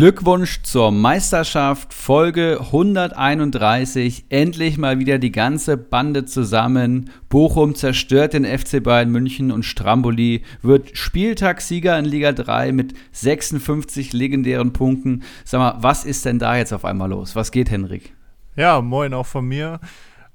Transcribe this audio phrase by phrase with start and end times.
[0.00, 4.24] Glückwunsch zur Meisterschaft, Folge 131.
[4.30, 7.10] Endlich mal wieder die ganze Bande zusammen.
[7.28, 14.14] Bochum zerstört den FC Bayern München und Stramboli wird Spieltagssieger in Liga 3 mit 56
[14.14, 15.22] legendären Punkten.
[15.44, 17.36] Sag mal, was ist denn da jetzt auf einmal los?
[17.36, 18.14] Was geht, Henrik?
[18.56, 19.80] Ja, moin auch von mir.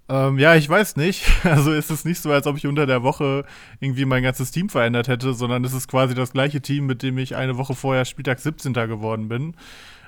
[0.08, 1.24] Ähm, ja, ich weiß nicht.
[1.44, 3.46] Also ist es nicht so, als ob ich unter der Woche
[3.80, 7.18] irgendwie mein ganzes Team verändert hätte, sondern es ist quasi das gleiche Team, mit dem
[7.18, 8.74] ich eine Woche vorher Spieltag 17.
[8.74, 9.56] geworden bin.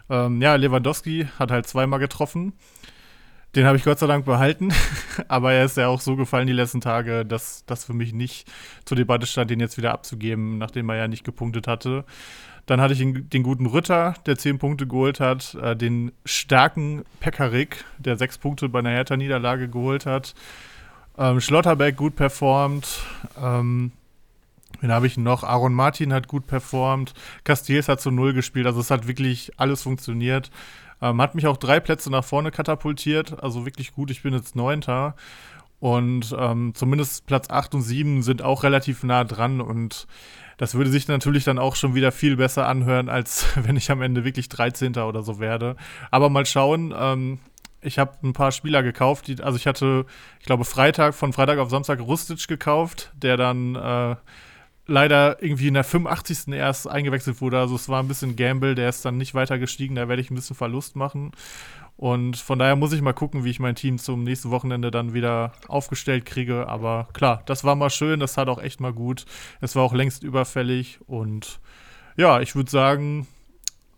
[0.10, 2.54] Ähm, ja, Lewandowski hat halt zweimal getroffen.
[3.56, 4.72] Den habe ich Gott sei Dank behalten,
[5.28, 8.48] aber er ist ja auch so gefallen die letzten Tage, dass das für mich nicht
[8.86, 12.06] zur Debatte stand, den jetzt wieder abzugeben, nachdem er ja nicht gepunktet hatte.
[12.68, 17.86] Dann hatte ich den, guten Ritter, der zehn Punkte geholt hat, äh, den starken Pekarik,
[17.98, 20.36] der sechs Punkte bei einer Hertha-Niederlage geholt hat.
[21.18, 23.02] Ähm, Schlotterbeck gut performt.
[23.42, 23.92] Ähm,
[24.82, 25.44] Wen habe ich noch?
[25.44, 27.14] Aaron Martin hat gut performt.
[27.44, 28.68] Castells hat zu Null gespielt.
[28.68, 30.52] Also es hat wirklich alles funktioniert.
[31.02, 33.42] Ähm, hat mich auch drei Plätze nach vorne katapultiert.
[33.42, 34.12] Also wirklich gut.
[34.12, 35.16] Ich bin jetzt Neunter.
[35.80, 39.62] Und ähm, zumindest Platz 8 und 7 sind auch relativ nah dran.
[39.62, 40.08] Und
[40.58, 44.02] das würde sich natürlich dann auch schon wieder viel besser anhören, als wenn ich am
[44.02, 44.96] Ende wirklich 13.
[44.98, 45.76] oder so werde.
[46.12, 46.94] Aber mal schauen.
[46.98, 47.40] Ähm,
[47.80, 49.28] ich habe ein paar Spieler gekauft.
[49.28, 50.06] Die, also ich hatte,
[50.40, 54.16] ich glaube, Freitag, von Freitag auf Samstag Rustic gekauft, der dann äh,
[54.88, 56.54] leider irgendwie in der 85.
[56.54, 57.60] erst eingewechselt wurde.
[57.60, 60.32] Also es war ein bisschen Gamble, der ist dann nicht weiter gestiegen, da werde ich
[60.32, 61.32] ein bisschen Verlust machen.
[61.98, 65.16] Und von daher muss ich mal gucken, wie ich mein Team zum nächsten Wochenende dann
[65.16, 66.68] wieder aufgestellt kriege.
[66.68, 69.26] Aber klar, das war mal schön, das hat auch echt mal gut.
[69.62, 71.00] Es war auch längst überfällig.
[71.08, 71.60] Und
[72.16, 73.28] ja, ich würde sagen,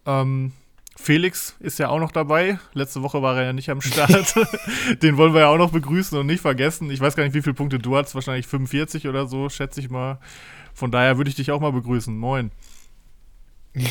[0.06, 0.54] ähm,
[0.96, 2.58] Felix ist ja auch noch dabei.
[2.74, 4.34] Letzte Woche war er ja nicht am Start.
[5.02, 6.90] Den wollen wir ja auch noch begrüßen und nicht vergessen.
[6.92, 8.16] Ich weiß gar nicht, wie viele Punkte du hast.
[8.16, 10.20] Wahrscheinlich 45 oder so, schätze ich mal.
[10.74, 12.18] Von daher würde ich dich auch mal begrüßen.
[12.18, 12.52] Moin.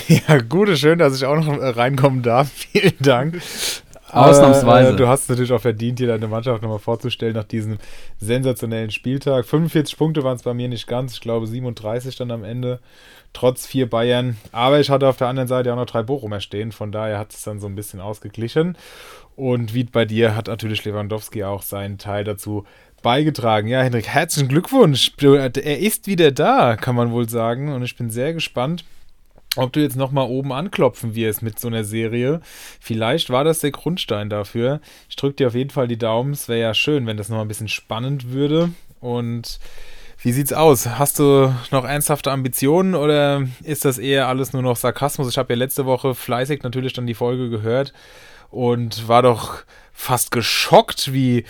[0.08, 2.50] Ja, gute, schön, dass ich auch noch reinkommen darf.
[2.72, 3.40] Vielen Dank.
[4.10, 4.92] Ausnahmsweise.
[4.92, 7.78] Äh, du hast natürlich auch verdient, dir deine Mannschaft nochmal vorzustellen nach diesem
[8.19, 9.46] sensationellen Spieltag.
[9.46, 12.80] 45 Punkte waren es bei mir nicht ganz, ich glaube 37 dann am Ende,
[13.32, 14.36] trotz vier Bayern.
[14.52, 17.32] Aber ich hatte auf der anderen Seite auch noch drei Bochumer stehen, von daher hat
[17.32, 18.76] es dann so ein bisschen ausgeglichen.
[19.36, 22.64] Und wie bei dir hat natürlich Lewandowski auch seinen Teil dazu
[23.02, 23.69] beigetragen.
[23.69, 25.12] Ja, Hendrik, herzlichen Glückwunsch.
[25.20, 27.72] Er ist wieder da, kann man wohl sagen.
[27.72, 28.84] Und ich bin sehr gespannt,
[29.58, 32.41] ob du jetzt nochmal oben anklopfen wirst mit so einer Serie.
[32.80, 34.80] Vielleicht war das der Grundstein dafür.
[35.08, 36.32] Ich drücke dir auf jeden Fall die Daumen.
[36.32, 38.70] Es wäre ja schön, wenn das nochmal ein bisschen spannend würde.
[39.00, 39.58] Und
[40.22, 40.86] wie sieht's aus?
[40.86, 45.28] Hast du noch ernsthafte Ambitionen oder ist das eher alles nur noch Sarkasmus?
[45.28, 47.92] Ich habe ja letzte Woche fleißig natürlich dann die Folge gehört
[48.50, 51.44] und war doch fast geschockt, wie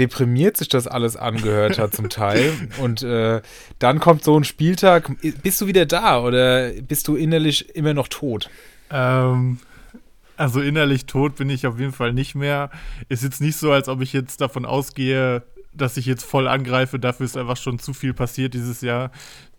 [0.00, 2.52] deprimiert sich das alles angehört hat zum Teil.
[2.80, 3.42] Und äh,
[3.78, 5.10] dann kommt so ein Spieltag.
[5.42, 8.50] Bist du wieder da oder bist du innerlich immer noch tot?
[8.90, 9.58] Ähm,
[10.36, 12.70] also innerlich tot bin ich auf jeden Fall nicht mehr.
[13.08, 15.42] Ist jetzt nicht so, als ob ich jetzt davon ausgehe,
[15.74, 16.98] dass ich jetzt voll angreife.
[16.98, 19.10] Dafür ist einfach schon zu viel passiert dieses Jahr.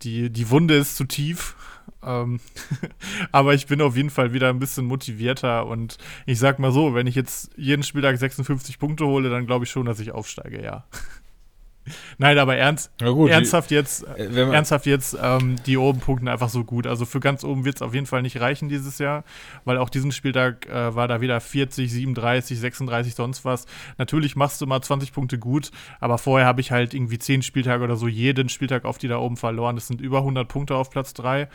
[0.02, 1.54] Die, die Wunde ist zu tief.
[2.02, 2.40] Ähm,
[3.32, 6.94] aber ich bin auf jeden Fall wieder ein bisschen motivierter und ich sag mal so,
[6.94, 10.62] wenn ich jetzt jeden Spieltag 56 Punkte hole, dann glaube ich schon, dass ich aufsteige,
[10.62, 10.84] ja.
[12.18, 16.62] Nein, aber ernst, gut, ernsthaft jetzt, äh, ernsthaft jetzt, ähm, die oben punkten einfach so
[16.64, 16.86] gut.
[16.86, 19.24] Also für ganz oben wird es auf jeden Fall nicht reichen dieses Jahr,
[19.64, 23.66] weil auch diesen Spieltag äh, war da wieder 40, 37, 36, sonst was.
[23.98, 27.82] Natürlich machst du mal 20 Punkte gut, aber vorher habe ich halt irgendwie 10 Spieltage
[27.82, 29.74] oder so jeden Spieltag auf die da oben verloren.
[29.74, 31.48] Das sind über 100 Punkte auf Platz 3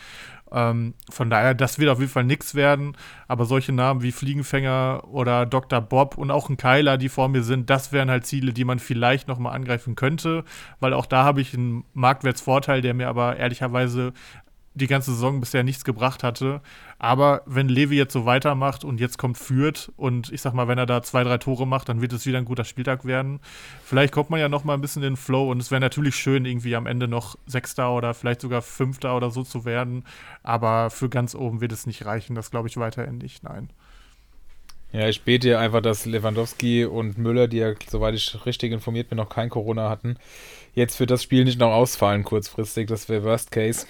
[0.52, 2.96] ähm, von daher, das wird auf jeden Fall nichts werden.
[3.28, 5.82] Aber solche Namen wie Fliegenfänger oder Dr.
[5.82, 8.80] Bob und auch ein Keiler, die vor mir sind, das wären halt Ziele, die man
[8.80, 10.44] vielleicht nochmal angreifen könnte,
[10.80, 14.14] weil auch da habe ich einen Marktwertsvorteil, der mir aber ehrlicherweise
[14.78, 16.62] die ganze Saison bisher nichts gebracht hatte.
[17.00, 20.78] Aber wenn Levi jetzt so weitermacht und jetzt kommt Fürth und ich sag mal, wenn
[20.78, 23.40] er da zwei, drei Tore macht, dann wird es wieder ein guter Spieltag werden.
[23.84, 26.16] Vielleicht kommt man ja noch mal ein bisschen in den Flow und es wäre natürlich
[26.16, 30.06] schön, irgendwie am Ende noch Sechster oder vielleicht sogar Fünfter oder so zu werden.
[30.44, 32.36] Aber für ganz oben wird es nicht reichen.
[32.36, 33.44] Das glaube ich weiterhin nicht.
[33.44, 33.70] Nein.
[34.94, 39.10] Ja, ich bete ja einfach, dass Lewandowski und Müller, die ja, soweit ich richtig informiert
[39.10, 40.16] bin, noch kein Corona hatten,
[40.76, 42.88] jetzt für das Spiel nicht noch ausfallen kurzfristig.
[42.88, 43.86] Das wäre Worst Case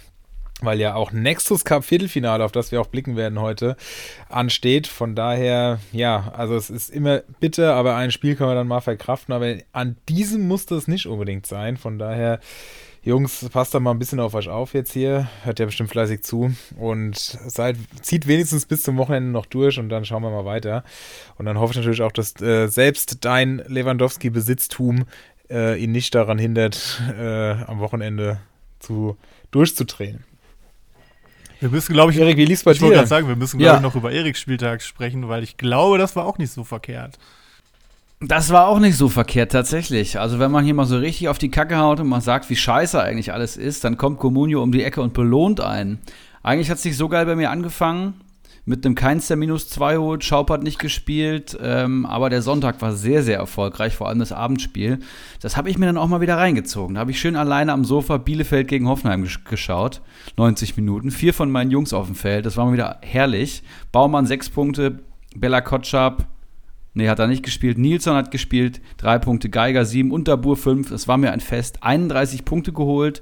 [0.62, 3.75] weil ja auch Nexus Cup Viertelfinale, auf das wir auch blicken werden heute,
[4.30, 4.88] ansteht.
[4.88, 8.81] Von daher, ja, also es ist immer bitter, aber ein Spiel können wir dann mal
[8.81, 9.33] verkraften.
[9.33, 11.77] Aber an diesem muss das nicht unbedingt sein.
[11.77, 12.39] Von daher,
[13.04, 15.30] Jungs, passt da mal ein bisschen auf euch auf jetzt hier.
[15.44, 16.51] Hört ja bestimmt fleißig zu.
[16.77, 20.83] Und seid, zieht wenigstens bis zum Wochenende noch durch und dann schauen wir mal weiter.
[21.38, 25.06] Und dann hoffe ich natürlich auch, dass äh, selbst dein Lewandowski-Besitztum
[25.51, 28.39] äh, ihn nicht daran hindert, äh, am Wochenende
[28.80, 29.18] zu,
[29.51, 30.24] durchzudrehen.
[31.59, 32.98] Wir müssen, glaube ich, Erik, wie lief's bei ich wollte dir?
[33.00, 33.74] gerade sagen, wir müssen, Ja.
[33.74, 36.63] glaube ich, noch über Eriks Spieltag sprechen, weil ich glaube, das war auch nicht so
[36.63, 37.18] verkehrt.
[38.19, 40.19] Das war auch nicht so verkehrt tatsächlich.
[40.19, 42.56] Also wenn man hier mal so richtig auf die Kacke haut und man sagt, wie
[42.56, 46.00] scheiße eigentlich alles ist, dann kommt Comunio um die Ecke und belohnt einen.
[46.42, 48.19] Eigentlich hat es nicht so geil bei mir angefangen.
[48.69, 52.81] Mit einem Keins der minus 2 holt, Schaub hat nicht gespielt, ähm, aber der Sonntag
[52.81, 55.00] war sehr, sehr erfolgreich, vor allem das Abendspiel.
[55.40, 56.96] Das habe ich mir dann auch mal wieder reingezogen.
[56.96, 60.02] Da habe ich schön alleine am Sofa Bielefeld gegen Hoffenheim gesch geschaut.
[60.36, 61.12] 90 Minuten.
[61.12, 62.46] Vier von meinen Jungs auf dem Feld.
[62.46, 63.64] Das war mal wieder herrlich.
[63.94, 65.00] Baumann sechs Punkte,
[65.34, 66.28] Bella Kotschap
[66.94, 67.78] Nee, hat er nicht gespielt.
[67.78, 68.81] Nilsson hat gespielt.
[68.98, 69.52] Drei Punkte.
[69.52, 70.12] Geiger sieben.
[70.12, 70.90] Unterbur fünf.
[70.90, 71.84] Es war mir ein Fest.
[71.84, 73.22] 31 Punkte geholt.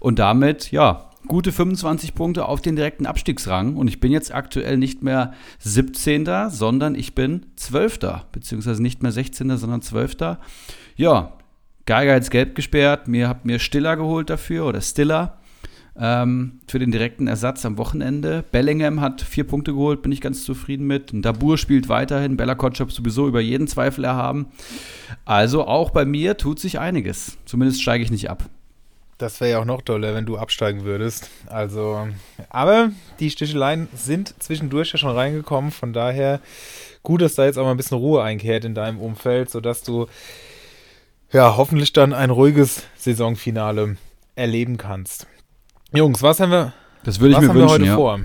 [0.00, 3.76] Und damit, ja, gute 25 Punkte auf den direkten Abstiegsrang.
[3.76, 6.50] Und ich bin jetzt aktuell nicht mehr 17.
[6.50, 7.98] sondern ich bin 12.
[8.32, 9.56] Beziehungsweise nicht mehr 16.
[9.56, 10.16] sondern 12.
[10.96, 11.32] Ja,
[11.86, 13.08] Geiger jetzt gelb gesperrt.
[13.08, 15.38] Mir habt mir Stiller geholt dafür oder Stiller
[15.96, 18.44] ähm, für den direkten Ersatz am Wochenende.
[18.50, 21.12] Bellingham hat vier Punkte geholt, bin ich ganz zufrieden mit.
[21.12, 24.46] Und Dabur spielt weiterhin, Bella Kotschap sowieso über jeden Zweifel erhaben.
[25.24, 27.36] Also auch bei mir tut sich einiges.
[27.44, 28.48] Zumindest steige ich nicht ab.
[29.22, 31.30] Das wäre ja auch noch toller, wenn du absteigen würdest.
[31.46, 32.08] Also,
[32.50, 32.90] aber
[33.20, 35.70] die Sticheleien sind zwischendurch ja schon reingekommen.
[35.70, 36.40] Von daher
[37.04, 40.08] gut, dass da jetzt auch mal ein bisschen Ruhe einkehrt in deinem Umfeld, sodass du
[41.32, 43.96] ja hoffentlich dann ein ruhiges Saisonfinale
[44.34, 45.28] erleben kannst.
[45.94, 46.72] Jungs, was haben wir,
[47.04, 47.94] Das würde ich was mir haben wir wünschen, heute ja.
[47.94, 48.20] vor?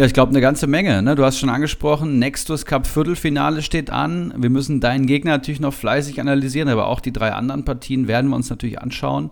[0.00, 1.02] Ja, ich glaube eine ganze Menge.
[1.02, 1.14] Ne?
[1.14, 4.32] Du hast schon angesprochen, Nextus Cup Viertelfinale steht an.
[4.34, 8.30] Wir müssen deinen Gegner natürlich noch fleißig analysieren, aber auch die drei anderen Partien werden
[8.30, 9.30] wir uns natürlich anschauen.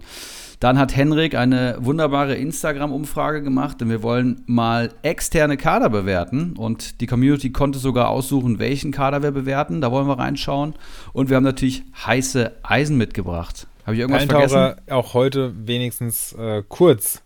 [0.61, 7.01] Dann hat Henrik eine wunderbare Instagram-Umfrage gemacht, denn wir wollen mal externe Kader bewerten und
[7.01, 9.81] die Community konnte sogar aussuchen, welchen Kader wir bewerten.
[9.81, 10.75] Da wollen wir reinschauen.
[11.15, 13.67] Und wir haben natürlich heiße Eisen mitgebracht.
[13.87, 14.59] Habe ich irgendwas vergessen?
[14.59, 17.23] Eintaucher auch heute wenigstens äh, kurz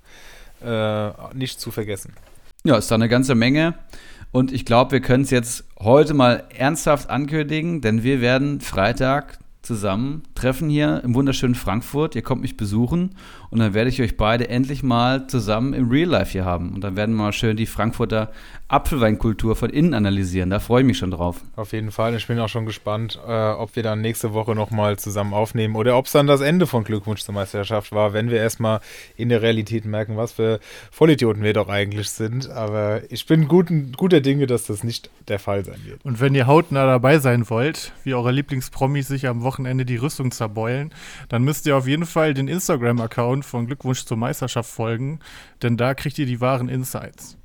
[0.65, 2.13] äh, nicht zu vergessen.
[2.65, 3.75] Ja, ist da eine ganze Menge.
[4.31, 9.39] Und ich glaube, wir können es jetzt heute mal ernsthaft ankündigen, denn wir werden Freitag
[9.63, 12.15] zusammen treffen hier im wunderschönen Frankfurt.
[12.15, 13.17] Ihr kommt mich besuchen
[13.53, 16.73] und dann werde ich euch beide endlich mal zusammen im Real Life hier haben.
[16.75, 18.33] Und dann werden wir mal schön die Frankfurter
[18.69, 20.49] Apfelweinkultur von innen analysieren.
[20.49, 21.43] Da freue ich mich schon drauf.
[21.57, 22.17] Auf jeden Fall.
[22.17, 25.99] Ich bin auch schon gespannt, äh, ob wir dann nächste Woche nochmal zusammen aufnehmen oder
[25.99, 28.81] ob es dann das Ende von Glückwunsch zur Meisterschaft war, wenn wir erstmal
[29.19, 30.59] in der Realität merken, was für
[30.91, 32.49] Vollidioten wir doch eigentlich sind.
[32.49, 36.03] Aber ich bin guten, guter Dinge, dass das nicht der Fall sein wird.
[36.07, 40.31] Und wenn ihr hautnah dabei sein wollt, wie eure Lieblingspromis sich am Wochenende die Rüstung
[40.31, 40.95] zerbeulen,
[41.29, 45.21] dann müsst ihr auf jeden Fall den Instagram-Account von Glückwunsch zur Meisterschaft folgen,
[45.63, 47.37] denn da kriegt ihr die wahren Insights.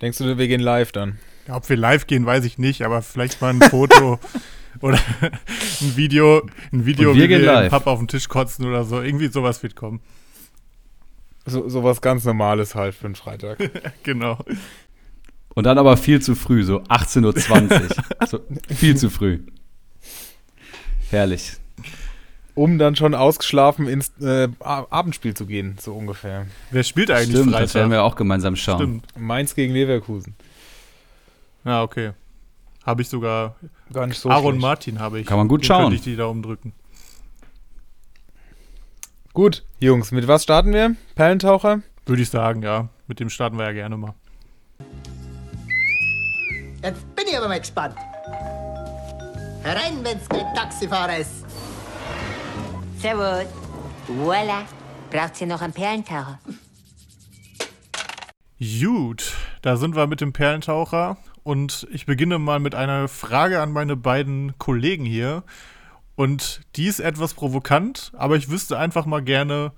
[0.00, 1.18] Denkst du, wir gehen live dann?
[1.46, 4.20] Ja, ob wir live gehen, weiß ich nicht, aber vielleicht mal ein Foto
[4.80, 6.42] oder ein Video,
[6.72, 7.70] ein Video, wir wie gehen wir live.
[7.70, 9.00] Papp auf den Tisch kotzen oder so.
[9.00, 10.00] Irgendwie sowas wird kommen.
[11.46, 13.58] So, so was ganz Normales halt für einen Freitag.
[14.02, 14.38] Genau.
[15.54, 17.72] Und dann aber viel zu früh, so 18.20
[18.20, 18.26] Uhr.
[18.28, 19.40] so, viel zu früh.
[21.10, 21.56] Herrlich.
[22.58, 26.46] Um dann schon ausgeschlafen ins äh, Abendspiel zu gehen, so ungefähr.
[26.72, 27.60] Wer spielt eigentlich Stimmt, Freitag?
[27.60, 28.78] das werden wir auch gemeinsam schauen.
[28.78, 29.06] Stimmt.
[29.16, 30.34] Mainz gegen Leverkusen.
[31.64, 32.12] Ja, okay.
[32.84, 33.54] Habe ich sogar.
[33.92, 34.62] Gar nicht so Aaron schlecht.
[34.62, 35.26] Martin habe ich.
[35.26, 35.82] Kann man gut Dem schauen.
[35.82, 36.72] Könnte ich die Daumen drücken.
[39.34, 40.96] Gut, Jungs, mit was starten wir?
[41.14, 41.82] Perlentaucher?
[42.06, 42.88] Würde ich sagen, ja.
[43.06, 44.14] Mit dem starten wir ja gerne mal.
[46.82, 47.94] Jetzt bin ich aber mal gespannt.
[49.62, 51.44] Herein, wenn's kein Taxifahrer ist.
[53.00, 53.46] Servus.
[54.08, 54.66] Voila.
[55.10, 56.40] Braucht ihr noch einen Perlentaucher?
[58.58, 61.16] Gut, da sind wir mit dem Perlentaucher.
[61.44, 65.44] Und ich beginne mal mit einer Frage an meine beiden Kollegen hier.
[66.16, 69.70] Und die ist etwas provokant, aber ich wüsste einfach mal gerne,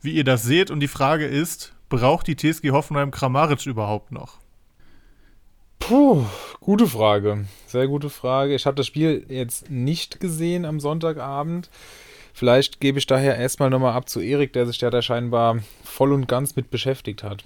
[0.00, 0.70] wie ihr das seht.
[0.70, 4.38] Und die Frage ist, braucht die TSG Hoffenheim Kramaric überhaupt noch?
[5.80, 6.24] Puh,
[6.60, 7.44] gute Frage.
[7.66, 8.54] Sehr gute Frage.
[8.54, 11.68] Ich habe das Spiel jetzt nicht gesehen am Sonntagabend.
[12.34, 16.26] Vielleicht gebe ich daher erstmal nochmal ab zu Erik, der sich da scheinbar voll und
[16.26, 17.44] ganz mit beschäftigt hat.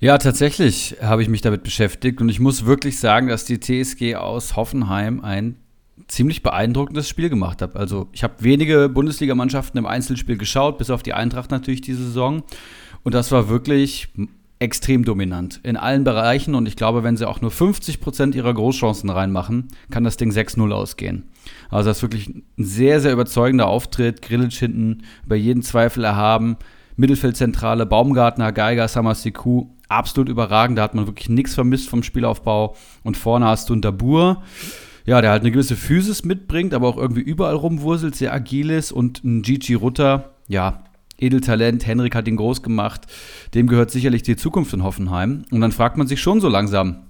[0.00, 4.16] Ja, tatsächlich habe ich mich damit beschäftigt und ich muss wirklich sagen, dass die TSG
[4.16, 5.56] aus Hoffenheim ein
[6.08, 7.76] ziemlich beeindruckendes Spiel gemacht hat.
[7.76, 12.42] Also ich habe wenige Bundesligamannschaften im Einzelspiel geschaut, bis auf die Eintracht natürlich diese Saison.
[13.02, 14.08] Und das war wirklich
[14.62, 16.54] extrem dominant in allen Bereichen.
[16.54, 20.30] Und ich glaube, wenn sie auch nur 50 Prozent ihrer Großchancen reinmachen, kann das Ding
[20.30, 21.24] 6-0 ausgehen.
[21.68, 24.22] Also das ist wirklich ein sehr, sehr überzeugender Auftritt.
[24.22, 26.56] Grillitsch hinten über jeden Zweifel erhaben.
[26.96, 30.78] Mittelfeldzentrale, Baumgartner, Geiger, Samasiku, absolut überragend.
[30.78, 32.76] Da hat man wirklich nichts vermisst vom Spielaufbau.
[33.02, 34.42] Und vorne hast du einen Dabur,
[35.04, 38.92] ja, der halt eine gewisse Physis mitbringt, aber auch irgendwie überall rumwurselt, sehr agil ist.
[38.92, 40.84] Und ein Gigi Rutter, ja,
[41.18, 43.06] Edeltalent, Henrik hat ihn groß gemacht,
[43.54, 45.44] dem gehört sicherlich die Zukunft in Hoffenheim.
[45.50, 47.02] Und dann fragt man sich schon so langsam,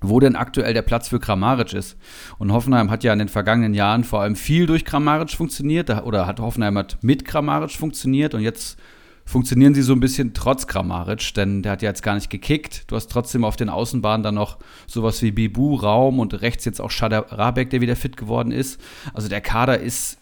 [0.00, 1.96] wo denn aktuell der Platz für Kramaric ist.
[2.38, 6.26] Und Hoffenheim hat ja in den vergangenen Jahren vor allem viel durch Kramaric funktioniert, oder
[6.26, 8.78] hat Hoffenheim hat mit Kramaric funktioniert und jetzt
[9.24, 12.90] funktionieren sie so ein bisschen trotz Kramaric, denn der hat ja jetzt gar nicht gekickt.
[12.90, 16.80] Du hast trotzdem auf den Außenbahnen dann noch sowas wie Bibu, Raum und rechts jetzt
[16.80, 18.80] auch Shadar Rabeck, der wieder fit geworden ist.
[19.14, 20.18] Also der Kader ist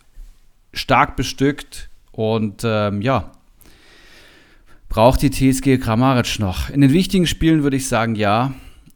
[0.72, 3.32] stark bestückt und ähm, ja,
[4.88, 6.68] braucht die TSG Kramaric noch.
[6.70, 8.52] In den wichtigen Spielen würde ich sagen ja,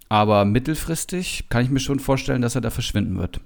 [0.08, 3.40] aber mittelfristig kann ich mir schon vorstellen, dass er da verschwinden wird.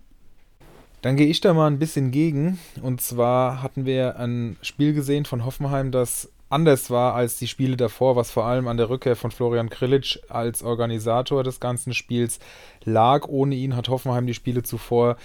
[1.03, 2.59] Dann gehe ich da mal ein bisschen gegen.
[2.83, 7.77] Und zwar hatten wir ein Spiel gesehen von Hoffenheim, das anders war als die Spiele
[7.77, 12.41] davor, was vor allem an der Rückkehr von Florian Krilic als Organisator des ganzen Spiels
[12.85, 13.29] lag.
[13.29, 15.17] Ohne ihn hat Hoffenheim die Spiele zuvor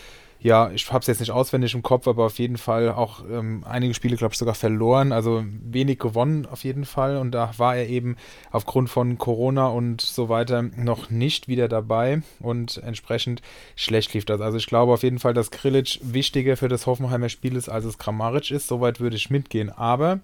[0.44, 3.64] ja, ich habe es jetzt nicht auswendig im Kopf, aber auf jeden Fall auch ähm,
[3.66, 5.14] einige Spiele, glaube ich, sogar verloren.
[5.14, 7.16] Also wenig gewonnen auf jeden Fall.
[7.16, 8.18] Und da war er eben
[8.52, 12.24] aufgrund von Corona und so weiter noch nicht wieder dabei.
[12.42, 13.42] Und entsprechend
[13.78, 14.42] schlecht lief das.
[14.42, 17.86] Also ich glaube auf jeden Fall, dass Krilic wichtiger für das Hoffenheimer Spiel ist, als
[17.86, 18.68] es Kramaric ist.
[18.68, 19.70] Soweit würde ich mitgehen.
[19.70, 20.20] Aber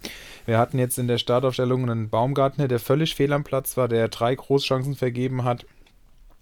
[0.46, 4.10] wir hatten jetzt in der Startaufstellung einen Baumgartner, der völlig fehl am Platz war, der
[4.10, 5.66] drei Großchancen vergeben hat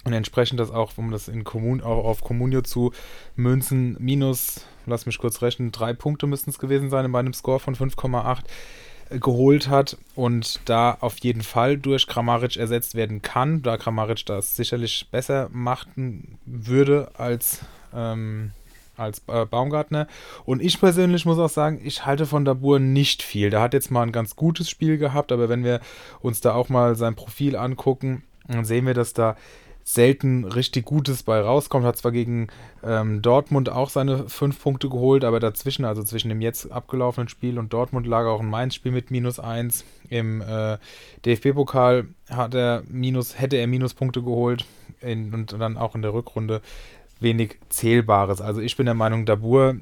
[0.07, 2.93] und entsprechend das auch, um das in Kommun, auch auf Communio zu
[3.35, 7.59] münzen, minus, lass mich kurz rechnen, drei Punkte müssten es gewesen sein in meinem Score
[7.59, 8.39] von 5,8
[9.09, 14.25] äh, geholt hat und da auf jeden Fall durch Kramaric ersetzt werden kann, da Kramaric
[14.25, 17.59] das sicherlich besser machen würde als,
[17.93, 18.51] ähm,
[18.95, 20.07] als äh, Baumgartner.
[20.45, 23.49] Und ich persönlich muss auch sagen, ich halte von Dabur nicht viel.
[23.49, 25.81] Der hat jetzt mal ein ganz gutes Spiel gehabt, aber wenn wir
[26.21, 29.35] uns da auch mal sein Profil angucken, dann sehen wir, dass da
[29.87, 31.85] selten richtig Gutes bei rauskommt.
[31.85, 32.49] Hat zwar gegen
[32.83, 37.57] ähm, Dortmund auch seine fünf Punkte geholt, aber dazwischen, also zwischen dem jetzt abgelaufenen Spiel
[37.57, 39.85] und Dortmund, lag auch ein Mainz-Spiel mit minus eins.
[40.09, 40.77] Im äh,
[41.25, 44.65] DFB-Pokal hat er minus, hätte er Minuspunkte geholt
[44.99, 46.61] in, und dann auch in der Rückrunde
[47.21, 48.41] wenig Zählbares.
[48.41, 49.77] Also ich bin der Meinung, Dabur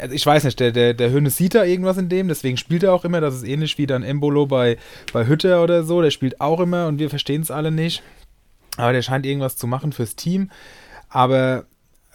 [0.00, 2.82] also ich weiß nicht, der, der, der Hönes sieht da irgendwas in dem, deswegen spielt
[2.82, 3.20] er auch immer.
[3.20, 4.76] Das ist ähnlich wie dann Embolo bei,
[5.12, 6.02] bei Hütter oder so.
[6.02, 8.02] Der spielt auch immer und wir verstehen es alle nicht.
[8.78, 10.50] Aber der scheint irgendwas zu machen fürs Team.
[11.08, 11.66] Aber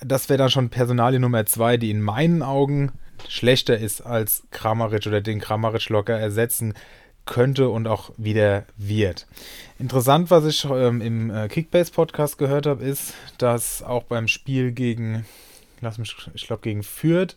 [0.02, 2.92] das wäre dann schon Personalie Nummer zwei, die in meinen Augen
[3.28, 6.74] schlechter ist als Kramaric oder den Kramaric locker ersetzen
[7.26, 9.28] könnte und auch wieder wird.
[9.80, 15.26] Interessant, was ich ähm, im äh, Kickbase-Podcast gehört habe, ist, dass auch beim Spiel gegen,
[15.80, 17.36] lass mich, ich glaube gegen Fürth,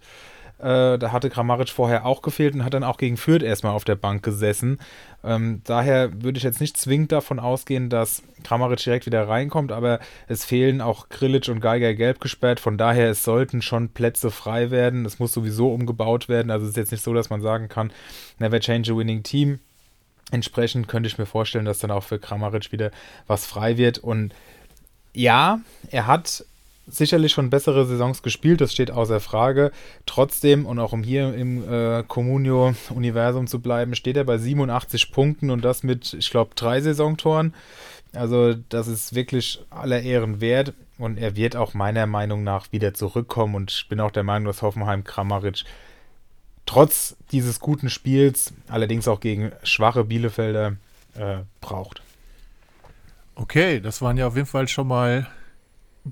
[0.59, 3.85] äh, da hatte Kramaric vorher auch gefehlt und hat dann auch gegen Fürth erstmal auf
[3.85, 4.79] der Bank gesessen.
[5.23, 10.01] Ähm, daher würde ich jetzt nicht zwingend davon ausgehen, dass Kramaric direkt wieder reinkommt, aber
[10.29, 12.61] es fehlen auch Grilic und Geiger gelb gesperrt.
[12.61, 15.05] Von daher, es sollten schon Plätze frei werden.
[15.05, 16.51] Es muss sowieso umgebaut werden.
[16.51, 17.93] Also es ist jetzt nicht so, dass man sagen kann,
[18.39, 19.59] never change a winning team.
[20.31, 22.91] Entsprechend könnte ich mir vorstellen, dass dann auch für Kramaric wieder
[23.27, 23.99] was frei wird.
[23.99, 24.35] Und
[25.13, 25.61] ja,
[25.91, 26.45] er hat
[26.87, 29.73] sicherlich schon bessere Saisons gespielt, das steht außer Frage.
[30.07, 35.51] Trotzdem, und auch um hier im äh, Comunio-Universum zu bleiben, steht er bei 87 Punkten
[35.51, 37.55] und das mit, ich glaube, drei Saisontoren.
[38.13, 42.95] Also, das ist wirklich aller Ehren wert und er wird auch meiner Meinung nach wieder
[42.95, 45.65] zurückkommen und ich bin auch der Meinung, dass Hoffenheim Kramaric
[46.67, 50.77] trotz dieses guten Spiels, allerdings auch gegen schwache Bielefelder,
[51.15, 52.03] äh, braucht.
[53.35, 55.27] Okay, das waren ja auf jeden Fall schon mal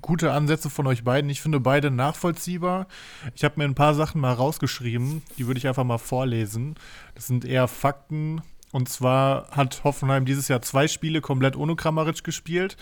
[0.01, 1.29] gute Ansätze von euch beiden.
[1.29, 2.87] Ich finde beide nachvollziehbar.
[3.33, 6.75] Ich habe mir ein paar Sachen mal rausgeschrieben, die würde ich einfach mal vorlesen.
[7.13, 8.41] Das sind eher Fakten.
[8.71, 12.75] Und zwar hat Hoffenheim dieses Jahr zwei Spiele komplett ohne Kramaric gespielt.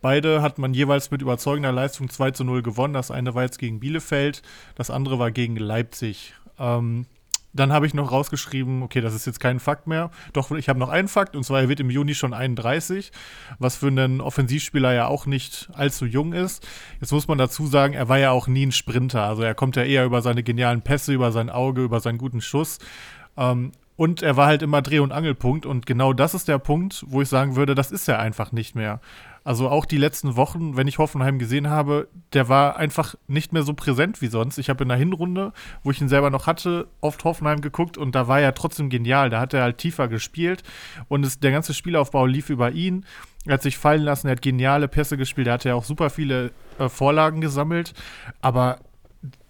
[0.00, 2.94] Beide hat man jeweils mit überzeugender Leistung 2 zu 0 gewonnen.
[2.94, 4.42] Das eine war jetzt gegen Bielefeld,
[4.74, 6.34] das andere war gegen Leipzig.
[6.58, 7.06] Ähm,
[7.56, 10.10] dann habe ich noch rausgeschrieben, okay, das ist jetzt kein Fakt mehr.
[10.32, 13.12] Doch, ich habe noch einen Fakt, und zwar, er wird im Juni schon 31,
[13.58, 16.66] was für einen Offensivspieler ja auch nicht allzu jung ist.
[17.00, 19.24] Jetzt muss man dazu sagen, er war ja auch nie ein Sprinter.
[19.24, 22.40] Also er kommt ja eher über seine genialen Pässe, über sein Auge, über seinen guten
[22.40, 22.78] Schuss.
[23.36, 25.66] Ähm, und er war halt immer Dreh- und Angelpunkt.
[25.66, 28.74] Und genau das ist der Punkt, wo ich sagen würde, das ist er einfach nicht
[28.74, 29.00] mehr.
[29.46, 33.62] Also auch die letzten Wochen, wenn ich Hoffenheim gesehen habe, der war einfach nicht mehr
[33.62, 34.58] so präsent wie sonst.
[34.58, 35.52] Ich habe in der Hinrunde,
[35.84, 39.30] wo ich ihn selber noch hatte, oft Hoffenheim geguckt und da war er trotzdem genial.
[39.30, 40.64] Da hat er halt tiefer gespielt
[41.06, 43.06] und es, der ganze Spielaufbau lief über ihn.
[43.44, 46.10] Er hat sich fallen lassen, er hat geniale Pässe gespielt, er hatte ja auch super
[46.10, 46.50] viele
[46.80, 47.94] äh, Vorlagen gesammelt,
[48.40, 48.80] aber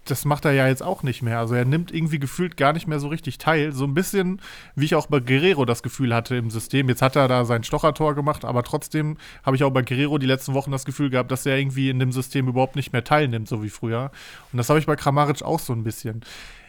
[0.09, 1.39] das macht er ja jetzt auch nicht mehr.
[1.39, 3.71] Also er nimmt irgendwie gefühlt gar nicht mehr so richtig teil.
[3.71, 4.41] So ein bisschen,
[4.75, 6.89] wie ich auch bei Guerrero das Gefühl hatte im System.
[6.89, 10.25] Jetzt hat er da sein Stochertor gemacht, aber trotzdem habe ich auch bei Guerrero die
[10.25, 13.47] letzten Wochen das Gefühl gehabt, dass er irgendwie in dem System überhaupt nicht mehr teilnimmt,
[13.47, 14.11] so wie früher.
[14.51, 16.21] Und das habe ich bei Kramaric auch so ein bisschen.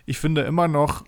[0.06, 1.04] Ich finde immer noch,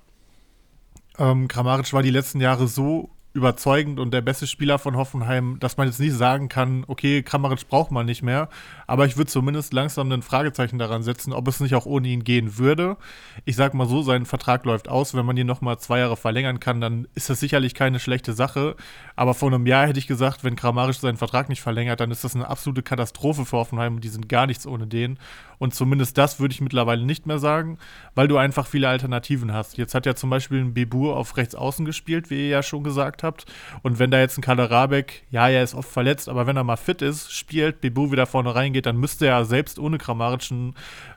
[1.18, 5.76] ähm, Kramaric war die letzten Jahre so überzeugend und der beste Spieler von Hoffenheim, dass
[5.76, 8.48] man jetzt nicht sagen kann, okay, Kramaric braucht man nicht mehr.
[8.88, 12.24] Aber ich würde zumindest langsam ein Fragezeichen daran setzen, ob es nicht auch ohne ihn
[12.24, 12.96] gehen würde.
[13.44, 15.14] Ich sag mal so, sein Vertrag läuft aus.
[15.14, 18.32] Wenn man ihn noch mal zwei Jahre verlängern kann, dann ist das sicherlich keine schlechte
[18.32, 18.74] Sache.
[19.20, 22.24] Aber vor einem Jahr hätte ich gesagt, wenn Kramaric seinen Vertrag nicht verlängert, dann ist
[22.24, 24.00] das eine absolute Katastrophe für Hoffenheim.
[24.00, 25.18] Die sind gar nichts ohne den.
[25.58, 27.76] Und zumindest das würde ich mittlerweile nicht mehr sagen,
[28.14, 29.76] weil du einfach viele Alternativen hast.
[29.76, 32.82] Jetzt hat ja zum Beispiel ein Bebur auf rechts außen gespielt, wie ihr ja schon
[32.82, 33.44] gesagt habt.
[33.82, 36.64] Und wenn da jetzt ein Kader Rabeck, ja, er ist oft verletzt, aber wenn er
[36.64, 40.50] mal fit ist, spielt, Bebur wieder vorne reingeht, dann müsste er selbst ohne Kramaric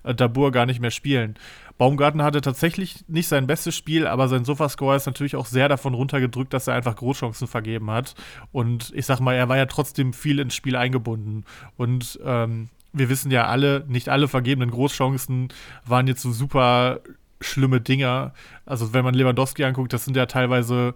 [0.03, 1.36] äh, Dabur gar nicht mehr spielen.
[1.77, 5.94] Baumgarten hatte tatsächlich nicht sein bestes Spiel, aber sein Sofascore ist natürlich auch sehr davon
[5.94, 8.15] runtergedrückt, dass er einfach Großchancen vergeben hat.
[8.51, 11.46] Und ich sag mal, er war ja trotzdem viel ins Spiel eingebunden.
[11.75, 15.50] Und ähm, wir wissen ja alle, nicht alle vergebenen Großchancen
[15.86, 17.01] waren jetzt so super
[17.42, 18.34] schlimme Dinger.
[18.65, 20.94] Also wenn man Lewandowski anguckt, das sind ja teilweise,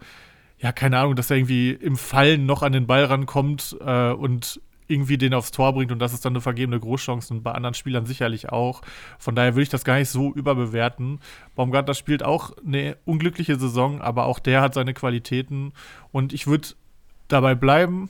[0.59, 4.61] ja, keine Ahnung, dass er irgendwie im Fallen noch an den Ball rankommt äh, und
[4.87, 7.73] irgendwie den aufs Tor bringt und das ist dann eine vergebene Großchance und bei anderen
[7.73, 8.81] Spielern sicherlich auch.
[9.19, 11.19] Von daher würde ich das gar nicht so überbewerten.
[11.55, 15.73] Baumgartner spielt auch eine unglückliche Saison, aber auch der hat seine Qualitäten
[16.11, 16.69] und ich würde
[17.27, 18.09] dabei bleiben.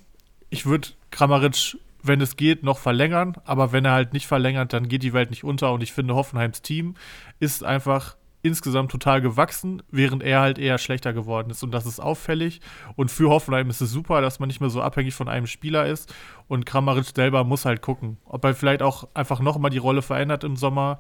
[0.49, 3.35] Ich würde Kramaric wenn es geht, noch verlängern.
[3.45, 5.73] Aber wenn er halt nicht verlängert, dann geht die Welt nicht unter.
[5.73, 6.95] Und ich finde, Hoffenheims Team
[7.39, 11.63] ist einfach insgesamt total gewachsen, während er halt eher schlechter geworden ist.
[11.63, 12.61] Und das ist auffällig.
[12.95, 15.85] Und für Hoffenheim ist es super, dass man nicht mehr so abhängig von einem Spieler
[15.85, 16.13] ist.
[16.47, 20.43] Und Kramaric selber muss halt gucken, ob er vielleicht auch einfach nochmal die Rolle verändert
[20.43, 20.99] im Sommer.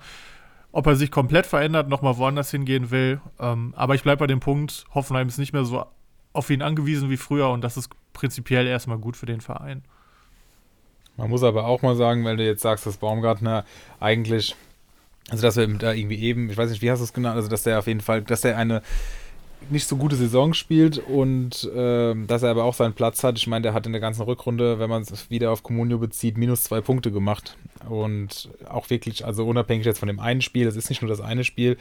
[0.71, 3.21] Ob er sich komplett verändert, nochmal woanders hingehen will.
[3.39, 5.85] Ähm, aber ich bleibe bei dem Punkt, Hoffenheim ist nicht mehr so
[6.33, 9.83] auf ihn angewiesen wie früher und das ist prinzipiell erstmal gut für den Verein.
[11.17, 13.65] Man muss aber auch mal sagen, weil du jetzt sagst, dass Baumgartner
[13.99, 14.55] eigentlich,
[15.29, 17.49] also dass wir da irgendwie eben, ich weiß nicht, wie hast du es genannt, also
[17.49, 18.81] dass der auf jeden Fall, dass er eine
[19.69, 23.37] nicht so gute Saison spielt und äh, dass er aber auch seinen Platz hat.
[23.37, 26.37] Ich meine, der hat in der ganzen Rückrunde, wenn man es wieder auf Comunio bezieht,
[26.37, 27.57] minus zwei Punkte gemacht.
[27.89, 31.21] Und auch wirklich, also unabhängig jetzt von dem einen Spiel, es ist nicht nur das
[31.21, 31.77] eine Spiel,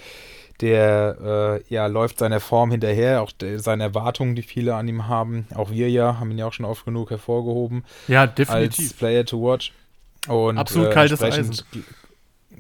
[0.61, 5.47] der äh, ja läuft seiner Form hinterher, auch seine Erwartungen, die viele an ihm haben.
[5.55, 7.85] Auch wir ja, haben ihn ja auch schon oft genug hervorgehoben.
[8.09, 8.79] Ja, definitiv.
[8.79, 9.73] Als Player to watch.
[10.29, 11.63] Und, Absolut äh, kaltes Eisen.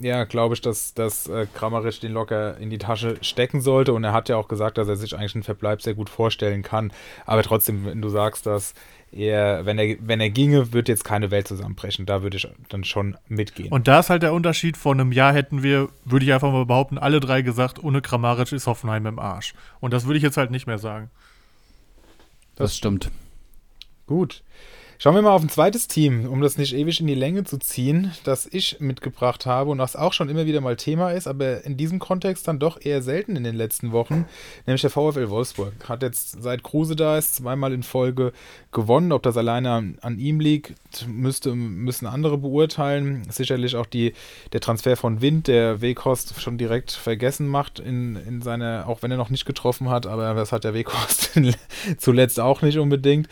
[0.00, 3.94] Ja, glaube ich, dass, dass äh, Kramaric den locker in die Tasche stecken sollte.
[3.94, 6.62] Und er hat ja auch gesagt, dass er sich eigentlich einen Verbleib sehr gut vorstellen
[6.62, 6.92] kann.
[7.24, 8.74] Aber trotzdem, wenn du sagst, dass
[9.12, 12.04] er, wenn er, wenn er ginge, wird jetzt keine Welt zusammenbrechen.
[12.04, 13.72] Da würde ich dann schon mitgehen.
[13.72, 14.76] Und da ist halt der Unterschied.
[14.76, 18.52] Vor einem Jahr hätten wir, würde ich einfach mal behaupten, alle drei gesagt, ohne Kramaric
[18.52, 19.54] ist Hoffenheim im Arsch.
[19.80, 21.10] Und das würde ich jetzt halt nicht mehr sagen.
[22.56, 23.10] Das, das stimmt.
[24.06, 24.42] Gut.
[24.98, 27.58] Schauen wir mal auf ein zweites Team, um das nicht ewig in die Länge zu
[27.58, 31.64] ziehen, das ich mitgebracht habe und was auch schon immer wieder mal Thema ist, aber
[31.64, 34.24] in diesem Kontext dann doch eher selten in den letzten Wochen,
[34.66, 35.74] nämlich der VfL Wolfsburg.
[35.86, 38.32] Hat jetzt seit Kruse da ist zweimal in Folge
[38.72, 39.12] gewonnen.
[39.12, 40.74] Ob das alleine an, an ihm liegt,
[41.06, 43.26] müsste, müssen andere beurteilen.
[43.30, 44.14] Sicherlich auch die,
[44.54, 49.10] der Transfer von Wind, der Weghorst schon direkt vergessen macht in, in seiner, auch wenn
[49.10, 51.38] er noch nicht getroffen hat, aber das hat der Weghorst
[51.98, 53.28] zuletzt auch nicht unbedingt.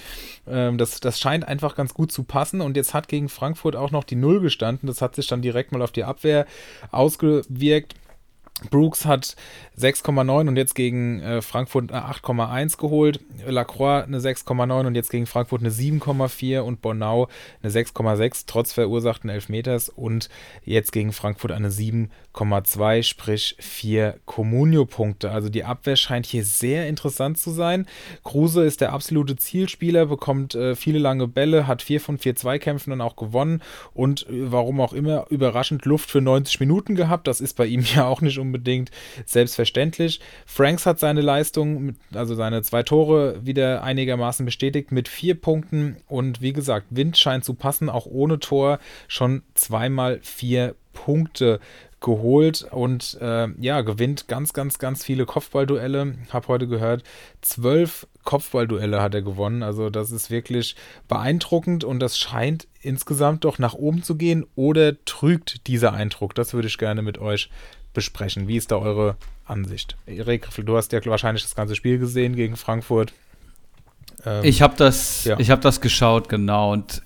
[0.46, 2.60] Ähm, das, das scheint einfach ganz gut zu passen.
[2.60, 4.86] Und jetzt hat gegen Frankfurt auch noch die Null gestanden.
[4.86, 6.46] Das hat sich dann direkt mal auf die Abwehr
[6.90, 7.94] ausgewirkt.
[8.70, 9.34] Brooks hat
[9.78, 13.20] 6,9 und jetzt gegen äh, Frankfurt eine 8,1 geholt.
[13.46, 17.28] Lacroix eine 6,9 und jetzt gegen Frankfurt eine 7,4 und Bornau
[17.62, 20.28] eine 6,6 trotz verursachten Elfmeters und
[20.64, 25.32] jetzt gegen Frankfurt eine 7,2, sprich 4 Comunio-Punkte.
[25.32, 27.86] Also die Abwehr scheint hier sehr interessant zu sein.
[28.22, 32.90] Kruse ist der absolute Zielspieler, bekommt äh, viele lange Bälle, hat 4 von 4 Zweikämpfen
[32.90, 33.62] dann auch gewonnen
[33.92, 37.26] und äh, warum auch immer überraschend Luft für 90 Minuten gehabt.
[37.26, 38.90] Das ist bei ihm ja auch nicht unbedingt
[39.26, 40.20] selbstverständlich.
[40.46, 45.96] Franks hat seine Leistung, also seine zwei Tore wieder einigermaßen bestätigt mit vier Punkten.
[46.06, 48.78] Und wie gesagt, Wind scheint zu passen, auch ohne Tor
[49.08, 51.60] schon zweimal vier Punkte
[52.04, 56.14] geholt und äh, ja, gewinnt ganz, ganz, ganz viele Kopfballduelle.
[56.30, 57.02] Hab heute gehört,
[57.40, 59.62] zwölf Kopfballduelle hat er gewonnen.
[59.62, 60.76] Also das ist wirklich
[61.08, 66.34] beeindruckend und das scheint insgesamt doch nach oben zu gehen oder trügt dieser Eindruck?
[66.34, 67.48] Das würde ich gerne mit euch
[67.94, 68.48] besprechen.
[68.48, 69.96] Wie ist da eure Ansicht?
[70.06, 73.12] Erik, du hast ja wahrscheinlich das ganze Spiel gesehen gegen Frankfurt.
[74.24, 75.38] Ähm, ich habe das, ja.
[75.38, 76.72] hab das geschaut, genau.
[76.72, 77.02] Und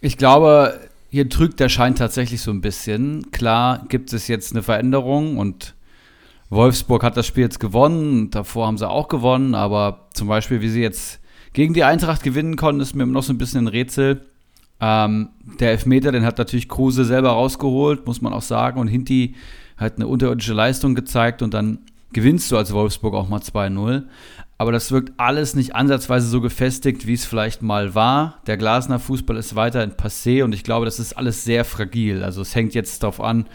[0.00, 0.78] ich glaube,
[1.10, 3.30] hier trügt der Schein tatsächlich so ein bisschen.
[3.30, 5.74] Klar gibt es jetzt eine Veränderung und
[6.50, 8.30] Wolfsburg hat das Spiel jetzt gewonnen.
[8.30, 11.20] Davor haben sie auch gewonnen, aber zum Beispiel, wie sie jetzt
[11.52, 14.26] gegen die Eintracht gewinnen konnten, ist mir noch so ein bisschen ein Rätsel.
[14.80, 18.80] Ähm, der Elfmeter, den hat natürlich Kruse selber rausgeholt, muss man auch sagen.
[18.80, 19.34] Und Hinti
[19.78, 21.78] hat eine unterirdische Leistung gezeigt und dann
[22.12, 24.04] gewinnst du als Wolfsburg auch mal 2-0.
[24.60, 28.38] Aber das wirkt alles nicht ansatzweise so gefestigt, wie es vielleicht mal war.
[28.48, 32.24] Der Glasner Fußball ist weiterhin passé und ich glaube, das ist alles sehr fragil.
[32.24, 33.46] Also es hängt jetzt darauf an,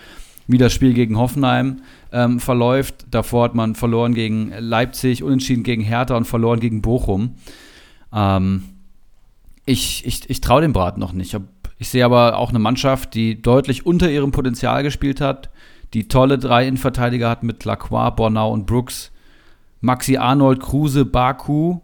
[0.48, 1.82] wie das Spiel gegen Hoffenheim
[2.14, 3.06] ähm, verläuft.
[3.12, 7.36] Davor hat man verloren gegen Leipzig, unentschieden gegen Hertha und verloren gegen Bochum.
[8.14, 8.64] Ähm,
[9.66, 11.38] ich ich, ich traue dem Brat noch nicht.
[11.80, 15.50] Ich sehe aber auch eine Mannschaft, die deutlich unter ihrem Potenzial gespielt hat,
[15.94, 19.12] die tolle drei Innenverteidiger hat mit Lacroix, Bornau und Brooks.
[19.82, 21.80] Maxi Arnold, Kruse, Baku,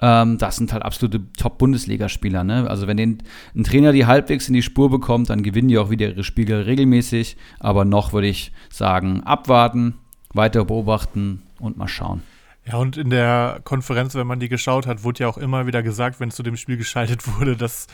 [0.00, 2.44] ähm, das sind halt absolute Top-Bundesligaspieler.
[2.44, 2.68] Ne?
[2.68, 3.18] Also wenn den,
[3.54, 6.66] ein Trainer die halbwegs in die Spur bekommt, dann gewinnen die auch wieder ihre Spiele
[6.66, 7.36] regelmäßig.
[7.58, 9.94] Aber noch würde ich sagen, abwarten,
[10.32, 12.22] weiter beobachten und mal schauen.
[12.64, 15.82] Ja, und in der Konferenz, wenn man die geschaut hat, wurde ja auch immer wieder
[15.82, 17.86] gesagt, wenn zu dem Spiel geschaltet wurde, dass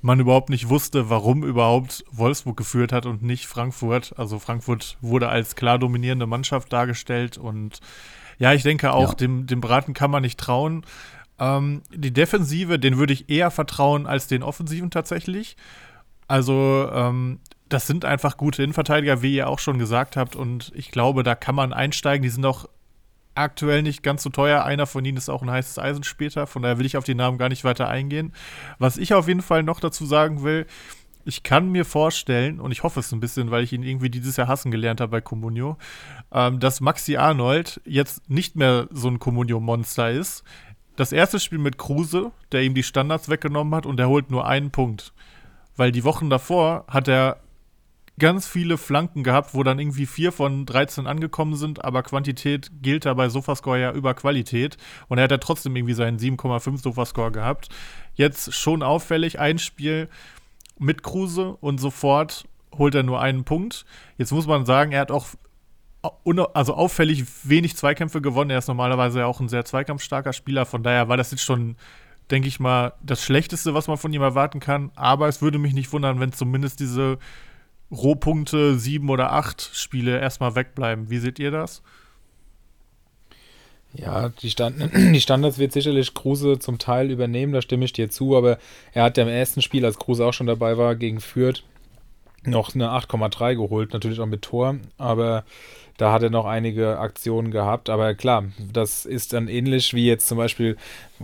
[0.00, 4.14] man überhaupt nicht wusste, warum überhaupt Wolfsburg geführt hat und nicht Frankfurt.
[4.16, 7.80] Also Frankfurt wurde als klar dominierende Mannschaft dargestellt und
[8.38, 9.14] ja, ich denke auch, ja.
[9.14, 10.84] dem, dem Braten kann man nicht trauen.
[11.40, 15.56] Ähm, die Defensive, den würde ich eher vertrauen als den Offensiven tatsächlich.
[16.28, 20.36] Also, ähm, das sind einfach gute Innenverteidiger, wie ihr auch schon gesagt habt.
[20.36, 22.22] Und ich glaube, da kann man einsteigen.
[22.22, 22.66] Die sind auch
[23.38, 24.64] aktuell nicht ganz so teuer.
[24.64, 26.46] Einer von ihnen ist auch ein heißes Eisen später.
[26.46, 28.32] Von daher will ich auf die Namen gar nicht weiter eingehen.
[28.78, 30.66] Was ich auf jeden Fall noch dazu sagen will,
[31.24, 34.36] ich kann mir vorstellen, und ich hoffe es ein bisschen, weil ich ihn irgendwie dieses
[34.38, 35.76] Jahr hassen gelernt habe bei Comunio,
[36.32, 40.42] ähm, dass Maxi Arnold jetzt nicht mehr so ein Comunio-Monster ist.
[40.96, 44.46] Das erste Spiel mit Kruse, der ihm die Standards weggenommen hat und er holt nur
[44.46, 45.12] einen Punkt.
[45.76, 47.40] Weil die Wochen davor hat er
[48.18, 53.06] ganz viele Flanken gehabt, wo dann irgendwie vier von 13 angekommen sind, aber Quantität gilt
[53.06, 54.76] da bei Sofascore ja über Qualität.
[55.08, 57.68] Und er hat ja trotzdem irgendwie seinen 7,5 Sofascore gehabt.
[58.14, 60.08] Jetzt schon auffällig, ein Spiel
[60.78, 63.84] mit Kruse und sofort holt er nur einen Punkt.
[64.16, 65.26] Jetzt muss man sagen, er hat auch
[66.54, 68.50] also auffällig wenig Zweikämpfe gewonnen.
[68.50, 70.64] Er ist normalerweise ja auch ein sehr zweikampfstarker Spieler.
[70.64, 71.76] Von daher war das jetzt schon,
[72.30, 74.92] denke ich mal, das Schlechteste, was man von ihm erwarten kann.
[74.94, 77.18] Aber es würde mich nicht wundern, wenn zumindest diese
[77.90, 81.10] Rohpunkte sieben oder acht Spiele erstmal wegbleiben.
[81.10, 81.82] Wie seht ihr das?
[83.94, 88.10] Ja, die, Stand die Standards wird sicherlich Kruse zum Teil übernehmen, da stimme ich dir
[88.10, 88.58] zu, aber
[88.92, 91.62] er hat ja im ersten Spiel, als Kruse auch schon dabei war, gegen Fürth
[92.44, 95.44] noch eine 8,3 geholt, natürlich auch mit Tor, aber
[95.96, 97.90] da hat er noch einige Aktionen gehabt.
[97.90, 100.76] Aber klar, das ist dann ähnlich wie jetzt zum Beispiel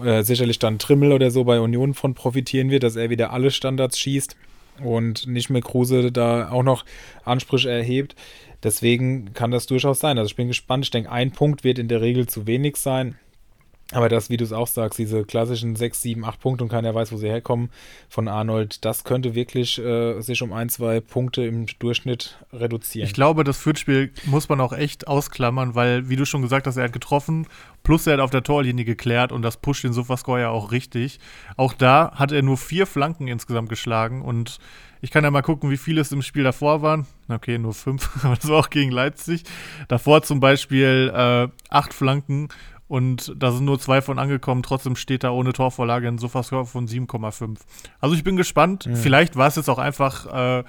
[0.04, 3.52] äh, sicherlich dann Trimmel oder so bei Union von profitieren wird, dass er wieder alle
[3.52, 4.36] Standards schießt
[4.82, 6.84] und nicht mehr Kruse da auch noch
[7.24, 8.14] Ansprüche erhebt.
[8.62, 10.18] Deswegen kann das durchaus sein.
[10.18, 10.84] Also ich bin gespannt.
[10.84, 13.16] Ich denke, ein Punkt wird in der Regel zu wenig sein.
[13.92, 16.94] Aber das, wie du es auch sagst, diese klassischen 6, 7, 8 Punkte und keiner
[16.94, 17.70] weiß, wo sie herkommen
[18.08, 23.06] von Arnold, das könnte wirklich äh, sich um ein, zwei Punkte im Durchschnitt reduzieren.
[23.06, 26.78] Ich glaube, das Fürth-Spiel muss man auch echt ausklammern, weil, wie du schon gesagt hast,
[26.78, 27.46] er hat getroffen,
[27.82, 31.20] plus er hat auf der Torlinie geklärt und das pusht den Sofascore ja auch richtig.
[31.56, 34.58] Auch da hat er nur vier Flanken insgesamt geschlagen und
[35.02, 37.06] ich kann ja mal gucken, wie viele es im Spiel davor waren.
[37.28, 39.44] Okay, nur fünf, aber das war auch gegen Leipzig.
[39.86, 42.48] Davor zum Beispiel äh, acht Flanken
[42.86, 44.62] und da sind nur zwei von angekommen.
[44.62, 47.58] Trotzdem steht da ohne Torvorlage ein Sofascore von 7,5.
[48.00, 48.86] Also ich bin gespannt.
[48.86, 48.96] Mhm.
[48.96, 50.64] Vielleicht war es jetzt auch einfach äh,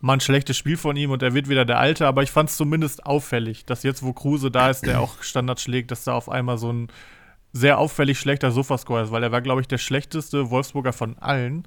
[0.00, 2.06] mal ein schlechtes Spiel von ihm und er wird wieder der Alte.
[2.06, 5.60] Aber ich fand es zumindest auffällig, dass jetzt, wo Kruse da ist, der auch Standard
[5.60, 6.88] schlägt, dass da auf einmal so ein
[7.52, 9.10] sehr auffällig schlechter Sofascore ist.
[9.10, 11.66] Weil er war, glaube ich, der schlechteste Wolfsburger von allen.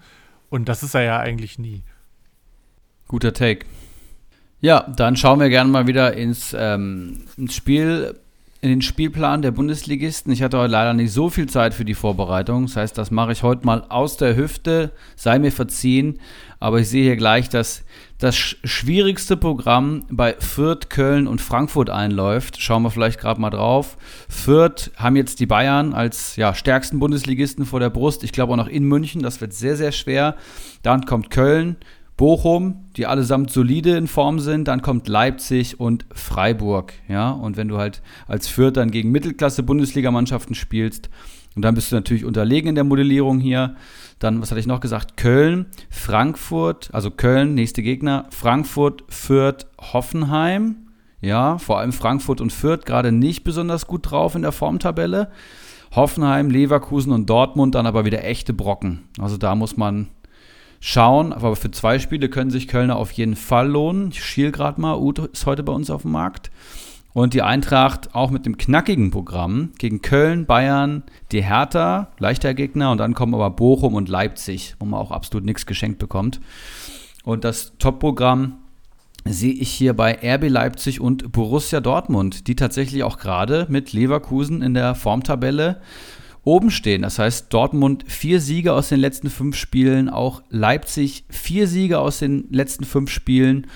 [0.50, 1.84] Und das ist er ja eigentlich nie.
[3.10, 3.66] Guter Take.
[4.62, 8.20] Ja, dann schauen wir gerne mal wieder ins, ähm, ins Spiel
[8.62, 10.34] in den Spielplan der Bundesligisten.
[10.34, 12.66] Ich hatte heute leider nicht so viel Zeit für die Vorbereitung.
[12.66, 14.92] Das heißt, das mache ich heute mal aus der Hüfte.
[15.16, 16.20] Sei mir verziehen.
[16.60, 17.86] Aber ich sehe hier gleich, dass
[18.18, 22.62] das schwierigste Programm bei Fürth, Köln und Frankfurt einläuft.
[22.62, 23.98] Schauen wir vielleicht gerade mal drauf.
[24.28, 28.26] Fürth haben jetzt die Bayern als ja, stärksten Bundesligisten vor der Brust.
[28.26, 29.24] Ich glaube auch noch in München.
[29.24, 30.36] Das wird sehr, sehr schwer.
[30.82, 31.78] Dann kommt Köln,
[32.20, 37.70] Bochum, die allesamt solide in Form sind, dann kommt Leipzig und Freiburg, ja, und wenn
[37.70, 41.10] du halt als Fürth dann gegen Mittelklasse-Bundesligamannschaften spielst,
[41.56, 43.76] und dann bist du natürlich unterlegen in der Modellierung hier,
[44.20, 50.76] dann, was hatte ich noch gesagt, Köln, Frankfurt, also Köln, nächste Gegner, Frankfurt, Fürth, Hoffenheim,
[51.22, 55.32] ja, vor allem Frankfurt und Fürth gerade nicht besonders gut drauf in der Formtabelle.
[55.96, 59.08] Hoffenheim, Leverkusen und Dortmund dann aber wieder echte Brocken.
[59.20, 60.10] Also da muss man
[60.80, 61.34] schauen.
[61.34, 64.10] Aber für zwei Spiele können sich Kölner auf jeden Fall lohnen.
[64.12, 64.98] Ich schiel gerade mal.
[64.98, 66.52] Uth ist heute bei uns auf dem Markt.
[67.12, 72.92] Und die Eintracht auch mit dem knackigen Programm gegen Köln, Bayern, die Hertha, leichter Gegner.
[72.92, 76.40] Und dann kommen aber Bochum und Leipzig, wo man auch absolut nichts geschenkt bekommt.
[77.24, 78.58] Und das Top-Programm
[79.26, 84.62] sehe ich hier bei RB Leipzig und Borussia Dortmund, die tatsächlich auch gerade mit Leverkusen
[84.62, 85.82] in der Formtabelle
[86.44, 87.02] oben stehen.
[87.02, 92.20] Das heißt, Dortmund vier Siege aus den letzten fünf Spielen, auch Leipzig vier Siege aus
[92.20, 93.68] den letzten fünf Spielen.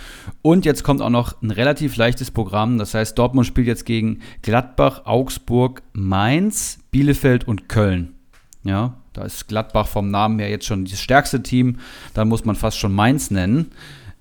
[0.41, 2.77] Und jetzt kommt auch noch ein relativ leichtes Programm.
[2.77, 8.15] Das heißt, Dortmund spielt jetzt gegen Gladbach, Augsburg, Mainz, Bielefeld und Köln.
[8.63, 11.77] Ja, da ist Gladbach vom Namen her jetzt schon das stärkste Team.
[12.13, 13.71] Da muss man fast schon Mainz nennen.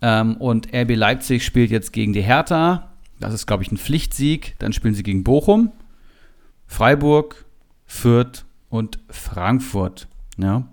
[0.01, 2.91] Ähm, und RB Leipzig spielt jetzt gegen die Hertha.
[3.21, 4.57] Das ist, glaube ich, ein Pflichtsieg.
[4.59, 5.71] Dann spielen sie gegen Bochum,
[6.67, 7.45] Freiburg,
[7.93, 10.09] Fürth und Frankfurt.
[10.39, 10.67] Ja.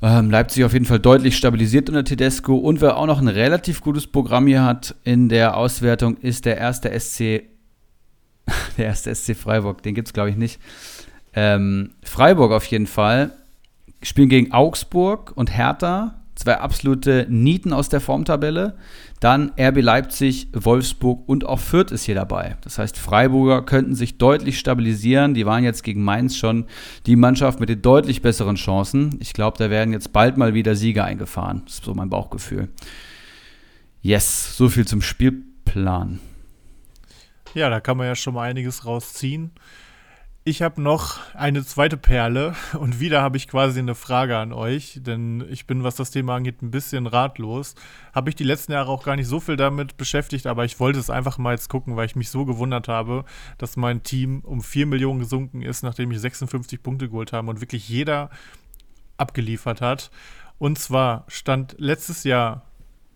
[0.00, 2.56] Ähm, Leipzig auf jeden Fall deutlich stabilisiert unter Tedesco.
[2.56, 6.56] Und wer auch noch ein relativ gutes Programm hier hat in der Auswertung, ist der
[6.56, 7.42] erste SC.
[8.78, 9.82] der erste SC Freiburg.
[9.82, 10.60] Den gibt es, glaube ich, nicht.
[11.34, 13.32] Ähm, Freiburg auf jeden Fall.
[14.02, 16.14] Spielen gegen Augsburg und Hertha.
[16.36, 18.76] Zwei absolute Nieten aus der Formtabelle.
[19.20, 22.56] Dann RB Leipzig, Wolfsburg und auch Fürth ist hier dabei.
[22.60, 25.32] Das heißt, Freiburger könnten sich deutlich stabilisieren.
[25.32, 26.66] Die waren jetzt gegen Mainz schon
[27.06, 29.16] die Mannschaft mit den deutlich besseren Chancen.
[29.20, 31.62] Ich glaube, da werden jetzt bald mal wieder Sieger eingefahren.
[31.64, 32.68] Das ist so mein Bauchgefühl.
[34.02, 36.20] Yes, so viel zum Spielplan.
[37.54, 39.50] Ja, da kann man ja schon mal einiges rausziehen.
[40.48, 45.00] Ich habe noch eine zweite Perle und wieder habe ich quasi eine Frage an euch,
[45.02, 47.74] denn ich bin, was das Thema angeht, ein bisschen ratlos.
[48.14, 51.00] Habe ich die letzten Jahre auch gar nicht so viel damit beschäftigt, aber ich wollte
[51.00, 53.24] es einfach mal jetzt gucken, weil ich mich so gewundert habe,
[53.58, 57.60] dass mein Team um 4 Millionen gesunken ist, nachdem ich 56 Punkte geholt habe und
[57.60, 58.30] wirklich jeder
[59.16, 60.12] abgeliefert hat.
[60.58, 62.62] Und zwar stand letztes Jahr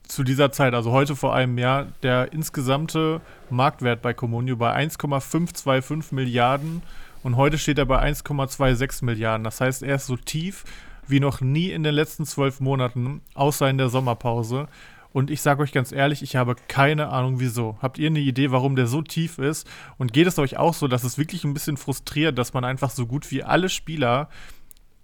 [0.03, 6.11] zu dieser Zeit, also heute vor einem Jahr, der insgesamte Marktwert bei Comunio bei 1,525
[6.11, 6.83] Milliarden
[7.23, 9.45] und heute steht er bei 1,26 Milliarden.
[9.45, 10.65] Das heißt, er ist so tief
[11.07, 14.69] wie noch nie in den letzten zwölf Monaten, außer in der Sommerpause.
[15.13, 17.77] Und ich sage euch ganz ehrlich, ich habe keine Ahnung wieso.
[17.83, 19.69] Habt ihr eine Idee, warum der so tief ist?
[19.99, 22.91] Und geht es euch auch so, dass es wirklich ein bisschen frustriert, dass man einfach
[22.91, 24.29] so gut wie alle Spieler,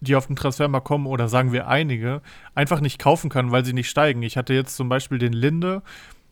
[0.00, 2.22] die auf den Transfermarkt kommen, oder sagen wir einige,
[2.54, 4.22] einfach nicht kaufen kann, weil sie nicht steigen?
[4.22, 5.82] Ich hatte jetzt zum Beispiel den Linde,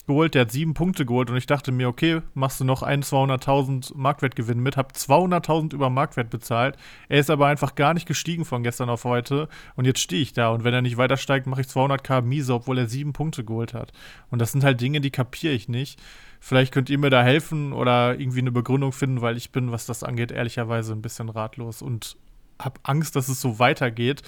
[0.06, 3.02] geholt, der hat sieben Punkte geholt und ich dachte mir, okay, machst du noch einen
[3.02, 6.76] 200.000 Marktwertgewinn mit, hab 200.000 über Marktwert bezahlt.
[7.08, 10.32] Er ist aber einfach gar nicht gestiegen von gestern auf heute und jetzt stehe ich
[10.32, 13.44] da und wenn er nicht weiter steigt, mache ich 200k miese, obwohl er sieben Punkte
[13.44, 13.92] geholt hat.
[14.30, 16.00] Und das sind halt Dinge, die kapiere ich nicht.
[16.40, 19.86] Vielleicht könnt ihr mir da helfen oder irgendwie eine Begründung finden, weil ich bin, was
[19.86, 22.16] das angeht, ehrlicherweise ein bisschen ratlos und
[22.60, 24.22] habe Angst, dass es so weitergeht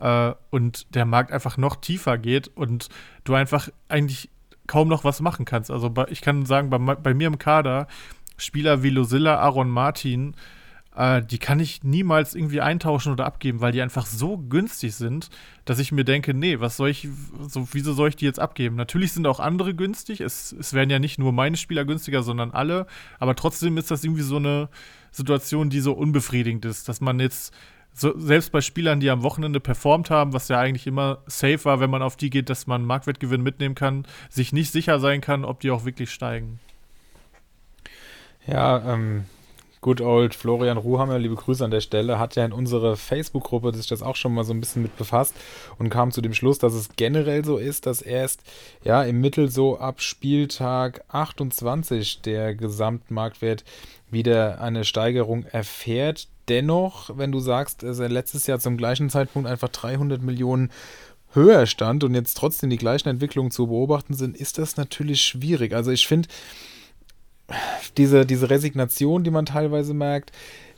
[0.00, 2.88] äh, und der Markt einfach noch tiefer geht und
[3.24, 4.28] du einfach eigentlich
[4.66, 5.70] kaum noch was machen kannst.
[5.70, 7.86] Also bei, ich kann sagen, bei, bei, mir im Kader,
[8.36, 10.34] Spieler wie Losilla, Aaron Martin,
[10.94, 15.30] äh, die kann ich niemals irgendwie eintauschen oder abgeben, weil die einfach so günstig sind,
[15.64, 17.08] dass ich mir denke, nee, was soll ich,
[17.48, 18.76] so, wieso soll ich die jetzt abgeben?
[18.76, 20.20] Natürlich sind auch andere günstig.
[20.20, 22.86] Es, es werden ja nicht nur meine Spieler günstiger, sondern alle.
[23.18, 24.68] Aber trotzdem ist das irgendwie so eine
[25.10, 27.54] Situation, die so unbefriedigend ist, dass man jetzt
[27.94, 31.80] so, selbst bei Spielern, die am Wochenende performt haben, was ja eigentlich immer safe war,
[31.80, 35.44] wenn man auf die geht, dass man Marktwertgewinn mitnehmen kann, sich nicht sicher sein kann,
[35.44, 36.58] ob die auch wirklich steigen.
[38.46, 39.24] Ja, ähm,
[39.82, 43.88] good old Florian Ruhammer, liebe Grüße an der Stelle, hat ja in unserer Facebook-Gruppe sich
[43.88, 45.34] das auch schon mal so ein bisschen mit befasst
[45.78, 48.42] und kam zu dem Schluss, dass es generell so ist, dass erst
[48.84, 53.64] ja im Mittel so ab Spieltag 28 der Gesamtmarktwert
[54.10, 59.48] wieder eine Steigerung erfährt dennoch, wenn du sagst, dass er letztes Jahr zum gleichen Zeitpunkt
[59.48, 60.70] einfach 300 Millionen
[61.32, 65.72] höher stand und jetzt trotzdem die gleichen Entwicklungen zu beobachten sind, ist das natürlich schwierig.
[65.72, 66.28] Also ich finde,
[67.96, 70.32] diese, diese Resignation, die man teilweise merkt,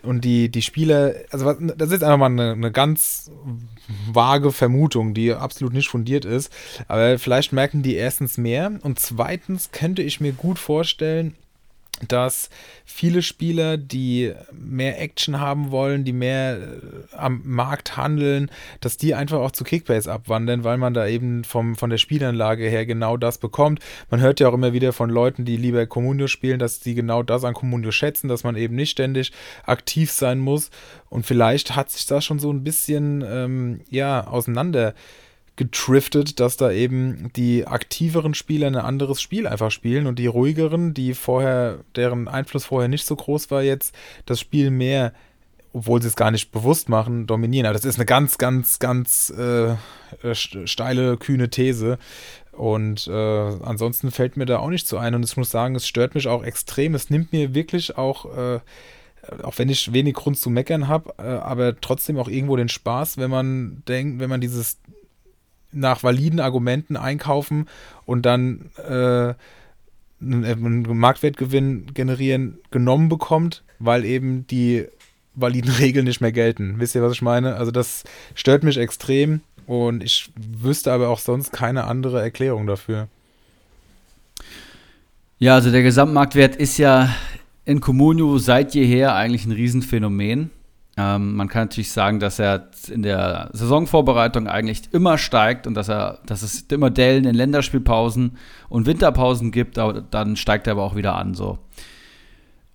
[0.05, 3.31] und die, die Spieler, also das ist einfach mal eine, eine ganz
[4.12, 6.53] vage Vermutung, die absolut nicht fundiert ist.
[6.88, 11.35] Aber vielleicht merken die erstens mehr und zweitens könnte ich mir gut vorstellen,
[12.09, 12.50] dass
[12.85, 19.14] viele Spieler, die mehr Action haben wollen, die mehr äh, am Markt handeln, dass die
[19.14, 23.16] einfach auch zu Kickbase abwandern, weil man da eben vom, von der Spielanlage her genau
[23.16, 23.80] das bekommt.
[24.11, 27.22] Man hört ja auch immer wieder von Leuten, die lieber Communio spielen, dass die genau
[27.22, 29.33] das an Communio schätzen, dass man eben nicht ständig
[29.64, 30.70] aktiv sein muss.
[31.09, 34.94] Und vielleicht hat sich das schon so ein bisschen ähm, ja, auseinander
[35.56, 40.94] getriftet, dass da eben die aktiveren Spieler ein anderes Spiel einfach spielen und die ruhigeren,
[40.94, 43.94] die vorher, deren Einfluss vorher nicht so groß war, jetzt
[44.26, 45.12] das Spiel mehr,
[45.72, 47.66] obwohl sie es gar nicht bewusst machen, dominieren.
[47.66, 49.76] Aber das ist eine ganz, ganz, ganz äh,
[50.34, 51.98] steile, kühne These.
[52.52, 55.14] Und äh, ansonsten fällt mir da auch nicht so ein.
[55.14, 56.94] Und ich muss sagen, es stört mich auch extrem.
[56.94, 58.60] Es nimmt mir wirklich auch äh,
[59.42, 63.18] auch wenn ich wenig Grund zu meckern habe, äh, aber trotzdem auch irgendwo den Spaß,
[63.18, 64.78] wenn man denkt, wenn man dieses
[65.74, 67.68] nach validen Argumenten einkaufen
[68.06, 69.34] und dann äh,
[70.20, 74.87] einen Marktwertgewinn generieren, genommen bekommt, weil eben die
[75.34, 76.76] validen Regeln nicht mehr gelten.
[76.78, 77.56] Wisst ihr, was ich meine?
[77.56, 83.08] Also das stört mich extrem und ich wüsste aber auch sonst keine andere Erklärung dafür.
[85.38, 87.14] Ja, also der Gesamtmarktwert ist ja
[87.64, 90.50] in Comunio seit jeher eigentlich ein Riesenphänomen.
[90.96, 95.88] Ähm, man kann natürlich sagen, dass er in der Saisonvorbereitung eigentlich immer steigt und dass
[95.88, 98.37] er, dass es immer Dellen in Länderspielpausen
[98.68, 101.35] und Winterpausen gibt, aber dann steigt er aber auch wieder an.
[101.35, 101.59] So.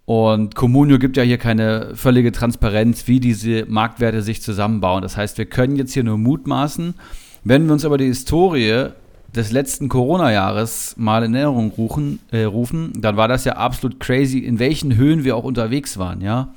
[0.04, 5.02] Und Comunio gibt ja hier keine völlige Transparenz, wie diese Marktwerte sich zusammenbauen.
[5.02, 6.96] Das heißt, wir können jetzt hier nur mutmaßen.
[7.44, 8.88] Wenn wir uns aber die Historie
[9.36, 14.40] des letzten Corona-Jahres mal in Erinnerung rufen, äh, rufen, dann war das ja absolut crazy,
[14.40, 16.54] in welchen Höhen wir auch unterwegs waren, ja.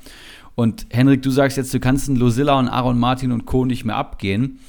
[0.55, 3.65] Und Henrik, du sagst jetzt, du kannst einen Lucilla und Aaron Martin und Co.
[3.65, 4.59] nicht mehr abgehen,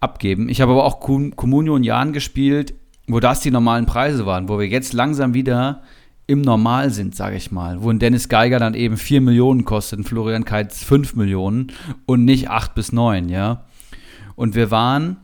[0.00, 0.48] abgeben.
[0.48, 2.74] Ich habe aber auch Comunio und Jan gespielt,
[3.06, 5.82] wo das die normalen Preise waren, wo wir jetzt langsam wieder
[6.26, 7.82] im Normal sind, sage ich mal.
[7.82, 11.72] Wo ein Dennis Geiger dann eben 4 Millionen kostet, ein Florian Keitz 5 Millionen
[12.04, 13.64] und nicht 8 bis 9, ja.
[14.36, 15.16] Und wir waren,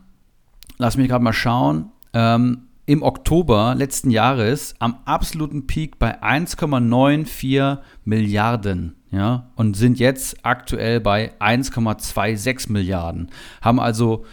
[0.77, 7.79] lass mich gerade mal schauen, ähm, im Oktober letzten Jahres am absoluten Peak bei 1,94
[8.03, 13.29] Milliarden ja, und sind jetzt aktuell bei 1,26 Milliarden.
[13.61, 14.25] Haben also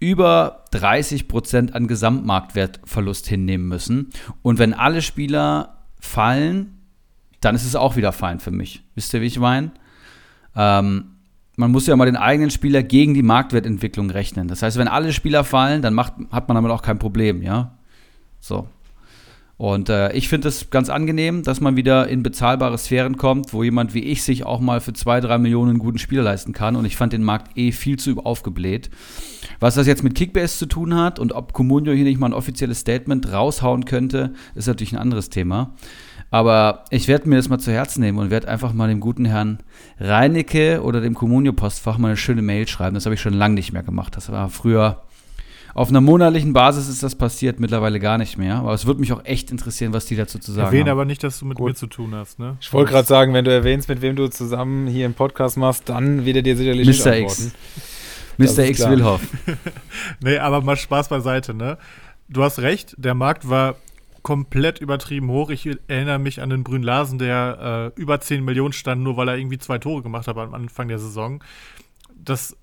[0.00, 4.10] über 30 Prozent an Gesamtmarktwertverlust hinnehmen müssen.
[4.42, 6.78] Und wenn alle Spieler fallen,
[7.40, 8.82] dann ist es auch wieder fein für mich.
[8.94, 9.72] Wisst ihr, wie ich meine?
[10.54, 11.16] Ähm,
[11.56, 14.46] man muss ja mal den eigenen Spieler gegen die Marktwertentwicklung rechnen.
[14.46, 17.76] Das heißt, wenn alle Spieler fallen, dann macht, hat man damit auch kein Problem, ja?
[18.38, 18.68] So.
[19.58, 23.64] Und äh, ich finde es ganz angenehm, dass man wieder in bezahlbare Sphären kommt, wo
[23.64, 26.76] jemand wie ich sich auch mal für zwei, drei Millionen einen guten Spieler leisten kann.
[26.76, 28.88] Und ich fand den Markt eh viel zu aufgebläht.
[29.58, 32.34] Was das jetzt mit Kickbase zu tun hat und ob Comunio hier nicht mal ein
[32.34, 35.74] offizielles Statement raushauen könnte, ist natürlich ein anderes Thema.
[36.30, 39.24] Aber ich werde mir das mal zu Herzen nehmen und werde einfach mal dem guten
[39.24, 39.58] Herrn
[39.98, 42.94] Reinecke oder dem Comunio-Postfach mal eine schöne Mail schreiben.
[42.94, 44.14] Das habe ich schon lange nicht mehr gemacht.
[44.14, 45.02] Das war früher
[45.78, 48.56] auf einer monatlichen Basis ist das passiert, mittlerweile gar nicht mehr.
[48.56, 50.98] Aber es würde mich auch echt interessieren, was die dazu zu sagen Erwähne haben.
[50.98, 51.68] aber nicht, dass du mit Gut.
[51.68, 52.56] mir zu tun hast, ne?
[52.60, 55.88] Ich wollte gerade sagen, wenn du erwähnst, mit wem du zusammen hier im Podcast machst,
[55.88, 57.16] dann wird er dir sicherlich Mr.
[57.18, 57.52] X.
[58.38, 58.64] Mr.
[58.64, 59.20] X Wilhoff.
[60.20, 61.78] nee, aber mal Spaß beiseite, ne?
[62.28, 63.76] Du hast recht, der Markt war
[64.22, 65.50] komplett übertrieben hoch.
[65.50, 69.28] Ich erinnere mich an den Brünn Larsen, der äh, über 10 Millionen stand, nur weil
[69.28, 71.42] er irgendwie zwei Tore gemacht hat am Anfang der Saison.
[72.16, 72.56] Das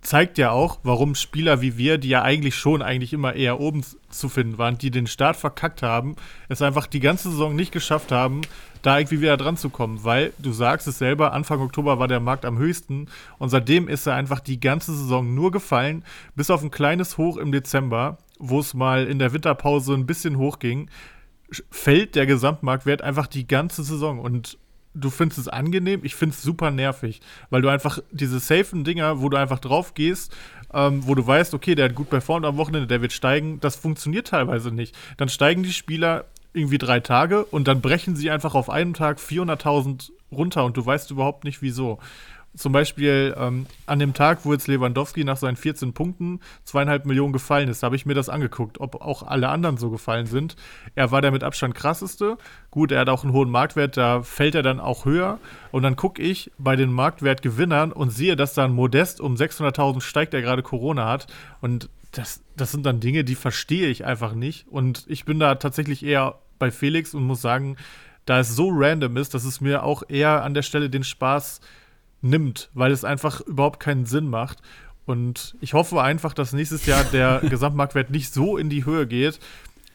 [0.00, 3.84] zeigt ja auch, warum Spieler wie wir, die ja eigentlich schon eigentlich immer eher oben
[4.10, 6.16] zu finden waren, die den Start verkackt haben,
[6.48, 8.42] es einfach die ganze Saison nicht geschafft haben,
[8.82, 12.20] da irgendwie wieder dran zu kommen, weil du sagst es selber, Anfang Oktober war der
[12.20, 13.08] Markt am höchsten
[13.38, 16.04] und seitdem ist er einfach die ganze Saison nur gefallen,
[16.34, 20.36] bis auf ein kleines Hoch im Dezember, wo es mal in der Winterpause ein bisschen
[20.36, 20.90] hochging,
[21.70, 24.58] fällt der Gesamtmarktwert einfach die ganze Saison und
[24.94, 29.20] du findest es angenehm, ich finde es super nervig, weil du einfach diese safen Dinger,
[29.20, 30.34] wo du einfach drauf gehst,
[30.72, 33.76] ähm, wo du weißt, okay, der hat gut performt am Wochenende, der wird steigen, das
[33.76, 34.96] funktioniert teilweise nicht.
[35.16, 39.18] Dann steigen die Spieler irgendwie drei Tage und dann brechen sie einfach auf einem Tag
[39.18, 41.98] 400.000 runter und du weißt überhaupt nicht wieso.
[42.54, 47.32] Zum Beispiel ähm, an dem Tag, wo jetzt Lewandowski nach seinen 14 Punkten zweieinhalb Millionen
[47.32, 50.56] gefallen ist, habe ich mir das angeguckt, ob auch alle anderen so gefallen sind.
[50.94, 52.36] Er war der mit Abstand krasseste.
[52.70, 55.38] Gut, er hat auch einen hohen Marktwert, da fällt er dann auch höher.
[55.70, 60.02] Und dann gucke ich bei den Marktwertgewinnern und sehe, dass da ein Modest um 600.000
[60.02, 61.28] steigt, der gerade Corona hat.
[61.62, 64.68] Und das, das sind dann Dinge, die verstehe ich einfach nicht.
[64.68, 67.76] Und ich bin da tatsächlich eher bei Felix und muss sagen,
[68.26, 71.60] da es so random ist, dass es mir auch eher an der Stelle den Spaß
[72.22, 74.62] nimmt, weil es einfach überhaupt keinen Sinn macht.
[75.04, 79.40] Und ich hoffe einfach, dass nächstes Jahr der Gesamtmarktwert nicht so in die Höhe geht,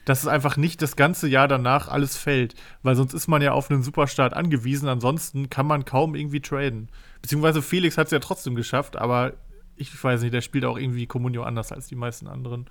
[0.06, 2.56] dass es einfach nicht das ganze Jahr danach alles fällt.
[2.84, 4.88] Weil sonst ist man ja auf einen Superstart angewiesen.
[4.88, 6.90] Ansonsten kann man kaum irgendwie traden.
[7.22, 9.34] Beziehungsweise Felix hat es ja trotzdem geschafft, aber
[9.76, 12.68] ich weiß nicht, der spielt auch irgendwie Communio anders als die meisten anderen.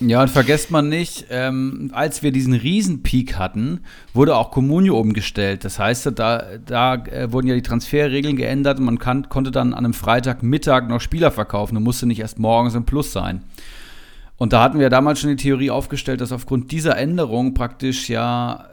[0.00, 3.80] Ja, und vergesst man nicht, ähm, als wir diesen Riesenpeak hatten,
[4.14, 5.64] wurde auch Comunio umgestellt.
[5.64, 9.72] Das heißt, da, da äh, wurden ja die Transferregeln geändert und man kann, konnte dann
[9.72, 13.42] an einem Freitagmittag noch Spieler verkaufen und musste nicht erst morgens im Plus sein.
[14.36, 18.66] Und da hatten wir damals schon die Theorie aufgestellt, dass aufgrund dieser Änderung praktisch ja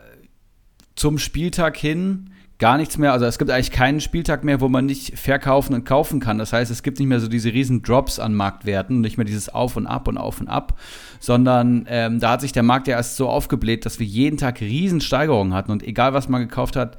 [0.96, 4.86] zum Spieltag hin gar nichts mehr, also es gibt eigentlich keinen Spieltag mehr, wo man
[4.86, 6.38] nicht verkaufen und kaufen kann.
[6.38, 9.48] Das heißt, es gibt nicht mehr so diese riesen Drops an Marktwerten, nicht mehr dieses
[9.48, 10.78] Auf und Ab und Auf und Ab,
[11.22, 14.60] sondern ähm, da hat sich der Markt ja erst so aufgebläht, dass wir jeden Tag
[14.60, 16.98] riesen Steigerungen hatten und egal was man gekauft hat,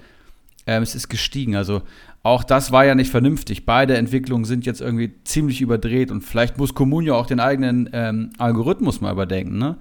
[0.67, 1.57] ähm, es ist gestiegen.
[1.57, 1.83] Also
[2.23, 3.67] auch das war ja nicht vernünftig.
[3.67, 8.31] Beide Entwicklungen sind jetzt irgendwie ziemlich überdreht und vielleicht muss Comunio auch den eigenen ähm,
[8.39, 9.59] Algorithmus mal überdenken.
[9.59, 9.77] Ne?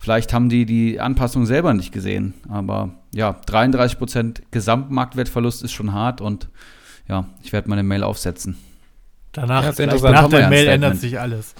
[0.00, 2.32] Vielleicht haben die die Anpassung selber nicht gesehen.
[2.48, 6.48] Aber ja, 33% Gesamtmarktwertverlust ist schon hart und
[7.06, 8.56] ja, ich werde meine Mail aufsetzen.
[9.32, 11.54] Danach, Ja, nach der Mail ändert sich alles.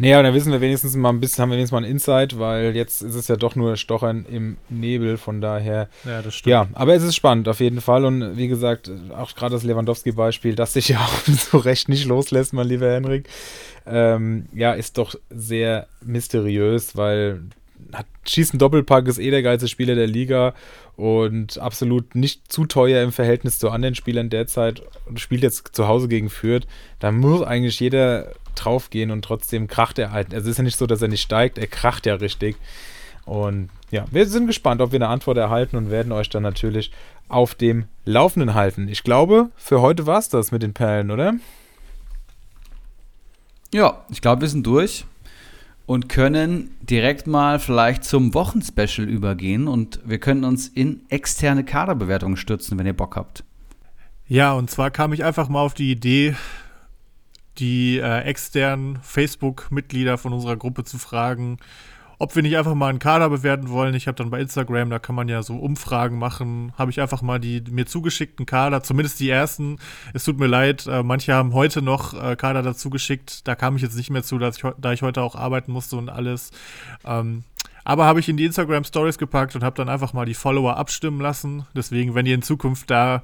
[0.00, 2.74] Naja, dann wissen wir wenigstens mal ein bisschen, haben wir wenigstens mal ein Insight, weil
[2.74, 5.88] jetzt ist es ja doch nur Stochern im Nebel, von daher.
[6.04, 6.50] Ja, das stimmt.
[6.50, 10.54] Ja, aber es ist spannend auf jeden Fall und wie gesagt, auch gerade das Lewandowski-Beispiel,
[10.54, 13.28] das sich ja auch so recht nicht loslässt, mein lieber Henrik,
[13.86, 17.42] ähm, ja, ist doch sehr mysteriös, weil
[17.92, 20.54] hat, schießt einen Doppelpack, ist eh der geilste Spieler der Liga
[20.96, 25.88] und absolut nicht zu teuer im Verhältnis zu anderen Spielern derzeit und spielt jetzt zu
[25.88, 26.66] Hause gegen Fürth.
[26.98, 28.32] Da muss eigentlich jeder
[28.64, 30.34] draufgehen und trotzdem kracht er halt.
[30.34, 32.56] Also es ist ja nicht so, dass er nicht steigt, er kracht ja richtig.
[33.24, 36.90] Und ja, wir sind gespannt, ob wir eine Antwort erhalten und werden euch dann natürlich
[37.28, 38.88] auf dem Laufenden halten.
[38.88, 41.34] Ich glaube, für heute war es das mit den Perlen, oder?
[43.72, 45.04] Ja, ich glaube, wir sind durch
[45.86, 52.36] und können direkt mal vielleicht zum Wochenspecial übergehen und wir können uns in externe Kaderbewertungen
[52.36, 53.44] stürzen, wenn ihr Bock habt.
[54.26, 56.36] Ja, und zwar kam ich einfach mal auf die Idee,
[57.58, 61.58] die äh, externen Facebook-Mitglieder von unserer Gruppe zu fragen,
[62.20, 63.94] ob wir nicht einfach mal einen Kader bewerten wollen.
[63.94, 67.22] Ich habe dann bei Instagram, da kann man ja so Umfragen machen, habe ich einfach
[67.22, 69.78] mal die mir zugeschickten Kader, zumindest die ersten.
[70.12, 73.48] Es tut mir leid, äh, manche haben heute noch äh, Kader dazu geschickt.
[73.48, 76.10] Da kam ich jetzt nicht mehr zu, ich, da ich heute auch arbeiten musste und
[76.10, 76.50] alles.
[77.06, 77.44] Ähm,
[77.84, 80.76] aber habe ich in die Instagram Stories gepackt und habe dann einfach mal die Follower
[80.76, 81.66] abstimmen lassen.
[81.74, 83.22] Deswegen, wenn ihr in Zukunft da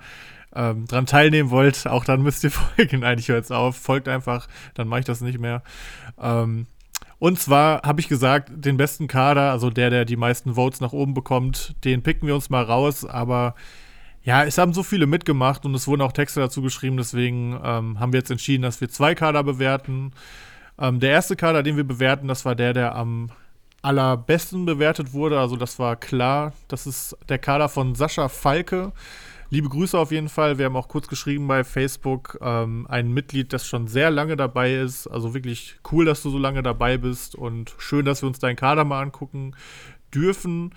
[0.54, 3.00] ähm, dran teilnehmen wollt, auch dann müsst ihr folgen.
[3.00, 3.76] Nein, ich höre jetzt auf.
[3.76, 5.62] Folgt einfach, dann mache ich das nicht mehr.
[6.20, 6.66] Ähm,
[7.18, 10.92] und zwar habe ich gesagt, den besten Kader, also der, der die meisten Votes nach
[10.92, 13.04] oben bekommt, den picken wir uns mal raus.
[13.04, 13.54] Aber
[14.22, 16.96] ja, es haben so viele mitgemacht und es wurden auch Texte dazu geschrieben.
[16.96, 20.12] Deswegen ähm, haben wir jetzt entschieden, dass wir zwei Kader bewerten.
[20.78, 23.30] Ähm, der erste Kader, den wir bewerten, das war der, der am
[23.80, 25.38] allerbesten bewertet wurde.
[25.38, 26.52] Also das war klar.
[26.68, 28.92] Das ist der Kader von Sascha Falke.
[29.48, 30.58] Liebe Grüße auf jeden Fall.
[30.58, 34.74] Wir haben auch kurz geschrieben bei Facebook, ähm, ein Mitglied, das schon sehr lange dabei
[34.74, 35.06] ist.
[35.06, 38.56] Also wirklich cool, dass du so lange dabei bist und schön, dass wir uns deinen
[38.56, 39.54] Kader mal angucken
[40.12, 40.74] dürfen.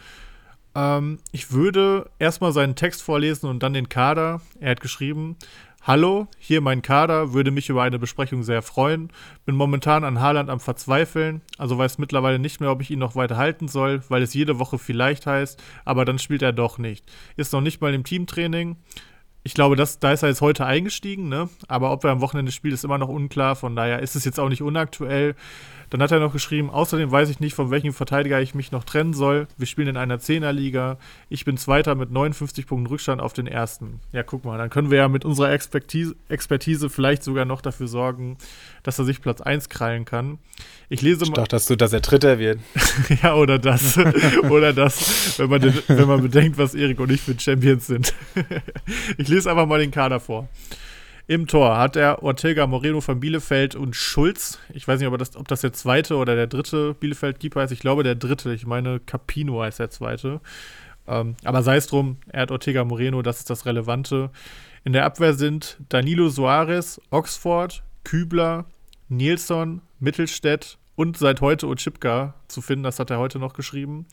[0.76, 4.42] Ähm, ich würde erstmal seinen Text vorlesen und dann den Kader.
[4.60, 5.36] Er hat geschrieben:
[5.82, 9.12] Hallo, hier mein Kader, würde mich über eine Besprechung sehr freuen.
[9.46, 13.16] Bin momentan an Haaland am Verzweifeln, also weiß mittlerweile nicht mehr, ob ich ihn noch
[13.16, 17.10] weiter halten soll, weil es jede Woche vielleicht heißt, aber dann spielt er doch nicht.
[17.38, 18.76] Ist noch nicht mal im Teamtraining.
[19.44, 21.50] Ich glaube, das, da ist er jetzt heute eingestiegen, ne?
[21.70, 23.56] Aber ob er am Wochenende spielt, ist immer noch unklar.
[23.56, 25.34] Von daher ist es jetzt auch nicht unaktuell.
[25.90, 28.84] Dann hat er noch geschrieben, außerdem weiß ich nicht, von welchem Verteidiger ich mich noch
[28.84, 29.48] trennen soll.
[29.58, 30.98] Wir spielen in einer Zehnerliga.
[31.30, 34.00] Ich bin Zweiter mit 59 Punkten Rückstand auf den Ersten.
[34.12, 37.88] Ja, guck mal, dann können wir ja mit unserer Expertise, Expertise vielleicht sogar noch dafür
[37.88, 38.38] sorgen,
[38.84, 40.38] dass er sich Platz 1 krallen kann.
[40.90, 41.36] Ich lese Ich mal.
[41.36, 42.60] dachte, dass du, dass er Dritter wird.
[43.24, 43.98] Ja, oder das.
[44.50, 48.14] oder das, wenn man, den, wenn man bedenkt, was Erik und ich für Champions sind.
[49.18, 50.48] ich lese einfach mal den Kader vor.
[51.30, 54.58] Im Tor hat er Ortega Moreno von Bielefeld und Schulz.
[54.74, 57.70] Ich weiß nicht, ob das, ob das der zweite oder der dritte Bielefeld-Keeper ist.
[57.70, 58.52] Ich glaube, der dritte.
[58.52, 60.42] Ich meine, Capino heißt der zweite.
[61.08, 64.32] Ähm, aber sei es drum, er hat Ortega Moreno, das ist das Relevante.
[64.84, 68.66] In der Abwehr sind Danilo Soares, Oxford, Kübler,
[69.08, 72.86] Nilsson, Mittelstädt und seit heute Ochipka zu finden.
[72.86, 74.08] Das hat er heute noch geschrieben.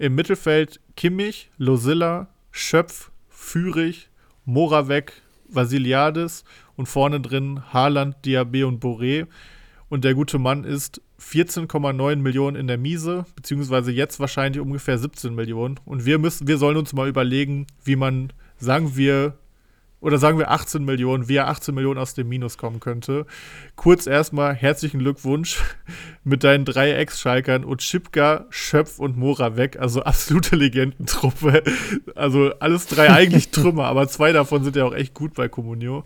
[0.00, 4.08] Im Mittelfeld Kimmich, Losilla, Schöpf, Fürich,
[4.44, 5.12] Moravec,
[5.48, 6.44] Vasiliades
[6.76, 9.26] und vorne drin Haaland, Diaby und Boré.
[9.88, 15.34] Und der gute Mann ist 14,9 Millionen in der Miese, beziehungsweise jetzt wahrscheinlich ungefähr 17
[15.34, 15.80] Millionen.
[15.84, 19.36] Und wir müssen, wir sollen uns mal überlegen, wie man, sagen wir,
[20.00, 23.26] oder sagen wir 18 Millionen, wie er 18 Millionen aus dem Minus kommen könnte.
[23.74, 25.60] Kurz erstmal herzlichen Glückwunsch
[26.24, 29.76] mit deinen drei Ex-Schalkern und Schipka, Schöpf und Mora weg.
[29.80, 31.62] Also absolute Legendentruppe.
[32.14, 36.04] Also alles drei eigentlich Trümmer, aber zwei davon sind ja auch echt gut bei Comunio.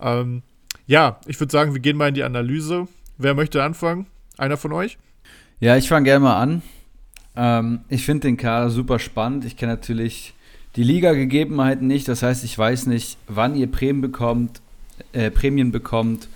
[0.00, 0.42] Ähm,
[0.86, 2.88] ja, ich würde sagen, wir gehen mal in die Analyse.
[3.18, 4.06] Wer möchte anfangen?
[4.38, 4.98] Einer von euch?
[5.60, 6.62] Ja, ich fange gerne mal an.
[7.36, 9.44] Ähm, ich finde den Kader super spannend.
[9.44, 10.34] Ich kenne natürlich
[10.76, 12.08] die Liga-Gegebenheiten nicht.
[12.08, 14.60] Das heißt, ich weiß nicht, wann ihr Prämien bekommt,
[15.12, 16.28] äh, Prämien bekommt,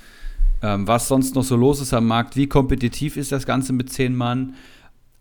[0.63, 3.91] ähm, was sonst noch so los ist am Markt, wie kompetitiv ist das Ganze mit
[3.91, 4.55] zehn Mann.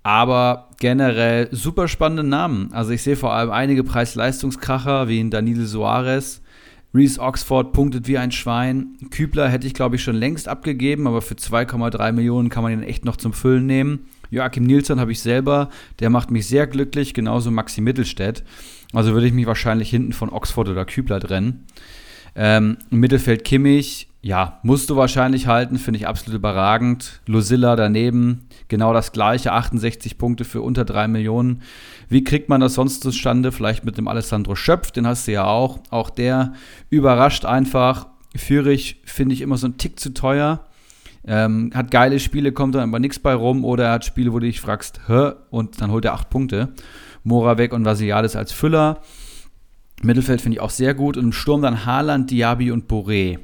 [0.03, 2.73] Aber generell super spannende Namen.
[2.73, 6.41] Also ich sehe vor allem einige Preis-Leistungskracher wie in Danilo Soares.
[6.93, 8.97] Reese Oxford punktet wie ein Schwein.
[9.09, 12.83] Kübler hätte ich, glaube ich, schon längst abgegeben, aber für 2,3 Millionen kann man ihn
[12.83, 14.07] echt noch zum Füllen nehmen.
[14.29, 18.43] Joachim Nilsson habe ich selber, der macht mich sehr glücklich, genauso Maxi Mittelstädt.
[18.93, 21.65] Also würde ich mich wahrscheinlich hinten von Oxford oder Kübler trennen.
[22.35, 27.21] Ähm, Im Mittelfeld Kimmich, ja, musst du wahrscheinlich halten, finde ich absolut überragend.
[27.25, 31.61] Lucilla daneben, genau das gleiche, 68 Punkte für unter 3 Millionen.
[32.09, 33.51] Wie kriegt man das sonst zustande?
[33.51, 35.79] Vielleicht mit dem Alessandro Schöpf, den hast du ja auch.
[35.89, 36.53] Auch der
[36.89, 38.07] überrascht einfach.
[38.35, 40.61] Führig finde ich immer so ein Tick zu teuer.
[41.25, 43.63] Ähm, hat geile Spiele, kommt dann aber nichts bei rum.
[43.63, 45.33] Oder er hat Spiele, wo du dich fragst, hä?
[45.49, 46.69] Und dann holt er 8 Punkte.
[47.23, 49.01] Moravec und Vasiliades als Füller.
[50.01, 51.17] Mittelfeld finde ich auch sehr gut.
[51.17, 53.39] Und im Sturm dann Haaland, Diaby und Boré.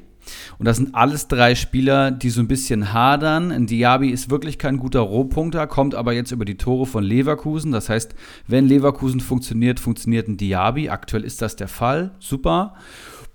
[0.58, 3.50] Und das sind alles drei Spieler, die so ein bisschen hadern.
[3.50, 7.72] Ein Diaby ist wirklich kein guter Rohpunkter, kommt aber jetzt über die Tore von Leverkusen.
[7.72, 8.14] Das heißt,
[8.46, 10.90] wenn Leverkusen funktioniert, funktioniert ein Diaby.
[10.90, 12.12] Aktuell ist das der Fall.
[12.18, 12.74] Super.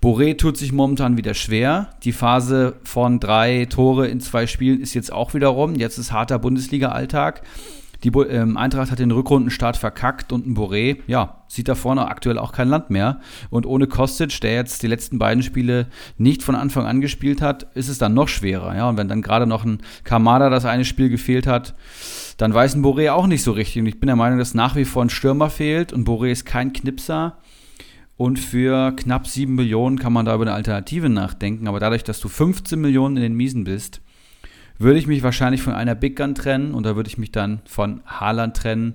[0.02, 1.90] Boré tut sich momentan wieder schwer.
[2.04, 5.74] Die Phase von drei Tore in zwei Spielen ist jetzt auch wieder rum.
[5.74, 7.42] Jetzt ist harter Bundesliga-Alltag.
[8.06, 12.38] Die ähm, Eintracht hat den Rückrundenstart verkackt und ein Boré, ja, sieht da vorne aktuell
[12.38, 13.18] auch kein Land mehr.
[13.50, 17.64] Und ohne Kostic, der jetzt die letzten beiden Spiele nicht von Anfang an gespielt hat,
[17.74, 18.76] ist es dann noch schwerer.
[18.76, 18.88] Ja?
[18.88, 21.74] Und wenn dann gerade noch ein Kamada das eine Spiel gefehlt hat,
[22.36, 23.80] dann weiß ein Boré auch nicht so richtig.
[23.80, 26.46] Und ich bin der Meinung, dass nach wie vor ein Stürmer fehlt und Boré ist
[26.46, 27.38] kein Knipser.
[28.16, 31.66] Und für knapp 7 Millionen kann man da über eine Alternative nachdenken.
[31.66, 34.00] Aber dadurch, dass du 15 Millionen in den Miesen bist,
[34.78, 37.60] würde ich mich wahrscheinlich von einer Big Gun trennen und da würde ich mich dann
[37.66, 38.94] von Haaland trennen,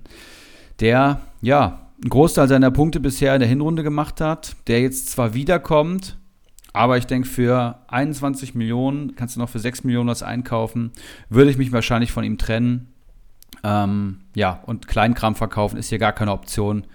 [0.80, 5.34] der ja einen Großteil seiner Punkte bisher in der Hinrunde gemacht hat, der jetzt zwar
[5.34, 6.18] wiederkommt,
[6.74, 10.92] aber ich denke, für 21 Millionen kannst du noch für 6 Millionen was einkaufen,
[11.30, 12.88] würde ich mich wahrscheinlich von ihm trennen.
[13.64, 16.88] Ähm, ja, und Kleinkram verkaufen ist hier gar keine Option,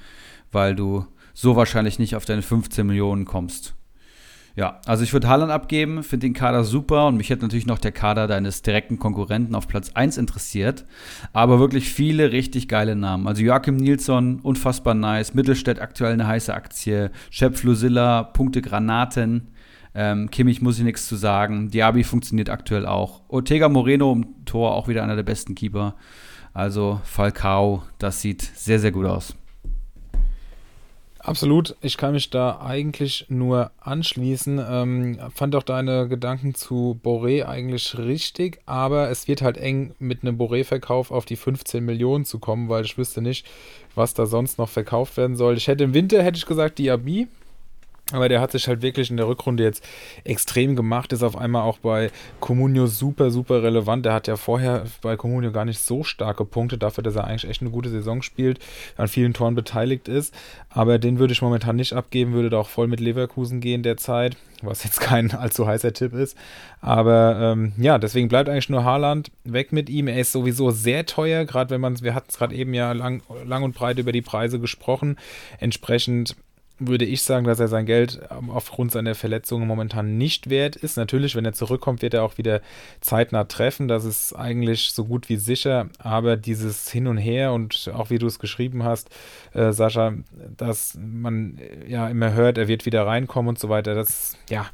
[0.51, 3.76] weil du so wahrscheinlich nicht auf deine 15 Millionen kommst.
[4.57, 7.79] Ja, also ich würde Haaland abgeben, finde den Kader super und mich hätte natürlich noch
[7.79, 10.87] der Kader deines direkten Konkurrenten auf Platz 1 interessiert.
[11.35, 13.29] Aber wirklich viele richtig geile Namen.
[13.29, 15.35] Also Joachim Nilsson, unfassbar nice.
[15.35, 17.11] Mittelstädt aktuell eine heiße Aktie.
[17.29, 19.49] Shep Flusilla, Punkte Granaten.
[19.95, 21.71] Ähm, Kimmich muss ich nichts zu sagen.
[21.71, 23.25] Diaby funktioniert aktuell auch.
[23.29, 25.97] Ortega Moreno im Tor auch wieder einer der besten Keeper.
[26.55, 29.37] Also Falcao, das sieht sehr, sehr gut aus.
[31.27, 34.65] Absolut, ich kann mich da eigentlich nur anschließen.
[34.71, 40.23] Ähm, fand auch deine Gedanken zu Boré eigentlich richtig, aber es wird halt eng mit
[40.23, 43.45] einem Boré-Verkauf auf die 15 Millionen zu kommen, weil ich wüsste nicht,
[43.97, 45.57] was da sonst noch verkauft werden soll.
[45.57, 47.27] Ich hätte im Winter, hätte ich gesagt, Diaby,
[48.13, 49.83] aber der hat sich halt wirklich in der Rückrunde jetzt
[50.23, 54.07] extrem gemacht, ist auf einmal auch bei Comunio super, super relevant.
[54.07, 57.51] Der hat ja vorher bei Comunio gar nicht so starke Punkte, dafür, dass er eigentlich
[57.51, 58.61] echt eine gute Saison spielt,
[58.97, 60.33] an vielen Toren beteiligt ist.
[60.69, 64.37] Aber den würde ich momentan nicht abgeben, würde da auch voll mit Leverkusen gehen derzeit,
[64.63, 66.37] was jetzt kein allzu heißer Tipp ist.
[66.81, 70.07] Aber ähm, ja, deswegen bleibt eigentlich nur Haaland weg mit ihm.
[70.07, 73.23] Er ist sowieso sehr teuer, gerade wenn man, wir hatten es gerade eben ja lang,
[73.45, 75.17] lang und breit über die Preise gesprochen.
[75.59, 76.37] Entsprechend
[76.79, 80.97] würde ich sagen, dass er sein Geld ähm, aufgrund seiner Verletzungen momentan nicht wert ist.
[80.97, 82.61] Natürlich, wenn er zurückkommt, wird er auch wieder
[83.01, 83.89] zeitnah treffen.
[83.89, 85.89] Das ist eigentlich so gut wie sicher.
[85.99, 89.09] Aber dieses Hin und Her und auch wie du es geschrieben hast,
[89.55, 90.15] äh, Sascha,
[90.57, 94.67] dass man äh, ja immer hört, er wird wieder reinkommen und so weiter, das ja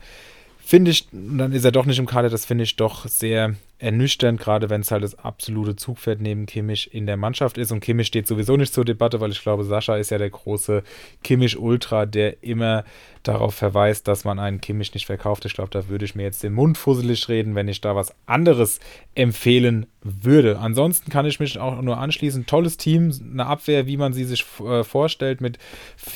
[0.65, 4.39] finde ich, dann ist er doch nicht im Kader, das finde ich doch sehr ernüchternd,
[4.39, 7.73] gerade wenn es halt das absolute Zugpferd neben Kimmich in der Mannschaft ist.
[7.73, 10.85] Und Kimmich steht sowieso nicht zur Debatte, weil ich glaube, Sascha ist ja der große
[11.25, 12.85] Kimmich-Ultra, der immer
[13.23, 15.45] darauf verweist, dass man einen Kimmich nicht verkauft.
[15.45, 18.15] Ich glaube, da würde ich mir jetzt den Mund fusselig reden, wenn ich da was
[18.27, 18.81] anderes
[19.15, 20.59] empfehlen würde.
[20.59, 22.47] Ansonsten kann ich mich auch nur anschließen.
[22.47, 25.59] Tolles Team, eine Abwehr, wie man sie sich äh, vorstellt, mit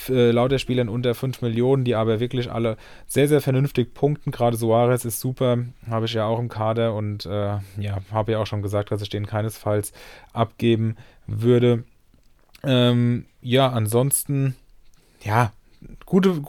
[0.08, 4.30] äh, lauter Spielern unter 5 Millionen, die aber wirklich alle sehr, sehr vernünftig punkten.
[4.32, 5.58] Gerade Suarez ist super,
[5.88, 9.02] habe ich ja auch im Kader und äh, ja, habe ja auch schon gesagt, dass
[9.02, 9.92] ich den keinesfalls
[10.32, 10.96] abgeben
[11.26, 11.84] würde.
[12.62, 14.57] Ähm, ja, ansonsten,
[15.22, 15.52] ja,
[16.04, 16.42] gute,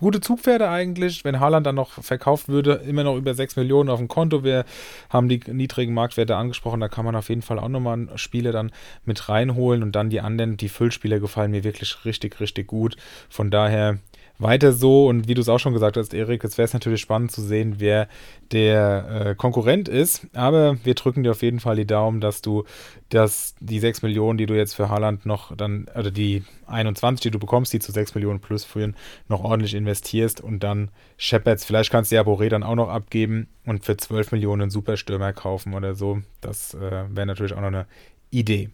[0.00, 1.24] gute Zugpferde eigentlich.
[1.24, 4.44] Wenn Haaland dann noch verkauft würde, immer noch über 6 Millionen auf dem Konto.
[4.44, 4.64] Wir
[5.10, 6.80] haben die niedrigen Marktwerte angesprochen.
[6.80, 8.72] Da kann man auf jeden Fall auch nochmal Spiele dann
[9.04, 9.82] mit reinholen.
[9.82, 12.96] Und dann die anderen, die Füllspiele gefallen mir wirklich richtig, richtig gut.
[13.28, 13.98] Von daher
[14.38, 15.06] weiter so.
[15.06, 17.42] Und wie du es auch schon gesagt hast, Erik, jetzt wäre es natürlich spannend zu
[17.42, 18.08] sehen, wer
[18.52, 20.26] der äh, Konkurrent ist.
[20.34, 22.64] Aber wir drücken dir auf jeden Fall die Daumen, dass du
[23.08, 27.30] das, die 6 Millionen, die du jetzt für Haaland noch dann, oder die 21, die
[27.30, 28.96] du bekommst, die zu 6 Millionen plus führen,
[29.28, 33.48] noch ordentlich investierst und dann Shepherds, vielleicht kannst du ja Boré dann auch noch abgeben
[33.66, 36.20] und für 12 Millionen Superstürmer kaufen oder so.
[36.40, 37.86] Das äh, wäre natürlich auch noch eine
[38.30, 38.70] Idee.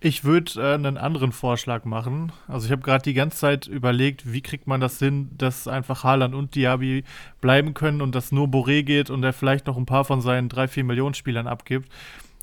[0.00, 2.30] Ich würde äh, einen anderen Vorschlag machen.
[2.46, 6.04] Also ich habe gerade die ganze Zeit überlegt, wie kriegt man das hin, dass einfach
[6.04, 7.02] Haaland und Diaby
[7.40, 10.48] bleiben können und dass nur Boré geht und er vielleicht noch ein paar von seinen
[10.48, 11.88] drei, vier Millionen Spielern abgibt.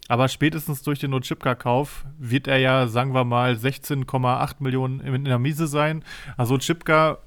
[0.09, 5.39] Aber spätestens durch den Ochipka-Kauf wird er ja, sagen wir mal, 16,8 Millionen in der
[5.39, 6.03] Miese sein.
[6.37, 7.19] Also Ochipka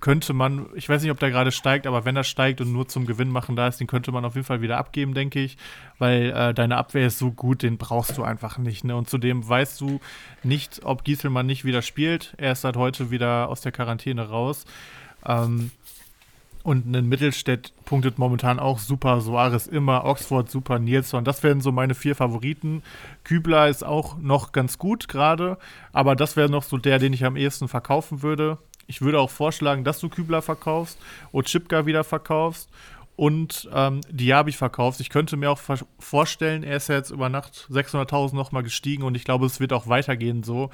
[0.00, 2.88] könnte man, ich weiß nicht, ob der gerade steigt, aber wenn er steigt und nur
[2.88, 5.56] zum Gewinn machen da ist, den könnte man auf jeden Fall wieder abgeben, denke ich,
[5.98, 8.84] weil äh, deine Abwehr ist so gut, den brauchst du einfach nicht.
[8.84, 8.96] Ne?
[8.96, 10.00] Und zudem weißt du
[10.42, 12.34] nicht, ob Gieselmann nicht wieder spielt.
[12.36, 14.64] Er ist seit heute wieder aus der Quarantäne raus.
[15.26, 15.70] Ähm,
[16.66, 19.20] und ein Mittelstädt punktet momentan auch super.
[19.20, 21.24] Soares immer, Oxford super, Nilsson.
[21.24, 22.82] Das wären so meine vier Favoriten.
[23.22, 25.58] Kübler ist auch noch ganz gut gerade,
[25.92, 28.58] aber das wäre noch so der, den ich am ehesten verkaufen würde.
[28.86, 30.98] Ich würde auch vorschlagen, dass du Kübler verkaufst,
[31.32, 32.70] Ochipka wieder verkaufst
[33.16, 35.00] und ähm, Diaby verkaufst.
[35.00, 35.60] Ich könnte mir auch
[35.98, 39.72] vorstellen, er ist ja jetzt über Nacht 600.000 nochmal gestiegen und ich glaube, es wird
[39.72, 40.70] auch weitergehen so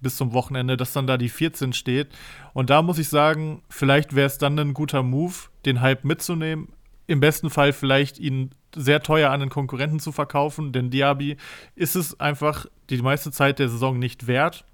[0.00, 2.08] bis zum Wochenende, dass dann da die 14 steht.
[2.54, 5.34] Und da muss ich sagen, vielleicht wäre es dann ein guter Move,
[5.64, 6.68] den Hype mitzunehmen.
[7.06, 11.36] Im besten Fall vielleicht ihn sehr teuer an den Konkurrenten zu verkaufen, denn Diaby
[11.76, 14.64] ist es einfach die meiste Zeit der Saison nicht wert.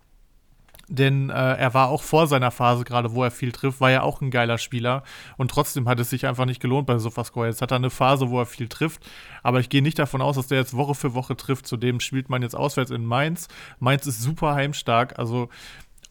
[0.89, 4.03] Denn äh, er war auch vor seiner Phase, gerade wo er viel trifft, war ja
[4.03, 5.03] auch ein geiler Spieler.
[5.37, 7.47] Und trotzdem hat es sich einfach nicht gelohnt bei Sofascore.
[7.47, 9.07] Jetzt hat er eine Phase, wo er viel trifft.
[9.43, 11.67] Aber ich gehe nicht davon aus, dass der jetzt Woche für Woche trifft.
[11.67, 13.49] Zudem spielt man jetzt auswärts in Mainz.
[13.79, 15.19] Mainz ist super heimstark.
[15.19, 15.51] Also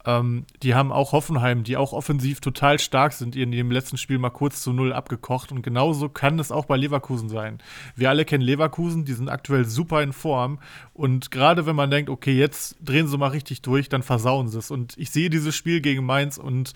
[0.07, 4.17] ähm, die haben auch Hoffenheim, die auch offensiv total stark sind, in dem letzten Spiel
[4.17, 5.51] mal kurz zu null abgekocht.
[5.51, 7.59] Und genauso kann es auch bei Leverkusen sein.
[7.97, 10.59] Wir alle kennen Leverkusen, die sind aktuell super in Form.
[10.93, 14.59] Und gerade wenn man denkt, okay, jetzt drehen sie mal richtig durch, dann versauen sie
[14.59, 14.71] es.
[14.71, 16.71] Und ich sehe dieses Spiel gegen Mainz und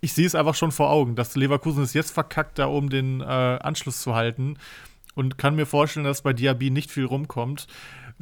[0.00, 3.20] ich sehe es einfach schon vor Augen, dass Leverkusen es jetzt verkackt, da um den
[3.20, 4.56] äh, Anschluss zu halten.
[5.16, 7.66] Und kann mir vorstellen, dass bei Diaby nicht viel rumkommt.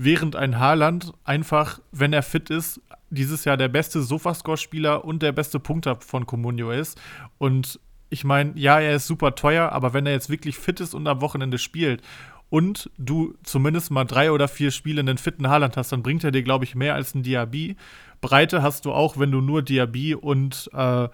[0.00, 2.80] Während ein Haaland einfach, wenn er fit ist,
[3.10, 7.00] dieses Jahr der beste Sofascore-Spieler und der beste Punkter von Comunio ist.
[7.38, 10.94] Und ich meine, ja, er ist super teuer, aber wenn er jetzt wirklich fit ist
[10.94, 12.02] und am Wochenende spielt
[12.48, 16.22] und du zumindest mal drei oder vier Spiele in den fitten Haaland hast, dann bringt
[16.22, 17.74] er dir, glaube ich, mehr als ein Diaby.
[18.20, 21.08] Breite hast du auch, wenn du nur Diaby und, äh,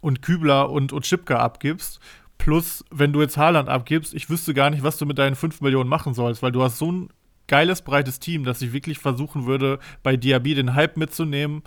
[0.00, 2.00] und Kübler und Ochipka abgibst.
[2.38, 5.60] Plus, wenn du jetzt Haaland abgibst, ich wüsste gar nicht, was du mit deinen 5
[5.60, 7.08] Millionen machen sollst, weil du hast so ein
[7.52, 11.62] geiles, breites Team, dass ich wirklich versuchen würde, bei Diaby den Hype mitzunehmen.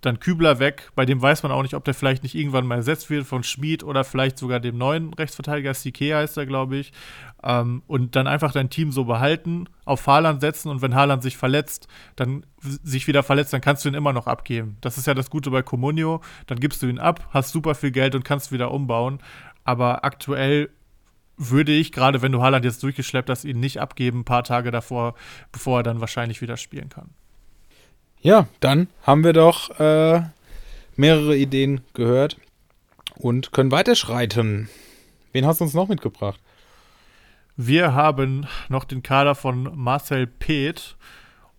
[0.00, 2.74] Dann Kübler weg, bei dem weiß man auch nicht, ob der vielleicht nicht irgendwann mal
[2.74, 6.92] ersetzt wird von Schmid oder vielleicht sogar dem neuen Rechtsverteidiger, CK heißt er, glaube ich.
[7.44, 11.36] Ähm, und dann einfach dein Team so behalten, auf Haaland setzen und wenn Haaland sich
[11.36, 14.76] verletzt, dann sich wieder verletzt, dann kannst du ihn immer noch abgeben.
[14.80, 16.20] Das ist ja das Gute bei Comunio.
[16.48, 19.20] Dann gibst du ihn ab, hast super viel Geld und kannst wieder umbauen.
[19.62, 20.70] Aber aktuell
[21.36, 24.70] würde ich, gerade wenn du Haaland jetzt durchgeschleppt hast, ihn nicht abgeben, ein paar Tage
[24.70, 25.14] davor,
[25.50, 27.10] bevor er dann wahrscheinlich wieder spielen kann.
[28.20, 30.22] Ja, dann haben wir doch äh,
[30.96, 32.36] mehrere Ideen gehört
[33.16, 34.68] und können weiterschreiten.
[35.32, 36.40] Wen hast du uns noch mitgebracht?
[37.56, 40.96] Wir haben noch den Kader von Marcel Peth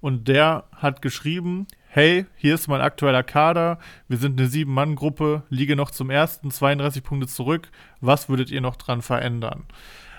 [0.01, 3.77] und der hat geschrieben, hey, hier ist mein aktueller Kader,
[4.07, 7.69] wir sind eine Sieben-Mann-Gruppe, liege noch zum ersten, 32 Punkte zurück,
[8.01, 9.65] was würdet ihr noch dran verändern?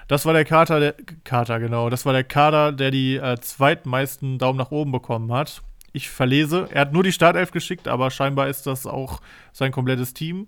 [0.07, 0.95] Das war der Kader, der,
[1.25, 5.63] Kader, genau, das war der Kader, der die äh, zweitmeisten Daumen nach oben bekommen hat.
[5.93, 9.21] Ich verlese, er hat nur die Startelf geschickt, aber scheinbar ist das auch
[9.53, 10.47] sein komplettes Team.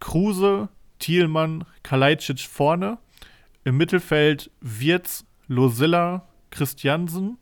[0.00, 0.68] Kruse,
[0.98, 2.98] Thielmann, Kalajdzic vorne.
[3.64, 7.38] Im Mittelfeld Wirz, Losilla, Christiansen.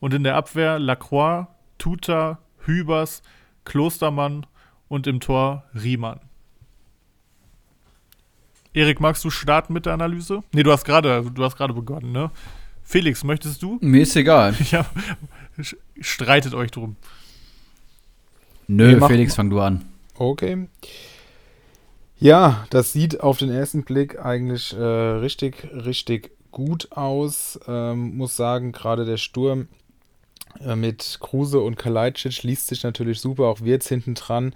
[0.00, 1.46] Und in der Abwehr Lacroix,
[1.84, 3.22] Tuta, Hübers,
[3.66, 4.46] Klostermann
[4.88, 6.18] und im Tor Riemann.
[8.72, 10.42] Erik, magst du starten mit der Analyse?
[10.52, 12.30] Nee, du hast gerade, du hast gerade begonnen, ne?
[12.82, 13.76] Felix, möchtest du?
[13.82, 14.54] Mir ist egal.
[14.70, 14.86] Ja,
[16.00, 16.96] streitet euch drum.
[18.66, 19.84] Nö, Felix, fang du an.
[20.14, 20.68] Okay.
[22.18, 27.60] Ja, das sieht auf den ersten Blick eigentlich äh, richtig, richtig gut aus.
[27.68, 29.68] Ähm, muss sagen, gerade der Sturm
[30.76, 34.54] mit Kruse und Kalajdzic liest sich natürlich super, auch Wirtz hinten dran.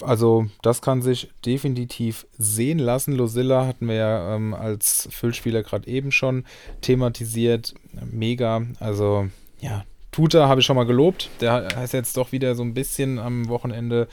[0.00, 3.14] Also das kann sich definitiv sehen lassen.
[3.14, 6.44] Losilla hatten wir ja ähm, als Füllspieler gerade eben schon
[6.80, 7.74] thematisiert.
[8.10, 8.62] Mega.
[8.80, 9.28] Also
[9.60, 11.30] ja, Tuta habe ich schon mal gelobt.
[11.40, 14.08] Der ist jetzt doch wieder so ein bisschen am Wochenende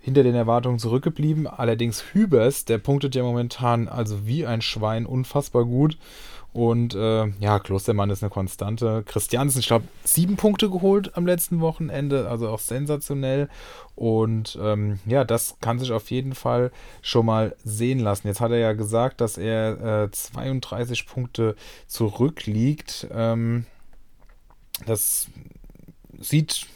[0.00, 1.46] hinter den Erwartungen zurückgeblieben.
[1.46, 5.96] Allerdings Hübers, der punktet ja momentan also wie ein Schwein unfassbar gut.
[6.52, 9.02] Und äh, ja, Klostermann ist eine Konstante.
[9.06, 13.48] Christiansen, ich glaube, sieben Punkte geholt am letzten Wochenende, also auch sensationell.
[13.94, 18.26] Und ähm, ja, das kann sich auf jeden Fall schon mal sehen lassen.
[18.26, 23.06] Jetzt hat er ja gesagt, dass er äh, 32 Punkte zurückliegt.
[23.12, 23.64] Ähm,
[24.84, 25.28] das
[26.18, 26.66] sieht,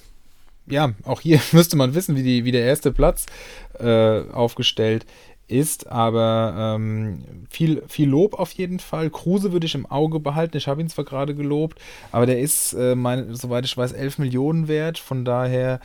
[0.66, 3.26] ja, auch hier müsste man wissen, wie, die, wie der erste Platz
[3.78, 5.04] äh, aufgestellt
[5.48, 9.10] ist, aber ähm, viel, viel Lob auf jeden Fall.
[9.10, 10.56] Kruse würde ich im Auge behalten.
[10.56, 11.78] Ich habe ihn zwar gerade gelobt,
[12.12, 14.98] aber der ist, äh, mein, soweit ich weiß, 11 Millionen wert.
[14.98, 15.80] Von daher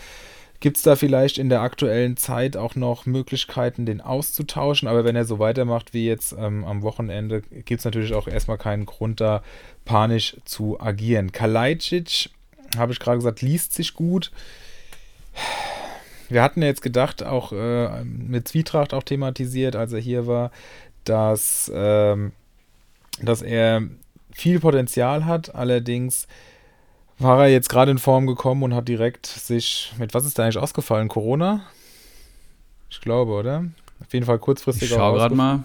[0.61, 4.87] Gibt es da vielleicht in der aktuellen Zeit auch noch Möglichkeiten, den auszutauschen?
[4.87, 8.59] Aber wenn er so weitermacht wie jetzt ähm, am Wochenende, gibt es natürlich auch erstmal
[8.59, 9.41] keinen Grund, da
[9.85, 11.31] panisch zu agieren.
[11.31, 12.29] Kalajdzic,
[12.77, 14.31] habe ich gerade gesagt, liest sich gut.
[16.31, 20.51] Wir hatten ja jetzt gedacht, auch äh, mit Zwietracht auch thematisiert, als er hier war,
[21.03, 22.31] dass, ähm,
[23.21, 23.83] dass er
[24.31, 26.27] viel Potenzial hat, allerdings
[27.19, 30.43] war er jetzt gerade in Form gekommen und hat direkt sich mit was ist da
[30.43, 31.09] eigentlich ausgefallen?
[31.09, 31.61] Corona?
[32.89, 33.65] Ich glaube, oder?
[33.99, 35.63] Auf jeden Fall kurzfristig ich schau gerade mal.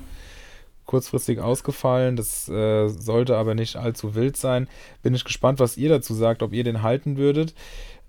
[0.85, 2.17] Kurzfristig ausgefallen.
[2.17, 4.69] Das äh, sollte aber nicht allzu wild sein.
[5.03, 7.55] Bin ich gespannt, was ihr dazu sagt, ob ihr den halten würdet.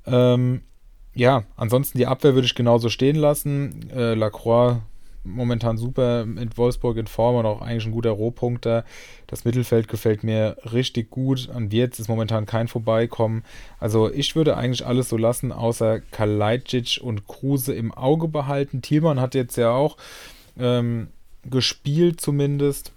[0.08, 0.62] Ähm,
[1.18, 3.90] ja, ansonsten die Abwehr würde ich genauso stehen lassen.
[3.90, 4.78] Äh, Lacroix
[5.24, 8.86] momentan super mit Wolfsburg in Form und auch eigentlich ein guter Rohpunkter.
[9.28, 11.50] Das Mittelfeld gefällt mir richtig gut.
[11.50, 13.44] An Wirtz ist momentan kein Vorbeikommen.
[13.80, 18.82] Also ich würde eigentlich alles so lassen, außer Kalajdzic und Kruse im Auge behalten.
[18.82, 19.98] Thielmann hat jetzt ja auch
[20.58, 21.08] ähm,
[21.44, 22.94] gespielt zumindest.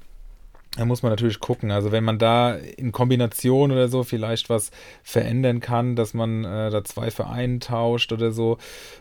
[0.76, 1.72] Da muss man natürlich gucken.
[1.72, 4.70] Also wenn man da in Kombination oder so vielleicht was
[5.02, 8.58] verändern kann, dass man äh, da zwei Vereine tauscht oder so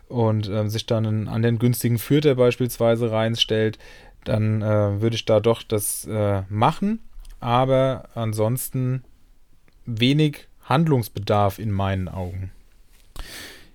[0.07, 3.77] und äh, sich dann einen, an den günstigen Fürther beispielsweise reinstellt,
[4.23, 7.01] dann äh, würde ich da doch das äh, machen.
[7.39, 9.03] Aber ansonsten
[9.85, 12.51] wenig Handlungsbedarf in meinen Augen.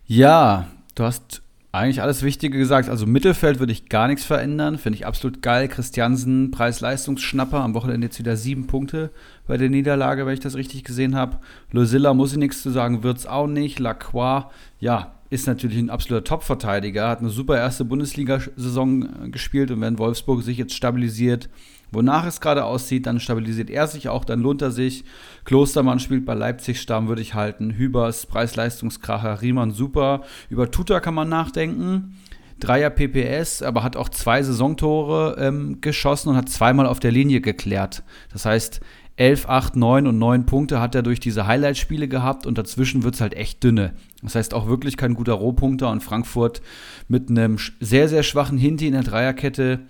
[0.07, 1.44] Ja, du hast
[1.75, 2.89] eigentlich alles Wichtige gesagt.
[2.89, 4.79] Also Mittelfeld würde ich gar nichts verändern.
[4.79, 5.67] Finde ich absolut geil.
[5.67, 7.61] Christiansen, Preis-Leistungsschnapper.
[7.61, 9.11] Am Wochenende jetzt wieder sieben Punkte
[9.47, 11.39] bei der Niederlage, wenn ich das richtig gesehen habe.
[11.73, 13.81] Losilla muss ich nichts zu sagen, wird es auch nicht.
[13.81, 14.47] Lacroix,
[14.79, 17.09] ja, ist natürlich ein absoluter Top-Verteidiger.
[17.09, 21.49] Hat eine super erste Bundesliga-Saison gespielt und wenn Wolfsburg sich jetzt stabilisiert,
[21.91, 25.05] wonach es gerade aussieht, dann stabilisiert er sich auch, dann lohnt er sich.
[25.45, 27.73] Klostermann spielt bei Leipzig Stamm, würde ich halten.
[27.73, 30.23] Hübers, Preis-Leistungskracher, Riemann super.
[30.51, 32.17] Über Tuta kann man nachdenken.
[32.61, 37.41] Dreier PPS, aber hat auch zwei Saisontore ähm, geschossen und hat zweimal auf der Linie
[37.41, 38.05] geklärt.
[38.33, 38.81] Das heißt,
[39.17, 43.15] 11, 8, 9 und 9 Punkte hat er durch diese Highlight-Spiele gehabt und dazwischen wird
[43.15, 43.95] es halt echt dünne.
[44.25, 46.63] Das heißt auch wirklich kein guter Rohpunkter und Frankfurt
[47.09, 49.81] mit einem sehr, sehr schwachen Hinti in der Dreierkette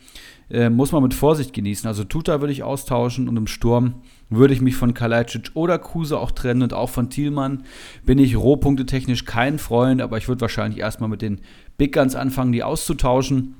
[0.51, 1.89] äh, muss man mit Vorsicht genießen.
[1.89, 6.19] Also Tuta würde ich austauschen und im Sturm würde ich mich von Kalajdzic oder Kruse
[6.19, 7.63] auch trennen und auch von Thielmann
[8.05, 11.41] bin ich rohpunktetechnisch kein Freund, aber ich würde wahrscheinlich erstmal mit den
[11.79, 13.55] Big Guns anfangen, die auszutauschen.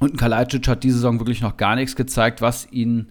[0.00, 3.10] Und Kalajdzic hat diese Saison wirklich noch gar nichts gezeigt, was ihn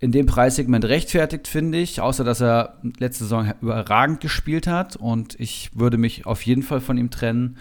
[0.00, 5.38] in dem Preissegment rechtfertigt, finde ich, außer dass er letzte Saison überragend gespielt hat und
[5.40, 7.56] ich würde mich auf jeden Fall von ihm trennen.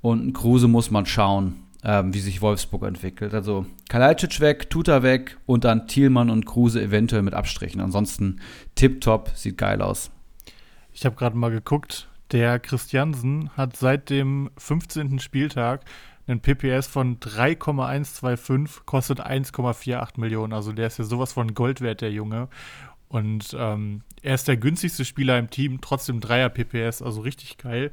[0.00, 3.32] Und Kruse muss man schauen ähm, wie sich Wolfsburg entwickelt.
[3.32, 7.80] Also Kalajdzic weg, Tuta weg und dann Thielmann und Kruse eventuell mit Abstrichen.
[7.80, 8.40] Ansonsten
[8.74, 10.10] tipptopp, sieht geil aus.
[10.92, 15.20] Ich habe gerade mal geguckt, der Christiansen hat seit dem 15.
[15.20, 15.84] Spieltag
[16.26, 20.52] einen PPS von 3,125, kostet 1,48 Millionen.
[20.52, 22.48] Also der ist ja sowas von Gold wert, der Junge.
[23.08, 27.92] Und ähm, er ist der günstigste Spieler im Team, trotzdem Dreier PPS, also richtig geil.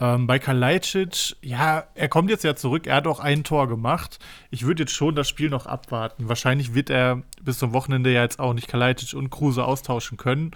[0.00, 4.18] Ähm, bei Kalajdzic, ja, er kommt jetzt ja zurück, er hat auch ein Tor gemacht.
[4.50, 6.28] Ich würde jetzt schon das Spiel noch abwarten.
[6.28, 10.52] Wahrscheinlich wird er bis zum Wochenende ja jetzt auch nicht Kalajdzic und Kruse austauschen können.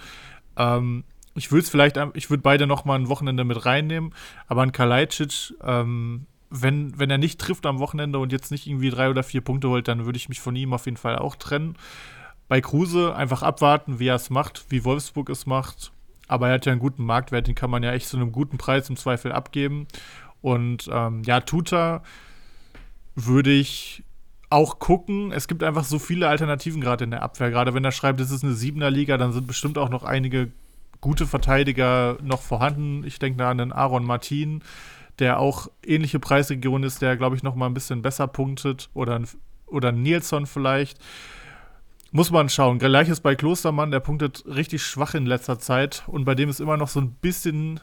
[0.57, 1.05] Ähm,
[1.35, 4.15] ich würde es vielleicht, ich würde beide noch mal ein Wochenende mit reinnehmen,
[4.47, 8.91] aber ein Kalajdzic, ähm, wenn, wenn er nicht trifft am Wochenende und jetzt nicht irgendwie
[8.91, 11.37] drei oder vier Punkte holt, dann würde ich mich von ihm auf jeden Fall auch
[11.37, 11.77] trennen.
[12.49, 15.93] Bei Kruse einfach abwarten, wie er es macht, wie Wolfsburg es macht
[16.33, 18.57] aber er hat ja einen guten Marktwert, den kann man ja echt zu einem guten
[18.57, 19.87] Preis im Zweifel abgeben.
[20.41, 22.03] Und ähm, ja, Tuta
[23.15, 24.03] würde ich
[24.49, 25.31] auch gucken.
[25.31, 27.51] Es gibt einfach so viele Alternativen gerade in der Abwehr.
[27.51, 30.51] Gerade wenn er schreibt, es ist eine Siebener Liga, dann sind bestimmt auch noch einige
[31.03, 33.05] gute Verteidiger noch vorhanden.
[33.05, 34.63] Ich denke da an den Aaron Martin,
[35.23, 38.91] der auch ähnliche Preisregion ist, der, glaube ich, noch mal ein bisschen besser punktet.
[38.93, 39.23] Oder,
[39.67, 40.99] oder Nilsson vielleicht.
[42.11, 42.81] Muss man schauen.
[42.81, 46.77] Gleiches bei Klostermann, der punktet richtig schwach in letzter Zeit und bei dem ist immer
[46.77, 47.81] noch so ein bisschen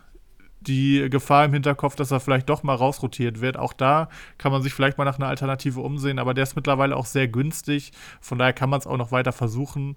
[0.59, 3.55] die Gefahr im Hinterkopf, dass er vielleicht doch mal rausrotiert wird.
[3.57, 6.97] Auch da kann man sich vielleicht mal nach einer Alternative umsehen, aber der ist mittlerweile
[6.97, 7.93] auch sehr günstig.
[8.19, 9.95] Von daher kann man es auch noch weiter versuchen.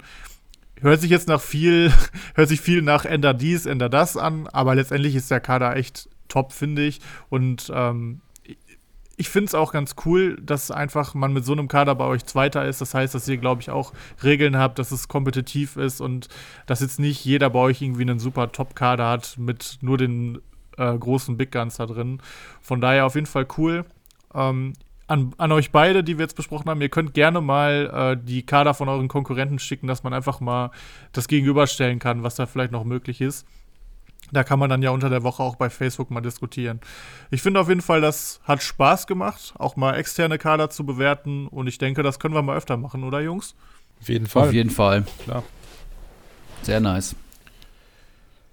[0.81, 1.93] Hört sich jetzt nach viel,
[2.37, 6.09] hört sich viel nach Ender dies, Ender das an, aber letztendlich ist der Kader echt
[6.33, 7.01] top, finde ich.
[7.29, 8.21] Und ähm,
[9.17, 12.25] ich finde es auch ganz cool, dass einfach man mit so einem Kader bei euch
[12.25, 12.81] Zweiter ist.
[12.81, 16.29] Das heißt, dass ihr, glaube ich, auch Regeln habt, dass es kompetitiv ist und
[16.67, 20.41] dass jetzt nicht jeder bei euch irgendwie einen super Top-Kader hat mit nur den
[20.79, 22.21] äh, großen Big Guns da drin.
[22.61, 23.85] Von daher auf jeden Fall cool.
[24.35, 24.73] Ähm,
[25.09, 28.47] an, an, euch beide, die wir jetzt besprochen haben, ihr könnt gerne mal äh, die
[28.47, 30.71] Kader von euren Konkurrenten schicken, dass man einfach mal
[31.13, 33.47] das gegenüberstellen kann, was da vielleicht noch möglich ist.
[34.31, 36.81] Da kann man dann ja unter der Woche auch bei Facebook mal diskutieren.
[37.31, 41.49] Ich finde auf jeden Fall, das hat Spaß gemacht, auch mal externe Kader zu bewerten.
[41.49, 43.55] Und ich denke, das können wir mal öfter machen, oder Jungs?
[44.01, 44.49] Auf jeden Fall.
[44.49, 45.05] Auf jeden Fall.
[45.25, 45.43] Klar.
[46.63, 47.15] Sehr nice.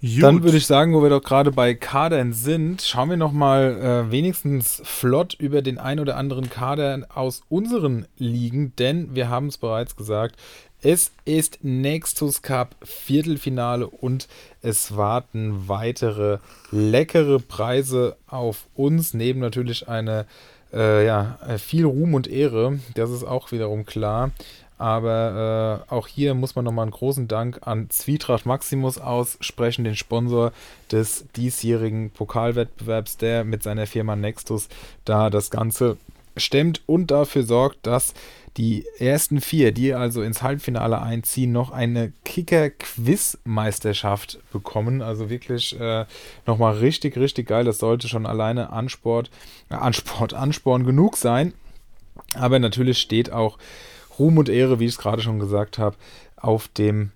[0.02, 0.22] Gut.
[0.22, 4.06] Dann würde ich sagen, wo wir doch gerade bei Kadern sind, schauen wir noch mal
[4.08, 9.48] äh, wenigstens flott über den ein oder anderen Kader aus unseren Ligen, denn wir haben
[9.48, 10.36] es bereits gesagt,
[10.82, 14.28] es ist Nexus Cup Viertelfinale und
[14.62, 16.38] es warten weitere
[16.70, 20.26] leckere Preise auf uns, neben natürlich eine
[20.72, 24.30] äh, ja, viel Ruhm und Ehre, das ist auch wiederum klar.
[24.78, 29.94] Aber äh, auch hier muss man nochmal einen großen Dank an Zwietracht Maximus aussprechen, den
[29.94, 30.52] Sponsor
[30.90, 34.70] des diesjährigen Pokalwettbewerbs, der mit seiner Firma Nextus
[35.04, 35.98] da das Ganze
[36.36, 38.14] stemmt und dafür sorgt, dass
[38.56, 45.00] die ersten vier, die also ins Halbfinale einziehen, noch eine Kicker-Quiz-Meisterschaft bekommen.
[45.02, 46.04] Also wirklich äh,
[46.46, 47.64] nochmal richtig, richtig geil.
[47.64, 49.30] Das sollte schon alleine Ansport,
[49.70, 51.54] äh, Ansport, Ansporn genug sein.
[52.34, 53.56] Aber natürlich steht auch
[54.18, 55.96] Ruhm und Ehre, wie ich es gerade schon gesagt habe,
[56.36, 57.12] auf dem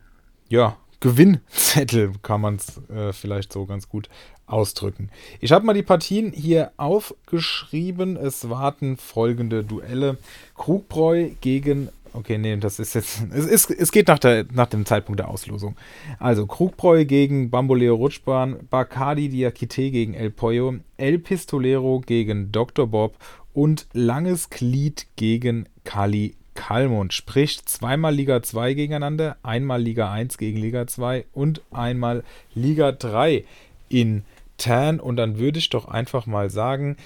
[0.48, 4.08] ja, Gewinnzettel kann man es äh, vielleicht so ganz gut
[4.47, 5.11] ausdrücken.
[5.40, 8.16] Ich habe mal die Partien hier aufgeschrieben.
[8.16, 10.18] Es warten folgende Duelle.
[10.55, 13.26] Krugbräu gegen Okay, nee, das ist jetzt.
[13.32, 15.74] Es, ist, es geht nach, der, nach dem Zeitpunkt der Auslosung.
[16.20, 22.86] Also Krugbräu gegen Bamboleo Rutschbahn, Bacardi Diakite gegen El Pollo, El Pistolero gegen Dr.
[22.86, 23.16] Bob
[23.53, 27.12] und Langes Glied gegen Kali Kalmund.
[27.12, 32.22] Sprich zweimal Liga 2 gegeneinander, einmal Liga 1 gegen Liga 2 und einmal
[32.55, 33.45] Liga 3
[33.88, 34.22] in
[34.59, 35.00] Tan.
[35.00, 36.96] Und dann würde ich doch einfach mal sagen,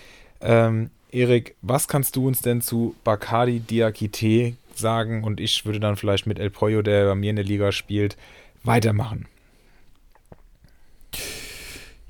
[0.41, 5.25] ähm, Erik, was kannst du uns denn zu Bacardi Diakite sagen?
[5.25, 8.17] Und ich würde dann vielleicht mit El Pollo, der bei mir in der Liga spielt,
[8.63, 9.27] weitermachen.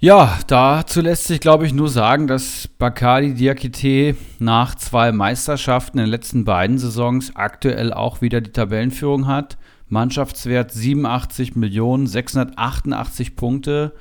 [0.01, 6.05] Ja, dazu lässt sich, glaube ich, nur sagen, dass Bacardi Diakite nach zwei Meisterschaften in
[6.05, 9.59] den letzten beiden Saisons aktuell auch wieder die Tabellenführung hat.
[9.89, 13.93] Mannschaftswert 87 Millionen, 688 Punkte.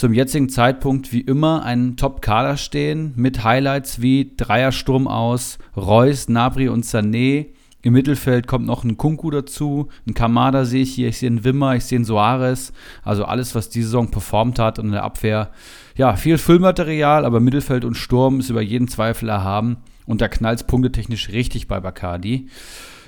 [0.00, 6.70] Zum jetzigen Zeitpunkt wie immer ein Top-Kader stehen mit Highlights wie Dreiersturm aus Reus, Nabri
[6.70, 7.48] und Sané.
[7.82, 11.44] Im Mittelfeld kommt noch ein Kunku dazu, ein Kamada sehe ich hier, ich sehe einen
[11.44, 12.72] Wimmer, ich sehe einen Soares.
[13.02, 15.50] Also alles, was diese Saison performt hat und in der Abwehr.
[15.96, 19.76] Ja, viel Füllmaterial, aber Mittelfeld und Sturm ist über jeden Zweifel erhaben.
[20.06, 22.48] Und da knallt es punktetechnisch richtig bei Bacardi.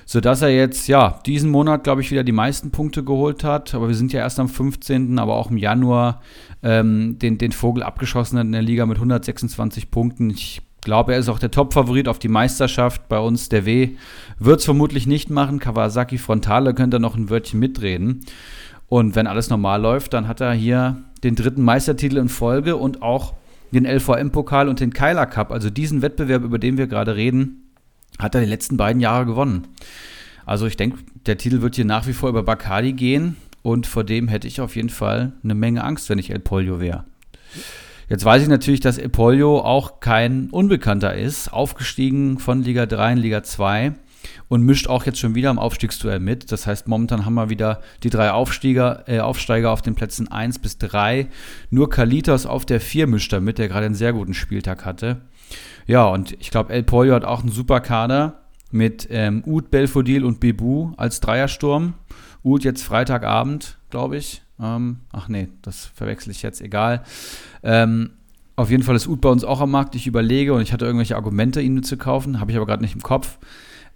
[0.05, 3.73] Sodass er jetzt, ja, diesen Monat, glaube ich, wieder die meisten Punkte geholt hat.
[3.73, 6.21] Aber wir sind ja erst am 15., aber auch im Januar
[6.61, 10.29] ähm, den, den Vogel abgeschossen hat in der Liga mit 126 Punkten.
[10.29, 13.49] Ich glaube, er ist auch der Top-Favorit auf die Meisterschaft bei uns.
[13.49, 13.91] Der W
[14.39, 15.59] wird es vermutlich nicht machen.
[15.59, 18.21] Kawasaki Frontale könnte noch ein Wörtchen mitreden.
[18.89, 23.01] Und wenn alles normal läuft, dann hat er hier den dritten Meistertitel in Folge und
[23.01, 23.33] auch
[23.71, 25.51] den LVM-Pokal und den Keiler Cup.
[25.51, 27.62] Also diesen Wettbewerb, über den wir gerade reden,
[28.19, 29.67] hat er die letzten beiden Jahre gewonnen.
[30.45, 33.37] Also ich denke, der Titel wird hier nach wie vor über Bacardi gehen.
[33.61, 36.81] Und vor dem hätte ich auf jeden Fall eine Menge Angst, wenn ich El Polio
[36.81, 37.05] wäre.
[38.09, 43.17] Jetzt weiß ich natürlich, dass Epolio auch kein Unbekannter ist, aufgestiegen von Liga 3 in
[43.17, 43.93] Liga 2
[44.49, 46.51] und mischt auch jetzt schon wieder im Aufstiegsduell mit.
[46.51, 50.59] Das heißt, momentan haben wir wieder die drei Aufsteiger, äh, Aufsteiger auf den Plätzen 1
[50.59, 51.27] bis 3.
[51.69, 55.21] Nur Kalitos auf der 4 mischt damit, der gerade einen sehr guten Spieltag hatte.
[55.85, 60.23] Ja, und ich glaube, El Pollo hat auch einen super Kader mit ähm, Ud, Belfodil
[60.25, 61.93] und Bebu als Dreiersturm.
[62.43, 64.41] Ud jetzt Freitagabend, glaube ich.
[64.59, 67.03] Ähm, ach nee, das verwechsel ich jetzt, egal.
[67.61, 68.11] Ähm,
[68.55, 69.95] auf jeden Fall ist Ud bei uns auch am Markt.
[69.95, 72.95] Ich überlege und ich hatte irgendwelche Argumente, ihn zu kaufen, habe ich aber gerade nicht
[72.95, 73.37] im Kopf.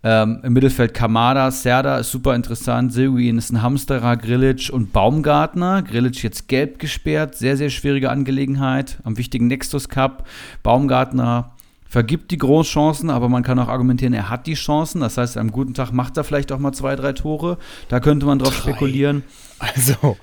[0.03, 5.81] Ähm, Im Mittelfeld Kamada, Serda ist super interessant, Silguin ist ein Hamsterer, Grillic und Baumgartner.
[5.81, 8.99] Grillic jetzt gelb gesperrt, sehr, sehr schwierige Angelegenheit.
[9.03, 10.27] Am wichtigen Nexus Cup.
[10.61, 11.51] Baumgartner
[11.89, 15.01] vergibt die Großchancen, aber man kann auch argumentieren, er hat die Chancen.
[15.01, 17.57] Das heißt, am guten Tag macht er vielleicht auch mal zwei, drei Tore.
[17.89, 18.71] Da könnte man drauf drei.
[18.71, 19.23] spekulieren.
[19.59, 20.17] Also,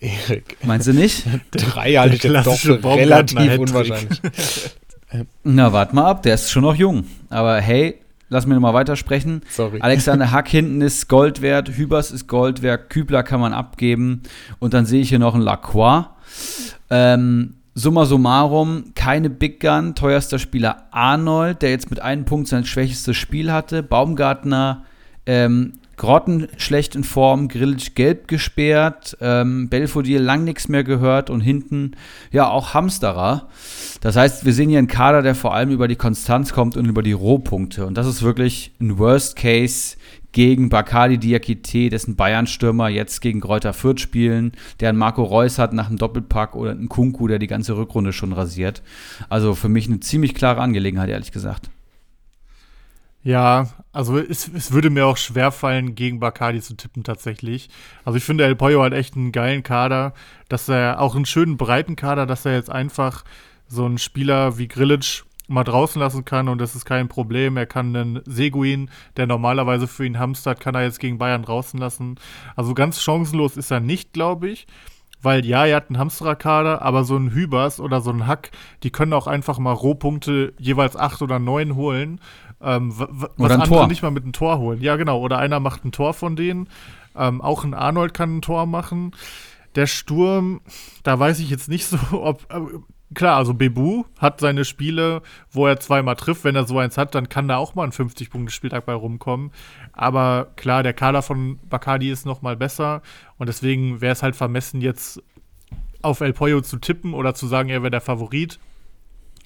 [0.00, 0.56] Erik.
[0.64, 1.24] Meinst du nicht?
[1.52, 4.20] Drei halte ich jetzt doch relativ unwahrscheinlich.
[5.44, 7.04] Na, warte mal ab, der ist schon noch jung.
[7.30, 9.42] Aber hey, lass mich nochmal weitersprechen.
[9.48, 9.80] Sorry.
[9.80, 14.22] Alexander Hack hinten ist Gold wert, Hübers ist Gold wert, Kübler kann man abgeben.
[14.58, 16.06] Und dann sehe ich hier noch einen Lacroix.
[16.90, 22.64] Ähm, Summa summarum, keine Big Gun, teuerster Spieler Arnold, der jetzt mit einem Punkt sein
[22.64, 23.82] schwächstes Spiel hatte.
[23.82, 24.84] Baumgartner
[25.26, 31.92] ähm, grottenschlecht in Form, Grillitsch gelb gesperrt, ähm, Belfodil lang nichts mehr gehört und hinten
[32.30, 33.48] ja auch Hamsterer.
[34.00, 36.86] Das heißt, wir sehen hier einen Kader, der vor allem über die Konstanz kommt und
[36.86, 37.86] über die Rohpunkte.
[37.86, 39.96] Und das ist wirklich ein Worst Case
[40.34, 45.72] gegen Bakali Diakite, dessen Bayern-Stürmer jetzt gegen Kräuter Fürth spielen, der einen Marco Reus hat
[45.72, 48.82] nach einem Doppelpack oder einen Kunku, der die ganze Rückrunde schon rasiert.
[49.28, 51.70] Also für mich eine ziemlich klare Angelegenheit, ehrlich gesagt.
[53.22, 57.70] Ja, also es, es würde mir auch schwer fallen, gegen Bacardi zu tippen tatsächlich.
[58.04, 60.14] Also ich finde, El Pollo hat echt einen geilen Kader,
[60.48, 63.24] dass er auch einen schönen breiten Kader, dass er jetzt einfach
[63.68, 67.56] so einen Spieler wie Grillitsch mal draußen lassen kann und das ist kein Problem.
[67.56, 71.78] Er kann einen Seguin, der normalerweise für ihn hamstert, kann er jetzt gegen Bayern draußen
[71.78, 72.16] lassen.
[72.56, 74.66] Also ganz chancenlos ist er nicht, glaube ich.
[75.22, 78.50] Weil ja, er hat einen Hamsterer-Kader, aber so ein Hübers oder so ein Hack,
[78.82, 82.20] die können auch einfach mal Rohpunkte jeweils acht oder neun holen.
[82.60, 83.86] Ähm, was oder ein andere Tor.
[83.88, 84.82] nicht mal mit einem Tor holen.
[84.82, 85.20] Ja, genau.
[85.20, 86.68] Oder einer macht ein Tor von denen.
[87.16, 89.12] Ähm, auch ein Arnold kann ein Tor machen.
[89.76, 90.60] Der Sturm,
[91.02, 92.46] da weiß ich jetzt nicht so, ob.
[93.14, 96.44] Klar, also Bebu hat seine Spiele, wo er zweimal trifft.
[96.44, 99.52] Wenn er so eins hat, dann kann da auch mal ein 50-Punkte-Spieltag bei rumkommen.
[99.92, 103.02] Aber klar, der Kader von Bacardi ist noch mal besser.
[103.38, 105.22] Und deswegen wäre es halt vermessen, jetzt
[106.02, 108.58] auf El Pollo zu tippen oder zu sagen, er wäre der Favorit.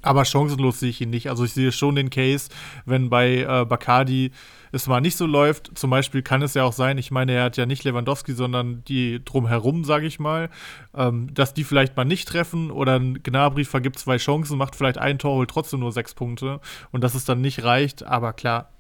[0.02, 1.28] Aber chancenlos sehe ich ihn nicht.
[1.28, 2.50] Also ich sehe schon den Case,
[2.84, 4.30] wenn bei äh, Bacardi
[4.70, 5.76] es mal nicht so läuft.
[5.76, 8.84] Zum Beispiel kann es ja auch sein, ich meine, er hat ja nicht Lewandowski, sondern
[8.84, 10.50] die drumherum, sage ich mal,
[10.94, 14.98] ähm, dass die vielleicht mal nicht treffen oder ein Gnabry vergibt zwei Chancen, macht vielleicht
[14.98, 16.60] ein Tor, holt trotzdem nur sechs Punkte
[16.92, 18.04] und dass es dann nicht reicht.
[18.04, 18.70] Aber klar,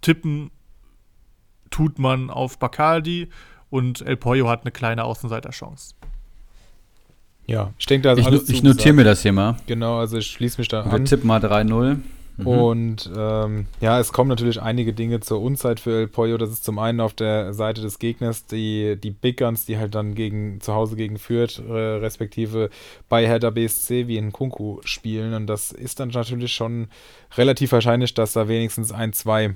[0.00, 0.50] tippen
[1.70, 3.28] tut man auf Bacardi
[3.70, 5.94] und El Pollo hat eine kleine Außenseiterchance.
[7.46, 9.56] Ja, ich denke, da ist Ich, alles ich notiere mir das hier mal.
[9.66, 11.04] Genau, also ich schließe mich da Wir an.
[11.04, 11.98] tippen mal 3-0.
[12.36, 12.46] Mhm.
[12.46, 16.36] Und ähm, ja, es kommen natürlich einige Dinge zur Unzeit für El Pollo.
[16.36, 19.94] Das ist zum einen auf der Seite des Gegners die, die Big Guns, die halt
[19.94, 22.70] dann gegen zu Hause gegen Fürth, äh, respektive
[23.08, 25.34] bei Hertha BSC wie in Kunku spielen.
[25.34, 26.88] Und das ist dann natürlich schon
[27.36, 29.54] relativ wahrscheinlich, dass da wenigstens ein, zwei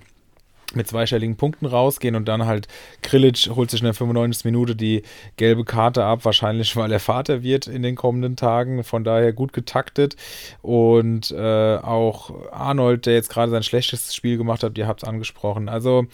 [0.74, 2.68] mit zweistelligen Punkten rausgehen und dann halt
[3.02, 4.44] Krilic holt sich in der 95.
[4.44, 5.02] Minute die
[5.36, 9.52] gelbe Karte ab, wahrscheinlich weil er Vater wird in den kommenden Tagen, von daher gut
[9.52, 10.16] getaktet
[10.60, 15.08] und äh, auch Arnold, der jetzt gerade sein schlechtestes Spiel gemacht hat, ihr habt es
[15.08, 16.06] angesprochen, also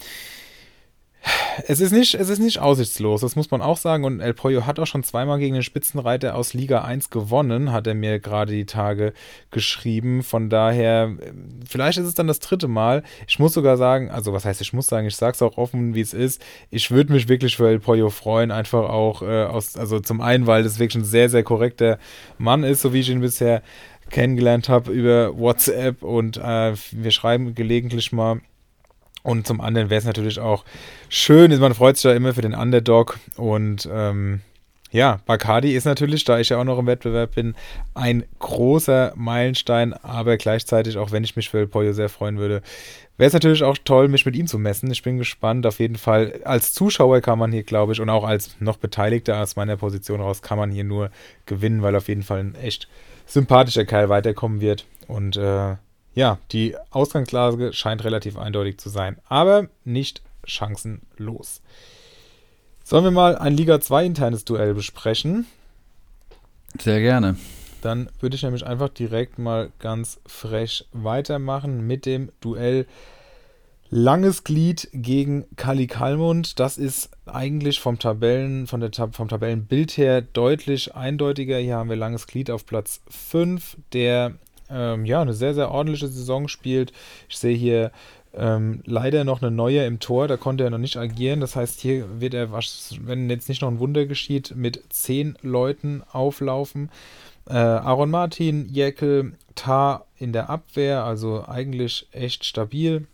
[1.67, 4.03] es ist, nicht, es ist nicht aussichtslos, das muss man auch sagen.
[4.03, 7.87] Und El Pollo hat auch schon zweimal gegen den Spitzenreiter aus Liga 1 gewonnen, hat
[7.87, 9.13] er mir gerade die Tage
[9.51, 10.23] geschrieben.
[10.23, 11.15] Von daher,
[11.67, 13.03] vielleicht ist es dann das dritte Mal.
[13.27, 15.95] Ich muss sogar sagen, also was heißt, ich muss sagen, ich sage es auch offen,
[15.95, 16.43] wie es ist.
[16.69, 20.47] Ich würde mich wirklich für El Pollo freuen, einfach auch äh, aus, also zum einen,
[20.47, 21.97] weil das wirklich ein sehr, sehr korrekter
[22.37, 23.61] Mann ist, so wie ich ihn bisher
[24.09, 28.41] kennengelernt habe über WhatsApp und äh, wir schreiben gelegentlich mal.
[29.25, 30.63] Und zum anderen wäre es natürlich auch
[31.09, 33.17] schön, man freut sich da immer für den Underdog.
[33.37, 34.41] Und ähm,
[34.91, 37.55] ja, Bacardi ist natürlich, da ich ja auch noch im Wettbewerb bin,
[37.95, 42.61] ein großer Meilenstein, aber gleichzeitig, auch wenn ich mich für Pollo sehr freuen würde,
[43.17, 44.91] wäre es natürlich auch toll, mich mit ihm zu messen.
[44.91, 46.41] Ich bin gespannt, auf jeden Fall.
[46.43, 50.21] Als Zuschauer kann man hier, glaube ich, und auch als noch Beteiligter aus meiner Position
[50.21, 51.09] raus, kann man hier nur
[51.47, 52.87] gewinnen, weil auf jeden Fall ein echt
[53.25, 54.85] sympathischer Kerl weiterkommen wird.
[55.07, 55.77] Und äh,
[56.15, 61.61] ja, die Ausgangslage scheint relativ eindeutig zu sein, aber nicht chancenlos.
[62.83, 65.45] Sollen wir mal ein Liga 2 internes Duell besprechen?
[66.79, 67.35] Sehr gerne.
[67.81, 72.87] Dann würde ich nämlich einfach direkt mal ganz frech weitermachen mit dem Duell
[73.89, 76.59] Langes Glied gegen Kali Kalmund.
[76.59, 81.57] Das ist eigentlich vom Tabellen, von der vom Tabellenbild her deutlich eindeutiger.
[81.59, 84.33] Hier haben wir Langes Glied auf Platz 5, der
[84.69, 86.91] ähm, ja eine sehr, sehr ordentliche Saison spielt.
[87.29, 87.91] Ich sehe hier
[88.33, 91.39] ähm, leider noch eine neue im Tor, da konnte er noch nicht agieren.
[91.39, 96.03] Das heißt, hier wird er, wenn jetzt nicht noch ein Wunder geschieht, mit zehn Leuten
[96.11, 96.89] auflaufen.
[97.47, 103.07] Äh, Aaron Martin, Jäckel, Tar in der Abwehr, also eigentlich echt stabil.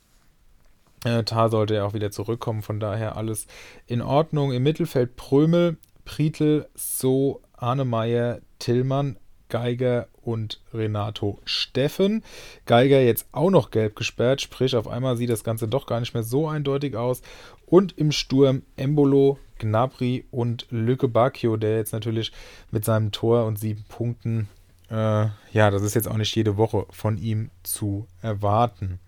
[1.03, 3.47] Äh, Tar sollte ja auch wieder zurückkommen, von daher alles
[3.87, 4.51] in Ordnung.
[4.51, 9.17] Im Mittelfeld Prömel, Prietl, So, Arnemeyer, Tillmann,
[9.51, 12.23] Geiger und Renato Steffen.
[12.65, 16.15] Geiger jetzt auch noch gelb gesperrt, sprich auf einmal sieht das Ganze doch gar nicht
[16.15, 17.21] mehr so eindeutig aus.
[17.67, 22.31] Und im Sturm Embolo, Gnabry und Lücke Bacchio, der jetzt natürlich
[22.71, 24.49] mit seinem Tor und sieben Punkten,
[24.89, 28.99] äh, ja, das ist jetzt auch nicht jede Woche von ihm zu erwarten.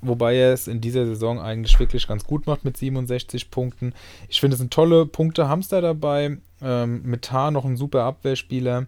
[0.02, 3.96] wobei er es in dieser Saison eigentlich wirklich ganz gut macht mit 67 Punkten.
[4.30, 6.38] Ich finde, es sind tolle Punkte Hamster dabei.
[6.62, 8.86] Ähm, mit noch ein super Abwehrspieler.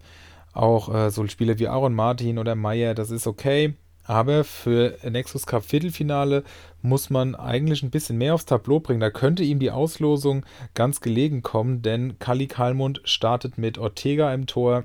[0.53, 3.75] Auch äh, so Spieler wie Aaron Martin oder Meyer, das ist okay.
[4.03, 6.43] Aber für Nexus Cup Viertelfinale
[6.81, 8.99] muss man eigentlich ein bisschen mehr aufs Tableau bringen.
[8.99, 14.47] Da könnte ihm die Auslosung ganz gelegen kommen, denn Kali Kalmund startet mit Ortega im
[14.47, 14.83] Tor,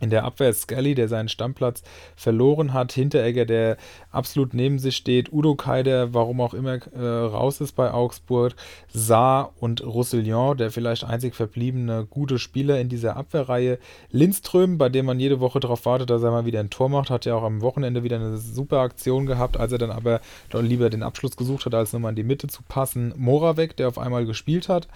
[0.00, 1.82] in der Abwehr Scully, der seinen Stammplatz
[2.16, 2.92] verloren hat.
[2.92, 3.76] Hinteregger, der
[4.10, 5.32] absolut neben sich steht.
[5.32, 8.54] Udo Kai, der warum auch immer äh, raus ist bei Augsburg.
[8.92, 13.78] Saar und Roussillon, der vielleicht einzig verbliebene gute Spieler in dieser Abwehrreihe.
[14.10, 17.10] Lindström, bei dem man jede Woche darauf wartet, dass er mal wieder ein Tor macht,
[17.10, 20.20] hat ja auch am Wochenende wieder eine super Aktion gehabt, als er dann aber
[20.52, 23.14] lieber den Abschluss gesucht hat, als nochmal in die Mitte zu passen.
[23.16, 24.88] Moravec, der auf einmal gespielt hat.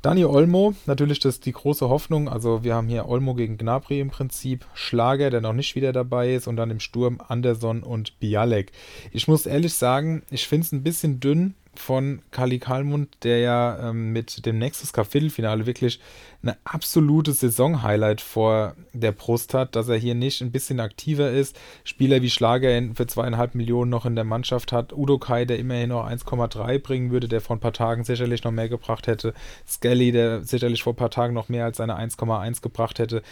[0.00, 2.28] Dani Olmo, natürlich das die große Hoffnung.
[2.28, 6.34] Also wir haben hier Olmo gegen Gnabry im Prinzip, Schlager, der noch nicht wieder dabei
[6.34, 8.70] ist und dann im Sturm Anderson und Bialek.
[9.12, 13.90] Ich muss ehrlich sagen, ich finde es ein bisschen dünn, von Kali Kalmund, der ja
[13.90, 16.00] ähm, mit dem Nexus Cup Viertelfinale wirklich
[16.42, 21.58] eine absolute Saison-Highlight vor der Brust hat, dass er hier nicht ein bisschen aktiver ist.
[21.84, 24.92] Spieler wie Schlager für zweieinhalb Millionen noch in der Mannschaft hat.
[24.92, 28.52] Udo Kai, der immerhin noch 1,3 bringen würde, der vor ein paar Tagen sicherlich noch
[28.52, 29.34] mehr gebracht hätte.
[29.66, 33.22] Skelly, der sicherlich vor ein paar Tagen noch mehr als seine 1,1 gebracht hätte.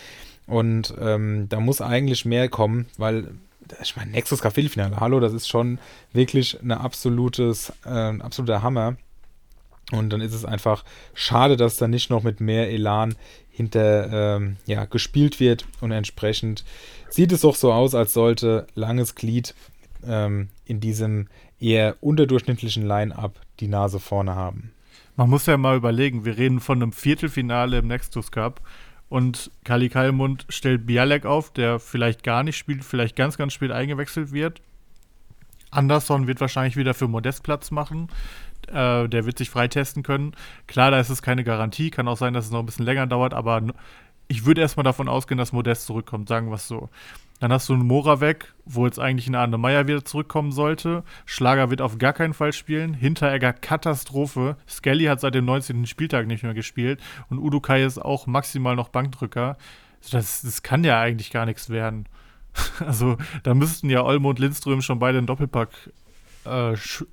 [0.46, 3.32] Und ähm, da muss eigentlich mehr kommen, weil
[3.82, 5.78] ich meine, Nexus Cup Viertelfinale, hallo, das ist schon
[6.12, 8.96] wirklich eine absolutes, äh, ein absoluter Hammer.
[9.92, 13.14] Und dann ist es einfach schade, dass da nicht noch mit mehr Elan
[13.50, 15.64] hinter ähm, ja, gespielt wird.
[15.80, 16.64] Und entsprechend
[17.08, 19.54] sieht es auch so aus, als sollte langes Glied
[20.04, 21.28] ähm, in diesem
[21.60, 24.72] eher unterdurchschnittlichen Line-up die Nase vorne haben.
[25.16, 28.60] Man muss ja mal überlegen, wir reden von einem Viertelfinale im Nexus Cup
[29.08, 33.70] und Kali Kalmund stellt Bialek auf, der vielleicht gar nicht spielt, vielleicht ganz, ganz spät
[33.70, 34.60] eingewechselt wird.
[35.70, 38.08] Anderson wird wahrscheinlich wieder für Modest Platz machen.
[38.68, 40.32] Äh, der wird sich freitesten können.
[40.66, 41.90] Klar, da ist es keine Garantie.
[41.90, 43.62] Kann auch sein, dass es noch ein bisschen länger dauert, aber
[44.28, 46.88] ich würde erstmal davon ausgehen, dass Modest zurückkommt, sagen wir es so.
[47.40, 51.04] Dann hast du einen Mora weg, wo jetzt eigentlich eine Arne Meier wieder zurückkommen sollte.
[51.26, 52.94] Schlager wird auf gar keinen Fall spielen.
[52.94, 54.56] Hinteregger Katastrophe.
[54.66, 55.84] Skelly hat seit dem 19.
[55.86, 57.00] Spieltag nicht mehr gespielt.
[57.28, 59.58] Und Udo Kai ist auch maximal noch Bankdrücker.
[60.02, 62.08] Also das, das kann ja eigentlich gar nichts werden.
[62.80, 65.68] Also da müssten ja Olmo und Lindström schon beide einen Doppelpack
[66.46, 67.04] äh, sch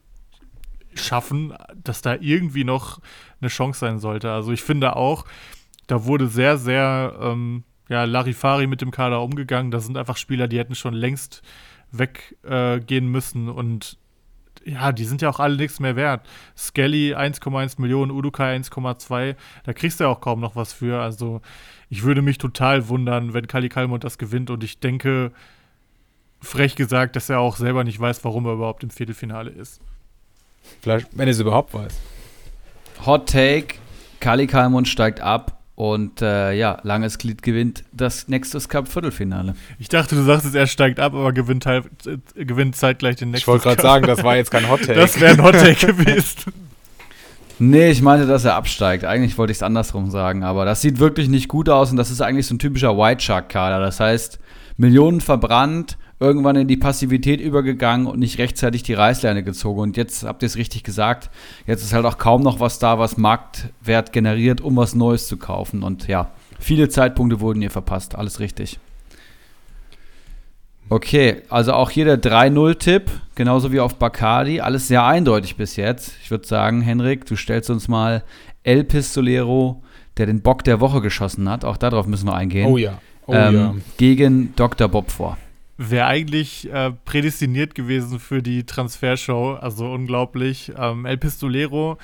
[0.96, 3.02] schaffen, dass da irgendwie noch
[3.42, 4.32] eine Chance sein sollte.
[4.32, 5.26] Also ich finde auch,
[5.88, 9.72] da wurde sehr, sehr ähm, ja, Larifari mit dem Kader umgegangen.
[9.72, 11.42] Das sind einfach Spieler, die hätten schon längst
[11.92, 13.98] weggehen äh, müssen und
[14.66, 16.26] ja, die sind ja auch alle nichts mehr wert.
[16.58, 21.02] Skelly 1,1 Millionen, Udukai 1,2, da kriegst du ja auch kaum noch was für.
[21.02, 21.42] Also
[21.90, 25.32] ich würde mich total wundern, wenn Kali Kalmund das gewinnt und ich denke,
[26.42, 29.82] frech gesagt, dass er auch selber nicht weiß, warum er überhaupt im Viertelfinale ist.
[30.82, 32.00] Vielleicht, wenn er es überhaupt weiß.
[33.06, 33.76] Hot Take,
[34.22, 39.56] Kali Kalmund steigt ab und äh, ja, langes Glied gewinnt das Nexus Cup Viertelfinale.
[39.80, 43.32] Ich dachte, du sagst es, er steigt ab, aber gewinnt, halt, äh, gewinnt zeitgleich den
[43.32, 43.56] Nexus Cup.
[43.56, 44.94] Ich wollte gerade sagen, das war jetzt kein Hot Take.
[44.94, 46.54] Das wäre ein Hot Take gewesen.
[47.60, 49.06] Nee, ich meinte, dass er absteigt.
[49.06, 52.12] Eigentlich wollte ich es andersrum sagen, aber das sieht wirklich nicht gut aus und das
[52.12, 53.80] ist eigentlich so ein typischer White Shark-Kader.
[53.80, 54.40] Das heißt,
[54.78, 59.82] Millionen verbrannt, irgendwann in die Passivität übergegangen und nicht rechtzeitig die Reißleine gezogen.
[59.82, 61.30] Und jetzt habt ihr es richtig gesagt,
[61.68, 65.36] jetzt ist halt auch kaum noch was da, was Marktwert generiert, um was Neues zu
[65.36, 65.84] kaufen.
[65.84, 68.16] Und ja, viele Zeitpunkte wurden hier verpasst.
[68.16, 68.80] Alles richtig.
[70.88, 74.62] Okay, also auch hier der 3-0-Tipp, genauso wie auf Bacardi.
[74.62, 76.14] Alles sehr eindeutig bis jetzt.
[76.24, 78.24] Ich würde sagen, Henrik, du stellst uns mal
[78.64, 79.84] El Pistolero,
[80.18, 81.66] der den Bock der Woche geschossen hat.
[81.66, 82.68] Auch darauf müssen wir eingehen.
[82.68, 83.00] Oh ja.
[83.26, 83.76] Oh ähm, ja.
[83.98, 84.88] Gegen Dr.
[84.88, 85.38] Bob vor
[85.78, 89.56] wäre eigentlich äh, prädestiniert gewesen für die Transfershow.
[89.56, 90.72] Also unglaublich.
[90.78, 91.98] Ähm, El Pistolero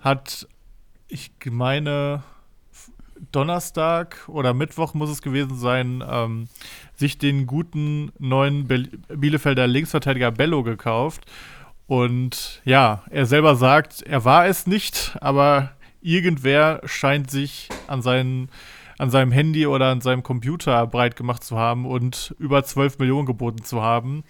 [0.00, 0.48] hat,
[1.08, 2.22] ich meine,
[3.30, 6.48] Donnerstag oder Mittwoch muss es gewesen sein, ähm,
[6.96, 11.24] sich den guten neuen Bielefelder Linksverteidiger Bello gekauft.
[11.86, 18.48] Und ja, er selber sagt, er war es nicht, aber irgendwer scheint sich an seinen
[19.02, 23.26] an seinem Handy oder an seinem Computer breit gemacht zu haben und über 12 Millionen
[23.26, 24.22] geboten zu haben.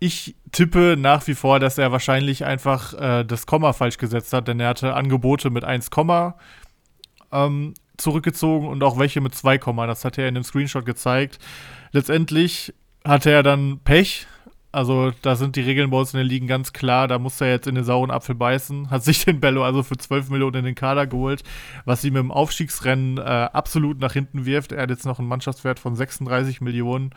[0.00, 4.48] Ich tippe nach wie vor, dass er wahrscheinlich einfach äh, das Komma falsch gesetzt hat,
[4.48, 5.88] denn er hatte Angebote mit 1,
[7.30, 11.38] ähm, zurückgezogen und auch welche mit 2, das hat er in dem Screenshot gezeigt.
[11.92, 14.26] Letztendlich hatte er dann Pech,
[14.76, 17.08] Also da sind die Regeln bei uns in den Ligen ganz klar.
[17.08, 18.90] Da muss er jetzt in den sauren Apfel beißen.
[18.90, 21.44] Hat sich den Bello also für 12 Millionen in den Kader geholt,
[21.86, 24.72] was ihm im Aufstiegsrennen äh, absolut nach hinten wirft.
[24.72, 27.12] Er hat jetzt noch einen Mannschaftswert von 36 Millionen.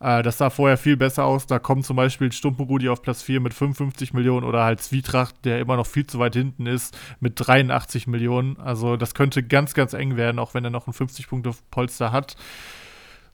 [0.00, 1.46] Äh, das sah vorher viel besser aus.
[1.46, 5.60] Da kommt zum Beispiel Stumpenrudi auf Platz 4 mit 55 Millionen oder halt Zwietracht, der
[5.60, 8.58] immer noch viel zu weit hinten ist, mit 83 Millionen.
[8.58, 12.34] Also das könnte ganz, ganz eng werden, auch wenn er noch ein 50-Punkte-Polster hat.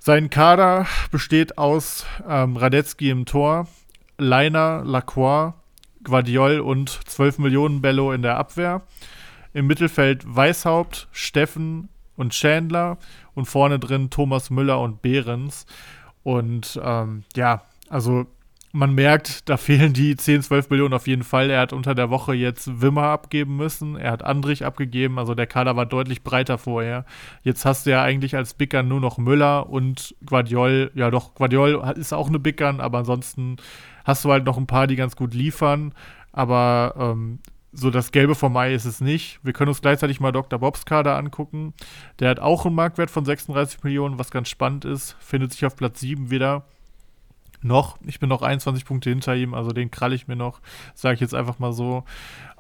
[0.07, 3.69] Sein Kader besteht aus ähm, Radetzky im Tor,
[4.19, 5.55] Leiner, Lacroix,
[6.03, 8.83] Guardiol und 12 Millionen Bello in der Abwehr.
[9.55, 12.99] Im Mittelfeld Weishaupt, Steffen und Chandler
[13.33, 15.65] und vorne drin Thomas Müller und Behrens.
[16.23, 18.27] Und ähm, ja, also
[18.75, 21.49] man merkt, da fehlen die 10, 12 Millionen auf jeden Fall.
[21.49, 23.97] Er hat unter der Woche jetzt Wimmer abgeben müssen.
[23.97, 25.21] Er hat Andrich abgegeben.
[25.21, 27.05] Also der Kader war deutlich breiter vorher.
[27.45, 30.91] Jetzt hast du ja eigentlich als Bickern nur noch Müller und Guardiol.
[30.97, 33.59] Ja, doch, Guardiol ist auch eine Bickern, aber ansonsten
[34.05, 35.95] hast du halt noch ein paar, die ganz gut liefern.
[36.33, 37.39] Aber ähm,
[37.71, 39.39] so das Gelbe vom Mai ist es nicht.
[39.45, 40.59] Wir können uns gleichzeitig mal Dr.
[40.59, 41.75] Bobs Kader angucken.
[42.19, 45.15] Der hat auch einen Marktwert von 36 Millionen, was ganz spannend ist.
[45.21, 46.65] Findet sich auf Platz 7 wieder.
[47.65, 47.97] Noch.
[48.07, 50.61] Ich bin noch 21 Punkte hinter ihm, also den kralle ich mir noch,
[50.95, 52.05] sage ich jetzt einfach mal so.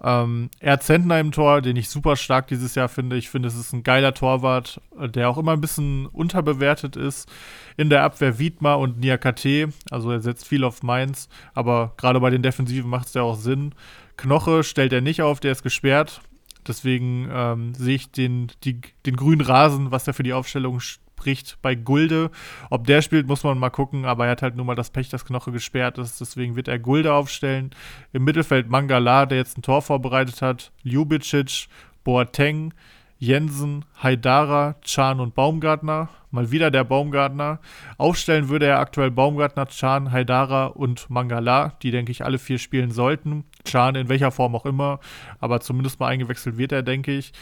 [0.02, 3.16] Ähm, er hat Zentner im Tor, den ich super stark dieses Jahr finde.
[3.16, 7.30] Ich finde, es ist ein geiler Torwart, der auch immer ein bisschen unterbewertet ist.
[7.76, 12.30] In der Abwehr Wiedmer und Niakate, also er setzt viel auf Mainz, aber gerade bei
[12.30, 13.74] den Defensiven macht es ja auch Sinn.
[14.16, 16.22] Knoche stellt er nicht auf, der ist gesperrt.
[16.66, 20.80] Deswegen ähm, sehe ich den, die, den grünen Rasen, was er für die Aufstellung
[21.24, 22.30] spricht, bei Gulde.
[22.68, 25.08] Ob der spielt, muss man mal gucken, aber er hat halt nur mal das Pech,
[25.08, 26.20] dass Knoche gesperrt ist.
[26.20, 27.70] Deswegen wird er Gulde aufstellen.
[28.12, 30.70] Im Mittelfeld Mangala, der jetzt ein Tor vorbereitet hat.
[30.82, 31.68] Ljubicic,
[32.04, 32.74] Boateng,
[33.18, 36.10] Jensen, Haidara, Chan und Baumgartner.
[36.30, 37.58] Mal wieder der Baumgartner.
[37.96, 42.90] Aufstellen würde er aktuell Baumgartner, Chan, Haidara und Mangala, die, denke ich, alle vier spielen
[42.90, 43.44] sollten.
[43.64, 45.00] Chan in welcher Form auch immer,
[45.40, 47.32] aber zumindest mal eingewechselt wird er, denke ich.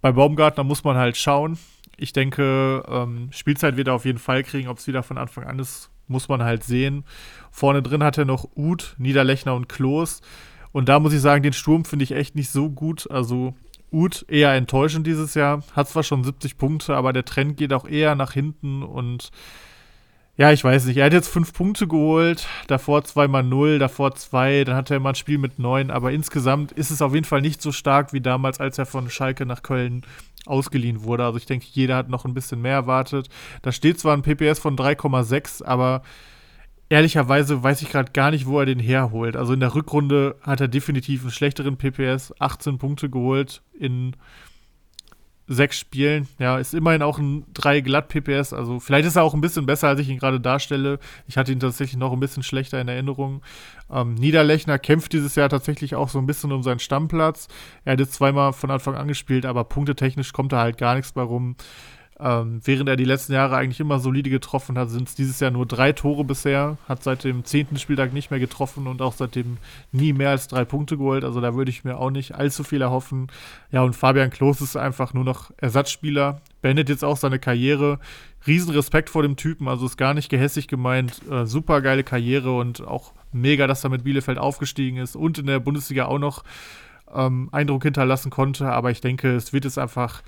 [0.00, 1.58] Bei Baumgartner muss man halt schauen.
[1.98, 4.68] Ich denke, ähm, Spielzeit wird er auf jeden Fall kriegen.
[4.68, 7.04] Ob es wieder von Anfang an ist, muss man halt sehen.
[7.50, 10.22] Vorne drin hat er noch Uth, Niederlechner und Klos.
[10.72, 13.10] Und da muss ich sagen, den Sturm finde ich echt nicht so gut.
[13.10, 13.54] Also
[13.90, 15.62] Uth eher enttäuschend dieses Jahr.
[15.74, 19.30] Hat zwar schon 70 Punkte, aber der Trend geht auch eher nach hinten und
[20.38, 20.96] ja, ich weiß nicht.
[20.96, 25.10] Er hat jetzt fünf Punkte geholt, davor zweimal null, davor zwei, dann hatte er mal
[25.10, 28.20] ein Spiel mit neun, aber insgesamt ist es auf jeden Fall nicht so stark wie
[28.20, 30.02] damals, als er von Schalke nach Köln
[30.46, 31.24] ausgeliehen wurde.
[31.24, 33.28] Also ich denke, jeder hat noch ein bisschen mehr erwartet.
[33.62, 36.02] Da steht zwar ein PPS von 3,6, aber
[36.88, 39.36] ehrlicherweise weiß ich gerade gar nicht, wo er den herholt.
[39.36, 44.14] Also in der Rückrunde hat er definitiv einen schlechteren PPS, 18 Punkte geholt in
[45.48, 46.28] sechs Spielen.
[46.38, 48.52] Ja, ist immerhin auch ein 3 glatt PPS.
[48.52, 50.98] Also vielleicht ist er auch ein bisschen besser, als ich ihn gerade darstelle.
[51.26, 53.42] Ich hatte ihn tatsächlich noch ein bisschen schlechter in Erinnerung.
[53.90, 57.48] Ähm, Niederlechner kämpft dieses Jahr tatsächlich auch so ein bisschen um seinen Stammplatz.
[57.84, 61.12] Er hat jetzt zweimal von Anfang an gespielt, aber punktetechnisch kommt da halt gar nichts
[61.12, 61.56] bei rum.
[62.20, 65.52] Ähm, während er die letzten Jahre eigentlich immer solide getroffen hat, sind es dieses Jahr
[65.52, 66.76] nur drei Tore bisher.
[66.88, 69.58] Hat seit dem zehnten Spieltag nicht mehr getroffen und auch seitdem
[69.92, 71.22] nie mehr als drei Punkte geholt.
[71.22, 73.28] Also da würde ich mir auch nicht allzu viel erhoffen.
[73.70, 76.40] Ja, und Fabian Klos ist einfach nur noch Ersatzspieler.
[76.60, 78.00] Beendet jetzt auch seine Karriere.
[78.46, 81.20] Riesenrespekt vor dem Typen, also ist gar nicht gehässig gemeint.
[81.30, 85.46] Äh, super geile Karriere und auch mega, dass er mit Bielefeld aufgestiegen ist und in
[85.46, 86.44] der Bundesliga auch noch
[87.14, 88.70] ähm, Eindruck hinterlassen konnte.
[88.70, 90.22] Aber ich denke, es wird jetzt einfach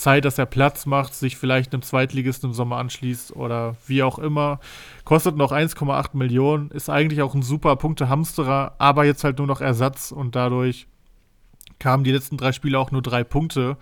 [0.00, 4.18] Zeit, dass er Platz macht, sich vielleicht einem Zweitligisten im Sommer anschließt oder wie auch
[4.18, 4.60] immer.
[5.04, 9.60] Kostet noch 1,8 Millionen, ist eigentlich auch ein super Punkte-Hamsterer, aber jetzt halt nur noch
[9.60, 10.86] Ersatz und dadurch
[11.78, 13.76] kamen die letzten drei Spiele auch nur drei Punkte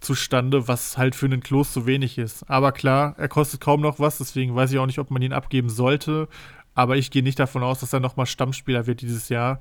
[0.00, 2.48] zustande, was halt für einen Klos zu wenig ist.
[2.48, 5.32] Aber klar, er kostet kaum noch was, deswegen weiß ich auch nicht, ob man ihn
[5.32, 6.28] abgeben sollte.
[6.74, 9.58] Aber ich gehe nicht davon aus, dass er nochmal Stammspieler wird dieses Jahr.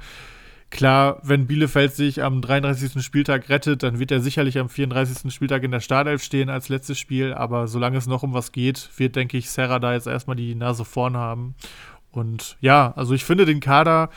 [0.73, 3.05] Klar, wenn Bielefeld sich am 33.
[3.05, 5.31] Spieltag rettet, dann wird er sicherlich am 34.
[5.31, 7.31] Spieltag in der Startelf stehen als letztes Spiel.
[7.31, 10.55] Aber solange es noch um was geht, wird, denke ich, Serra da jetzt erstmal die
[10.55, 11.53] Nase vorn haben.
[12.11, 14.09] Und ja, also ich finde den Kader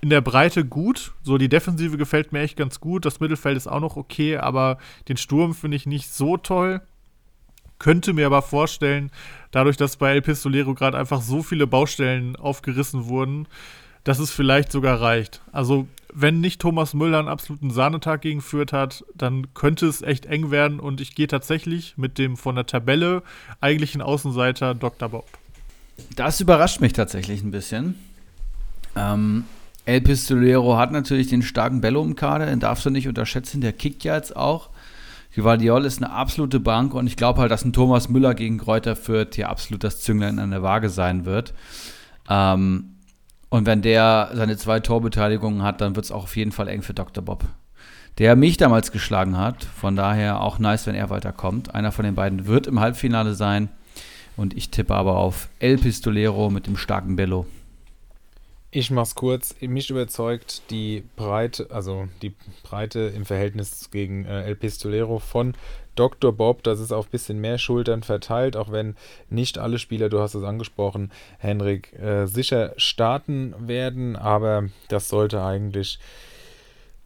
[0.00, 1.12] in der Breite gut.
[1.24, 3.04] So, die Defensive gefällt mir echt ganz gut.
[3.04, 4.78] Das Mittelfeld ist auch noch okay, aber
[5.08, 6.82] den Sturm finde ich nicht so toll.
[7.80, 9.10] Könnte mir aber vorstellen,
[9.50, 13.48] dadurch, dass bei El Pistolero gerade einfach so viele Baustellen aufgerissen wurden,
[14.06, 15.40] dass es vielleicht sogar reicht.
[15.50, 20.26] Also, wenn nicht Thomas Müller einen absoluten Sahnetag gegen Fürth hat, dann könnte es echt
[20.26, 23.24] eng werden und ich gehe tatsächlich mit dem von der Tabelle
[23.60, 25.08] eigentlichen Außenseiter Dr.
[25.08, 25.26] Bob.
[26.14, 27.96] Das überrascht mich tatsächlich ein bisschen.
[28.94, 29.44] Ähm,
[29.86, 33.72] El Pistolero hat natürlich den starken Bello im Kader, den darfst du nicht unterschätzen, der
[33.72, 34.70] kickt ja jetzt auch.
[35.34, 38.94] Guardiol ist eine absolute Bank und ich glaube halt, dass ein Thomas Müller gegen Kräuter
[38.94, 41.52] Fürth hier absolut das Zünglein an der Waage sein wird.
[42.30, 42.95] Ähm,
[43.48, 46.82] Und wenn der seine zwei Torbeteiligungen hat, dann wird es auch auf jeden Fall eng
[46.82, 47.24] für Dr.
[47.24, 47.44] Bob.
[48.18, 49.64] Der mich damals geschlagen hat.
[49.64, 51.74] Von daher auch nice, wenn er weiterkommt.
[51.74, 53.68] Einer von den beiden wird im Halbfinale sein.
[54.36, 57.46] Und ich tippe aber auf El Pistolero mit dem starken Bello.
[58.76, 59.54] Ich mach's kurz.
[59.62, 65.54] Mich überzeugt die Breite, also die Breite im Verhältnis gegen äh, El Pistolero von
[65.94, 66.30] Dr.
[66.30, 66.62] Bob.
[66.62, 68.94] Das ist auf ein bisschen mehr Schultern verteilt, auch wenn
[69.30, 74.14] nicht alle Spieler, du hast es angesprochen, Henrik, äh, sicher starten werden.
[74.14, 75.98] Aber das sollte eigentlich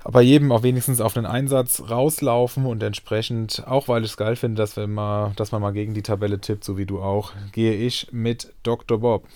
[0.02, 4.34] bei jedem auch wenigstens auf einen Einsatz rauslaufen und entsprechend, auch weil ich es geil
[4.34, 7.30] finde, dass wir mal, dass man mal gegen die Tabelle tippt, so wie du auch,
[7.52, 8.98] gehe ich mit Dr.
[8.98, 9.28] Bob.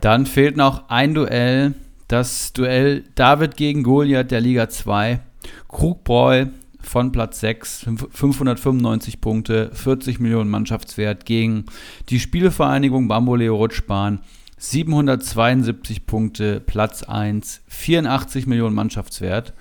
[0.00, 1.74] Dann fehlt noch ein Duell.
[2.06, 5.20] Das Duell David gegen Goliath der Liga 2.
[5.68, 6.46] Krugbräu
[6.80, 11.66] von Platz 6, 595 Punkte, 40 Millionen Mannschaftswert gegen
[12.08, 14.20] die Spielevereinigung Bamboleo Rutschbahn,
[14.56, 19.52] 772 Punkte, Platz 1, 84 Millionen Mannschaftswert.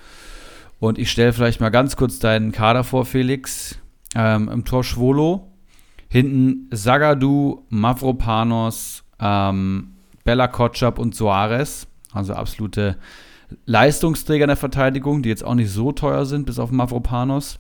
[0.80, 3.78] Und ich stelle vielleicht mal ganz kurz deinen Kader vor, Felix.
[4.16, 5.52] Ähm, Im Tor Schwolo,
[6.08, 9.97] hinten Sagadu, Mavropanos, ähm,
[10.28, 11.88] Bella Kotschap und Soares.
[12.12, 12.98] Also absolute
[13.66, 17.60] Leistungsträger in der Verteidigung, die jetzt auch nicht so teuer sind, bis auf Mavropanos.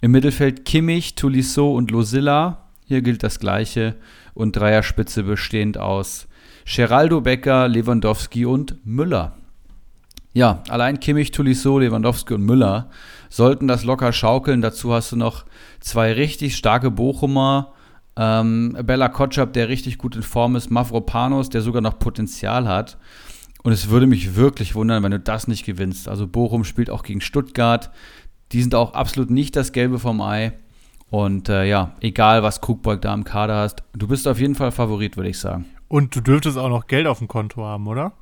[0.00, 2.66] Im Mittelfeld Kimmich, Tulisso und Losilla.
[2.84, 3.94] Hier gilt das Gleiche.
[4.34, 6.26] Und Dreierspitze bestehend aus
[6.66, 9.36] Geraldo Becker, Lewandowski und Müller.
[10.32, 12.90] Ja, allein Kimmich, Tulisso, Lewandowski und Müller
[13.28, 14.62] sollten das locker schaukeln.
[14.62, 15.44] Dazu hast du noch
[15.78, 17.72] zwei richtig starke Bochumer
[18.20, 22.98] ähm, Bella Kotschap, der richtig gut in Form ist, Mavropanos, der sogar noch Potenzial hat.
[23.62, 26.06] Und es würde mich wirklich wundern, wenn du das nicht gewinnst.
[26.06, 27.90] Also Bochum spielt auch gegen Stuttgart.
[28.52, 30.52] Die sind auch absolut nicht das Gelbe vom Ei.
[31.08, 34.70] Und äh, ja, egal was Krugbeug da im Kader hast, du bist auf jeden Fall
[34.70, 35.64] Favorit, würde ich sagen.
[35.88, 38.12] Und du dürftest auch noch Geld auf dem Konto haben, oder?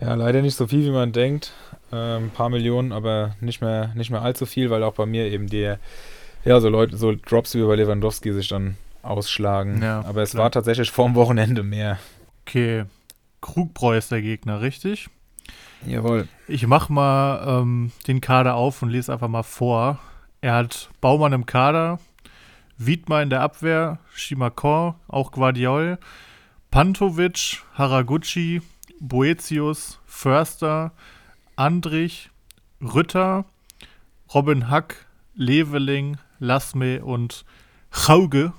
[0.00, 1.52] Ja, leider nicht so viel, wie man denkt.
[1.92, 5.26] Äh, ein paar Millionen, aber nicht mehr, nicht mehr allzu viel, weil auch bei mir
[5.26, 5.78] eben der
[6.44, 9.82] ja, so Leute, so Drops wie bei Lewandowski sich dann ausschlagen.
[9.82, 10.44] Ja, Aber es klar.
[10.44, 11.98] war tatsächlich vorm Wochenende mehr.
[12.46, 12.84] Okay.
[13.40, 15.08] Krugbräu ist der Gegner, richtig?
[15.86, 16.28] Jawohl.
[16.48, 19.98] Ich mach mal ähm, den Kader auf und lese einfach mal vor.
[20.40, 21.98] Er hat Baumann im Kader,
[22.78, 25.98] Wiedmer in der Abwehr, Shimakor, auch Guardiol,
[26.70, 28.62] Pantovic, Haraguchi,
[29.00, 30.92] Boetius, Förster,
[31.56, 32.30] Andrich,
[32.80, 33.44] Rütter,
[34.34, 37.44] Robin Hack, Leveling, Lasme und
[37.90, 38.52] Chauge.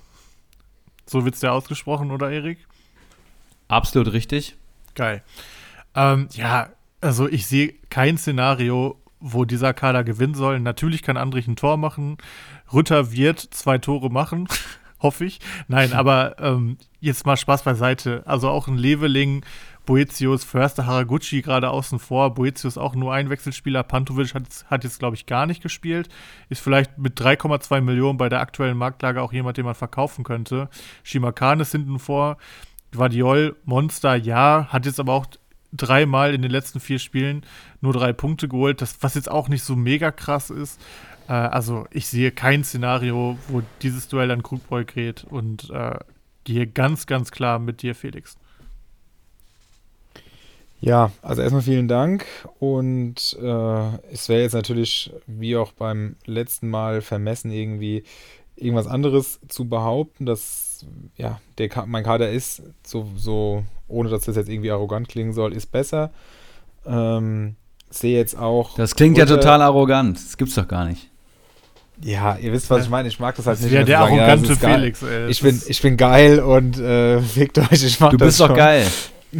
[1.05, 2.59] So wird es ja ausgesprochen, oder Erik?
[3.67, 4.55] Absolut richtig.
[4.95, 5.23] Geil.
[5.95, 6.69] Ähm, ja,
[7.01, 10.59] also ich sehe kein Szenario, wo dieser Kader gewinnen soll.
[10.59, 12.17] Natürlich kann Andrich ein Tor machen.
[12.73, 14.47] Rütter wird zwei Tore machen,
[15.01, 15.39] hoffe ich.
[15.67, 18.23] Nein, aber ähm, jetzt mal Spaß beiseite.
[18.25, 19.45] Also auch ein Leveling
[19.85, 22.33] Boetius, Förster, Haraguchi gerade außen vor.
[22.33, 23.83] Boetius auch nur ein Wechselspieler.
[23.83, 26.09] Pantovic hat, hat jetzt, glaube ich, gar nicht gespielt.
[26.49, 30.69] Ist vielleicht mit 3,2 Millionen bei der aktuellen Marktlage auch jemand, den man verkaufen könnte.
[31.03, 32.37] Shimakan ist hinten vor.
[32.91, 34.67] Guardiol, Monster, ja.
[34.69, 35.27] Hat jetzt aber auch
[35.71, 37.45] dreimal in den letzten vier Spielen
[37.81, 38.81] nur drei Punkte geholt.
[38.81, 40.81] Das, was jetzt auch nicht so mega krass ist.
[41.27, 45.99] Äh, also, ich sehe kein Szenario, wo dieses Duell an Krugbräu gerät und äh,
[46.43, 48.37] gehe ganz, ganz klar mit dir, Felix.
[50.85, 52.27] Ja, also erstmal vielen Dank
[52.59, 58.03] und äh, es wäre jetzt natürlich, wie auch beim letzten Mal, vermessen, irgendwie
[58.55, 60.85] irgendwas anderes zu behaupten, dass
[61.17, 65.53] ja, der, mein Kader ist, so, so, ohne dass das jetzt irgendwie arrogant klingen soll,
[65.53, 66.11] ist besser.
[66.85, 67.55] Ähm,
[67.89, 68.75] sehe jetzt auch.
[68.75, 71.09] Das klingt ja total arrogant, das gibt's doch gar nicht.
[71.99, 73.07] Ja, ihr wisst, was ich meine.
[73.07, 73.71] Ich mag das halt nicht.
[73.71, 75.01] Ja, der sagen, arrogante ja, Felix.
[75.01, 77.83] Ey, ich, bin, ich bin geil und äh, fickt euch.
[77.83, 78.85] Ich mach du bist doch geil.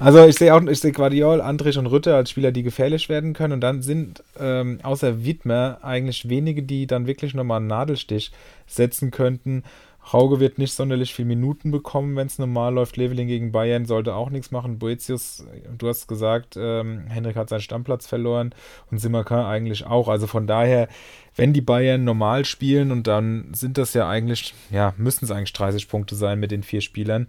[0.00, 3.32] also ich sehe auch, ich sehe Guardiol, Andrich und Rütter als Spieler, die gefährlich werden
[3.32, 3.54] können.
[3.54, 8.32] Und dann sind ähm, außer Widmer eigentlich wenige, die dann wirklich nochmal einen Nadelstich
[8.66, 9.64] setzen könnten.
[10.10, 12.96] Hauge wird nicht sonderlich viele Minuten bekommen, wenn es normal läuft.
[12.96, 14.78] Leveling gegen Bayern sollte auch nichts machen.
[14.78, 15.46] Boetius,
[15.78, 18.52] du hast gesagt, ähm, Henrik hat seinen Stammplatz verloren
[18.90, 20.08] und Simakan eigentlich auch.
[20.08, 20.88] Also von daher,
[21.36, 25.52] wenn die Bayern normal spielen und dann sind das ja eigentlich, ja, müssten es eigentlich
[25.52, 27.28] 30 Punkte sein mit den vier Spielern.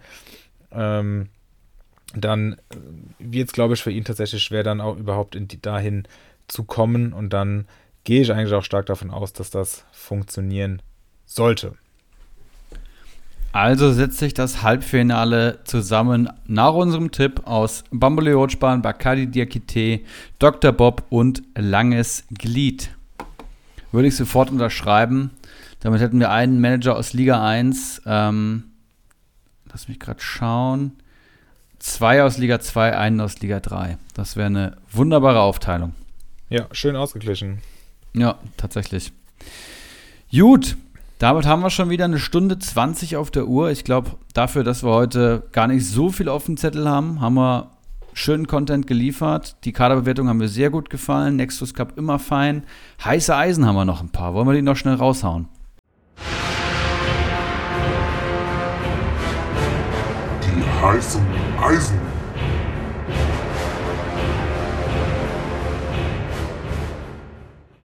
[0.71, 1.29] Ähm,
[2.15, 2.57] dann
[3.19, 6.03] wird es, glaube ich, für ihn tatsächlich schwer, dann auch überhaupt die, dahin
[6.47, 7.13] zu kommen.
[7.13, 7.65] Und dann
[8.03, 10.81] gehe ich eigentlich auch stark davon aus, dass das funktionieren
[11.25, 11.75] sollte.
[13.51, 20.01] Also setzt sich das Halbfinale zusammen nach unserem Tipp aus Bamboleotspan, Bacardi Diakite,
[20.39, 20.71] Dr.
[20.71, 22.89] Bob und Langes Glied.
[23.91, 25.29] Würde ich sofort unterschreiben.
[25.81, 28.63] Damit hätten wir einen Manager aus Liga 1 ähm,
[29.73, 30.93] lass mich gerade schauen,
[31.83, 33.97] zwei aus Liga 2, einen aus Liga 3.
[34.13, 35.93] Das wäre eine wunderbare Aufteilung.
[36.49, 37.59] Ja, schön ausgeglichen.
[38.13, 39.11] Ja, tatsächlich.
[40.31, 40.77] Gut,
[41.19, 43.69] damit haben wir schon wieder eine Stunde 20 auf der Uhr.
[43.69, 47.35] Ich glaube, dafür, dass wir heute gar nicht so viel auf dem Zettel haben, haben
[47.35, 47.71] wir
[48.13, 49.57] schönen Content geliefert.
[49.65, 51.35] Die Kaderbewertung haben mir sehr gut gefallen.
[51.35, 52.63] Nexus Cup immer fein.
[53.03, 54.33] Heiße Eisen haben wir noch ein paar.
[54.33, 55.47] Wollen wir die noch schnell raushauen?
[60.43, 61.97] Die heißen Eisen.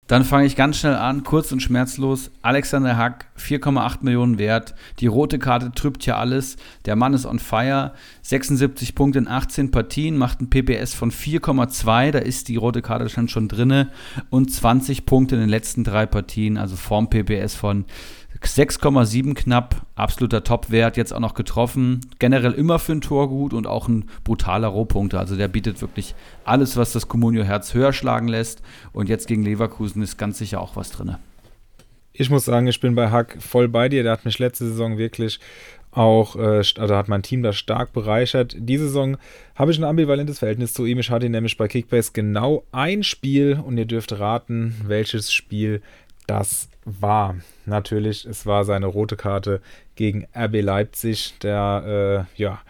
[0.07, 2.31] Dann fange ich ganz schnell an, kurz und schmerzlos.
[2.41, 4.73] Alexander Hack, 4,8 Millionen wert.
[4.99, 6.55] Die rote Karte trübt ja alles.
[6.85, 7.93] Der Mann ist on fire.
[8.21, 12.11] 76 Punkte in 18 Partien, macht ein PPS von 4,2.
[12.11, 13.91] Da ist die rote Karte schon, schon drinne.
[14.31, 17.85] Und 20 Punkte in den letzten drei Partien, also vorm PPS von
[18.43, 22.01] 6,7 knapp, absoluter Topwert, jetzt auch noch getroffen.
[22.19, 25.19] Generell immer für ein Tor gut und auch ein brutaler Rohpunkter.
[25.19, 26.15] Also der bietet wirklich
[26.45, 28.61] alles, was das Comunio-Herz höher schlagen lässt.
[28.93, 31.15] Und jetzt gegen Leverkusen ist ganz sicher auch was drin.
[32.13, 34.03] Ich muss sagen, ich bin bei Hack voll bei dir.
[34.03, 35.39] Der hat mich letzte Saison wirklich
[35.91, 38.55] auch, äh, also hat mein Team da stark bereichert.
[38.57, 39.17] Diese Saison
[39.55, 40.99] habe ich ein ambivalentes Verhältnis zu ihm.
[40.99, 45.81] Ich hatte ihn nämlich bei Kickbase genau ein Spiel und ihr dürft raten, welches Spiel
[46.27, 47.35] das war.
[47.65, 49.61] Natürlich, es war seine rote Karte
[49.95, 51.37] gegen RB Leipzig.
[51.39, 52.61] Der, äh, ja,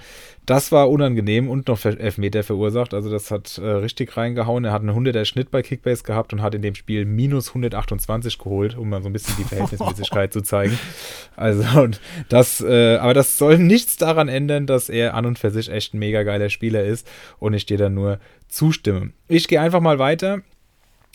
[0.47, 2.93] das war unangenehm und noch Elfmeter verursacht.
[2.93, 4.65] Also das hat äh, richtig reingehauen.
[4.65, 8.39] Er hat einen 100er Schnitt bei Kickbase gehabt und hat in dem Spiel minus 128
[8.39, 10.77] geholt, um mal so ein bisschen die Verhältnismäßigkeit zu zeigen.
[11.35, 15.51] Also und das, äh, aber das soll nichts daran ändern, dass er an und für
[15.51, 17.07] sich echt ein mega geiler Spieler ist
[17.37, 19.11] und ich dir da nur zustimme.
[19.27, 20.41] Ich gehe einfach mal weiter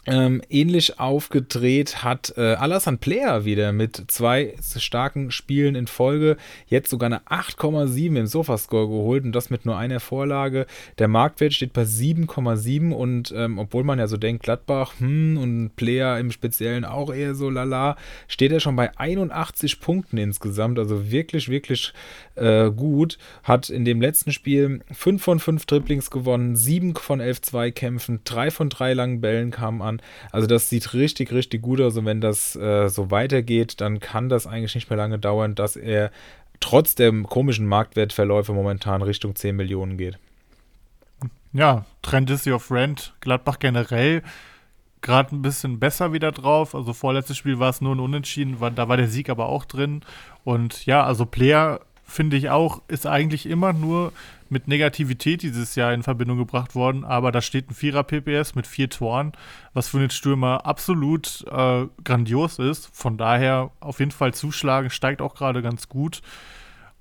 [0.05, 6.37] ähm, ähnlich aufgedreht hat äh, Alassane Player wieder mit zwei starken Spielen in Folge.
[6.67, 10.67] Jetzt sogar eine 8,7 im Sofascore geholt und das mit nur einer Vorlage.
[10.99, 15.77] Der Marktwert steht bei 7,7 und ähm, obwohl man ja so denkt, Gladbach hm, und
[15.77, 17.97] Player im Speziellen auch eher so lala,
[18.27, 20.81] steht er schon bei 81 Punkten insgesamt.
[20.81, 21.93] Also wirklich, wirklich
[22.35, 23.19] äh, gut.
[23.45, 28.51] Hat in dem letzten Spiel 5 von 5 Dribblings gewonnen, 7 von 11 Zweikämpfen, 3
[28.51, 29.92] von 3 langen Bällen kamen an.
[30.31, 34.29] Also das sieht richtig, richtig gut aus und wenn das äh, so weitergeht, dann kann
[34.29, 36.11] das eigentlich nicht mehr lange dauern, dass er
[36.61, 40.19] trotz der komischen Marktwertverläufe momentan Richtung 10 Millionen geht.
[41.53, 44.23] Ja, Trend ist auf Rent, Gladbach generell
[45.03, 46.75] gerade ein bisschen besser wieder drauf.
[46.75, 49.65] Also vorletztes Spiel war es nur ein Unentschieden, war, da war der Sieg aber auch
[49.65, 50.03] drin.
[50.45, 51.81] Und ja, also Player
[52.13, 54.13] finde ich auch, ist eigentlich immer nur
[54.51, 58.67] mit Negativität dieses Jahr in Verbindung gebracht worden, aber da steht ein Vierer PPS mit
[58.67, 59.33] vier Toren,
[59.73, 62.95] was für einen Stürmer absolut äh, grandios ist.
[62.95, 66.21] Von daher auf jeden Fall zuschlagen, steigt auch gerade ganz gut.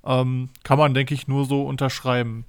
[0.02, 2.46] Ähm, kann man, denke ich, nur so unterschreiben.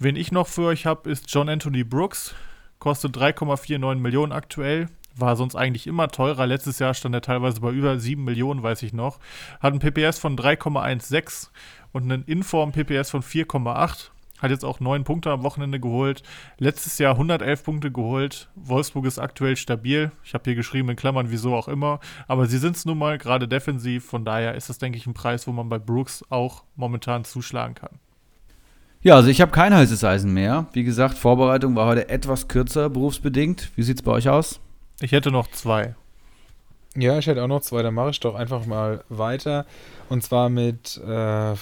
[0.00, 2.34] Wen ich noch für euch habe, ist John Anthony Brooks.
[2.80, 4.88] Kostet 3,49 Millionen aktuell.
[5.16, 6.46] War sonst eigentlich immer teurer.
[6.46, 9.18] Letztes Jahr stand er teilweise bei über 7 Millionen, weiß ich noch.
[9.60, 11.48] Hat ein PPS von 3,16
[11.92, 14.10] und einen Inform PPS von 4,8.
[14.40, 16.22] Hat jetzt auch neun Punkte am Wochenende geholt.
[16.58, 18.48] Letztes Jahr 111 Punkte geholt.
[18.54, 20.12] Wolfsburg ist aktuell stabil.
[20.24, 22.00] Ich habe hier geschrieben in Klammern, wieso auch immer.
[22.26, 24.06] Aber sie sind es nun mal gerade defensiv.
[24.06, 27.74] Von daher ist das, denke ich, ein Preis, wo man bei Brooks auch momentan zuschlagen
[27.74, 28.00] kann.
[29.02, 30.66] Ja, also ich habe kein heißes Eisen mehr.
[30.72, 33.70] Wie gesagt, Vorbereitung war heute etwas kürzer, berufsbedingt.
[33.76, 34.60] Wie sieht es bei euch aus?
[35.00, 35.94] Ich hätte noch zwei.
[36.96, 37.82] Ja, ich hätte auch noch zwei.
[37.82, 39.66] Dann mache ich doch einfach mal weiter.
[40.08, 41.54] Und zwar mit äh,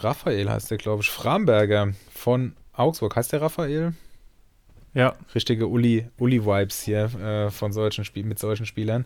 [0.00, 1.10] Raphael heißt der, glaube ich.
[1.10, 3.14] Framberger von Augsburg.
[3.16, 3.94] Heißt der Raphael?
[4.92, 5.14] Ja.
[5.34, 9.04] Richtige Uli-Vibes hier äh, von solchen Spiel mit solchen Spielern,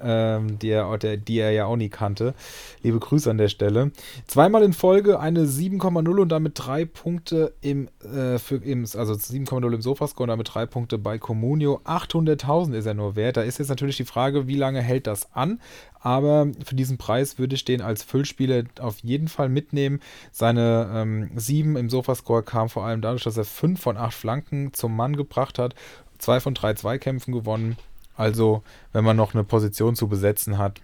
[0.00, 2.34] ähm, die, er, der, die er ja auch nie kannte.
[2.82, 3.92] Liebe Grüße an der Stelle.
[4.26, 9.72] Zweimal in Folge eine 7,0 und damit drei Punkte im, äh, für, im also 7,0
[9.72, 11.80] im Sofascore und damit drei Punkte bei Comunio.
[11.84, 13.36] 800.000 ist er nur wert.
[13.36, 15.60] Da ist jetzt natürlich die Frage, wie lange hält das an?
[16.02, 20.00] aber für diesen Preis würde ich den als Füllspieler auf jeden Fall mitnehmen.
[20.32, 24.72] Seine ähm, 7 im Sofascore kam vor allem dadurch, dass er 5 von 8 Flanken
[24.74, 25.74] zum Mann gebracht hat,
[26.18, 27.76] 2 von 3 Zweikämpfen gewonnen.
[28.16, 28.62] Also,
[28.92, 30.80] wenn man noch eine Position zu besetzen hat,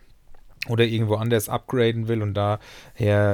[0.67, 2.59] oder irgendwo anders upgraden will und daher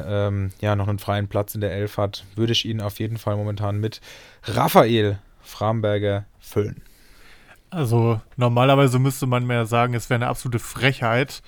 [0.09, 3.17] ähm, ja noch einen freien Platz in der Elf hat, würde ich ihn auf jeden
[3.17, 4.01] Fall momentan mit
[4.45, 6.83] Raphael Framberger füllen.
[7.71, 11.43] Also normalerweise müsste man mehr sagen, es wäre eine absolute Frechheit,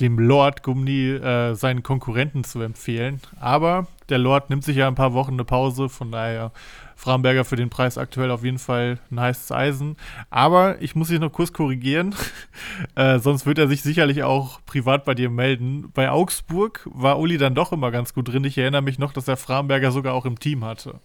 [0.00, 3.20] dem Lord Gumni äh, seinen Konkurrenten zu empfehlen.
[3.40, 6.52] Aber der Lord nimmt sich ja ein paar Wochen eine Pause, von daher
[6.96, 9.96] Framberger für den Preis aktuell auf jeden Fall ein heißes Eisen.
[10.30, 12.14] Aber ich muss dich noch kurz korrigieren,
[12.96, 15.92] äh, sonst wird er sich sicherlich auch privat bei dir melden.
[15.94, 18.44] Bei Augsburg war Uli dann doch immer ganz gut drin.
[18.44, 21.00] Ich erinnere mich noch, dass er Framberger sogar auch im Team hatte.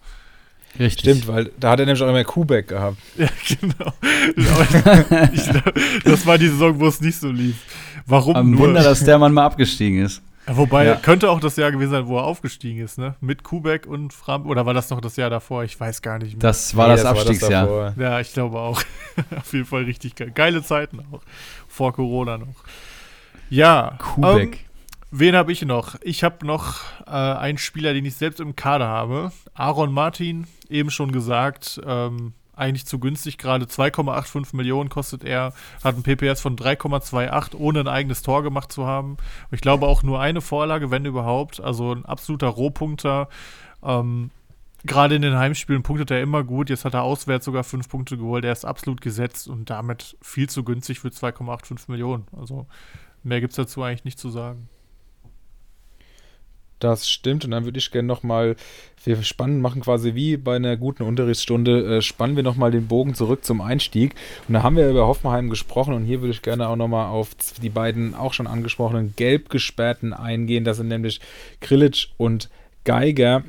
[0.78, 1.00] Richtig.
[1.00, 2.96] Stimmt, weil da hat er nämlich auch immer Kubeck gehabt.
[3.18, 3.28] Ja,
[3.60, 3.92] genau.
[5.32, 7.56] ich, das war die Saison, wo es nicht so lief.
[8.06, 8.60] Warum nur?
[8.60, 10.22] Wunder, dass der Mann mal abgestiegen ist.
[10.46, 10.96] Wobei, Ja.
[10.96, 13.14] könnte auch das Jahr gewesen sein, wo er aufgestiegen ist, ne?
[13.20, 14.46] Mit Kubek und Fram.
[14.46, 15.62] Oder war das noch das Jahr davor?
[15.64, 16.40] Ich weiß gar nicht mehr.
[16.40, 17.62] Das war Nee, das Abstiegsjahr.
[17.66, 17.94] davor.
[17.96, 18.82] ja, ich glaube auch.
[19.36, 20.32] Auf jeden Fall richtig geil.
[20.34, 21.20] Geile Zeiten auch.
[21.68, 22.64] Vor Corona noch.
[23.50, 23.96] Ja.
[23.98, 24.52] Kubek.
[24.54, 24.58] Ähm,
[25.12, 25.94] wen habe ich noch?
[26.02, 29.30] Ich habe noch äh, einen Spieler, den ich selbst im Kader habe.
[29.54, 31.80] Aaron Martin, eben schon gesagt.
[31.86, 32.32] Ähm,
[32.62, 35.52] eigentlich zu günstig, gerade 2,85 Millionen kostet er,
[35.82, 39.16] hat ein PPS von 3,28, ohne ein eigenes Tor gemacht zu haben.
[39.50, 41.60] Ich glaube auch nur eine Vorlage, wenn überhaupt.
[41.60, 43.28] Also ein absoluter Rohpunkter.
[43.82, 44.30] Ähm,
[44.84, 46.68] Gerade in den Heimspielen punktet er immer gut.
[46.68, 48.44] Jetzt hat er auswärts sogar fünf Punkte geholt.
[48.44, 52.26] Er ist absolut gesetzt und damit viel zu günstig für 2,85 Millionen.
[52.36, 52.66] Also
[53.22, 54.68] mehr gibt es dazu eigentlich nicht zu sagen.
[56.82, 57.44] Das stimmt.
[57.44, 58.56] Und dann würde ich gerne nochmal,
[59.04, 63.14] wir spannen, machen quasi wie bei einer guten Unterrichtsstunde, äh, spannen wir nochmal den Bogen
[63.14, 64.16] zurück zum Einstieg.
[64.48, 67.30] Und da haben wir über Hoffenheim gesprochen und hier würde ich gerne auch nochmal auf
[67.62, 70.64] die beiden auch schon angesprochenen gelb gesperrten eingehen.
[70.64, 71.20] Das sind nämlich
[71.60, 72.50] Krilic und
[72.82, 73.44] Geiger.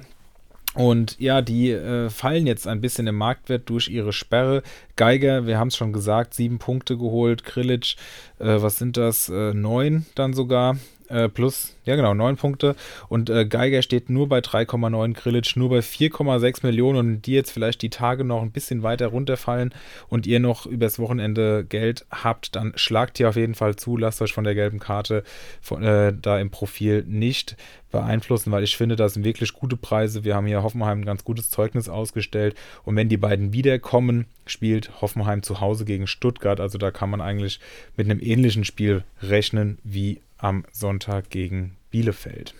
[0.75, 4.61] Und ja, die äh, fallen jetzt ein bisschen im Marktwert durch ihre Sperre.
[4.95, 7.43] Geiger, wir haben es schon gesagt, sieben Punkte geholt.
[7.43, 7.95] Krilic,
[8.37, 9.29] äh, was sind das?
[9.29, 10.77] Äh, neun dann sogar.
[11.13, 12.75] Äh, plus, ja genau, neun Punkte.
[13.07, 16.97] Und äh, Geiger steht nur bei 3,9, Krilic nur bei 4,6 Millionen.
[16.97, 19.75] Und die jetzt vielleicht die Tage noch ein bisschen weiter runterfallen
[20.09, 23.95] und ihr noch übers Wochenende Geld habt, dann schlagt ihr auf jeden Fall zu.
[23.95, 25.23] Lasst euch von der gelben Karte
[25.61, 27.57] von, äh, da im Profil nicht
[27.91, 30.23] beeinflussen, weil ich finde, das sind wirklich gute Preise.
[30.23, 32.55] Wir haben hier Hoffenheim ein ganz gutes Zeugnis ausgestellt.
[32.85, 36.59] Und wenn die beiden wiederkommen, spielt Hoffenheim zu Hause gegen Stuttgart.
[36.59, 37.59] Also da kann man eigentlich
[37.95, 42.53] mit einem ähnlichen Spiel rechnen wie am Sonntag gegen Bielefeld.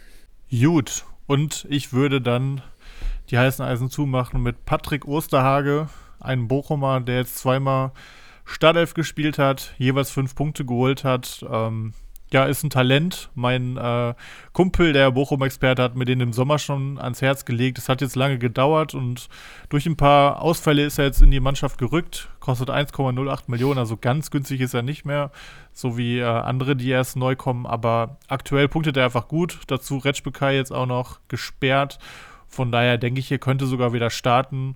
[0.50, 2.62] Gut, und ich würde dann
[3.30, 5.90] die heißen Eisen zumachen mit Patrick Osterhage,
[6.20, 7.92] einem Bochumer, der jetzt zweimal
[8.46, 11.46] Startelf gespielt hat, jeweils fünf Punkte geholt hat.
[11.50, 11.94] Ähm,
[12.34, 13.30] ja, ist ein Talent.
[13.36, 14.16] Mein äh,
[14.52, 17.78] Kumpel, der Bochum-Experte, hat mir den im Sommer schon ans Herz gelegt.
[17.78, 19.30] Es hat jetzt lange gedauert und
[19.70, 22.30] durch ein paar Ausfälle ist er jetzt in die Mannschaft gerückt.
[22.40, 25.32] Kostet 1,08 Millionen, also ganz günstig ist er nicht mehr.
[25.74, 27.68] So wie äh, andere, die erst neu kommen.
[27.68, 29.60] Aber aktuell punktet er einfach gut.
[29.68, 32.00] Dazu Retschbekai jetzt auch noch gesperrt.
[32.48, 34.76] Von daher denke ich, hier könnte sogar wieder starten.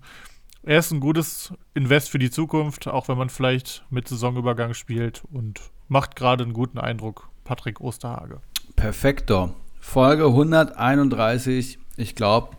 [0.64, 5.24] Er ist ein gutes Invest für die Zukunft, auch wenn man vielleicht mit Saisonübergang spielt
[5.32, 7.30] und macht gerade einen guten Eindruck.
[7.48, 8.42] Patrick Osterhage.
[8.76, 9.54] Perfekto.
[9.80, 11.80] Folge 131.
[11.96, 12.50] Ich glaube,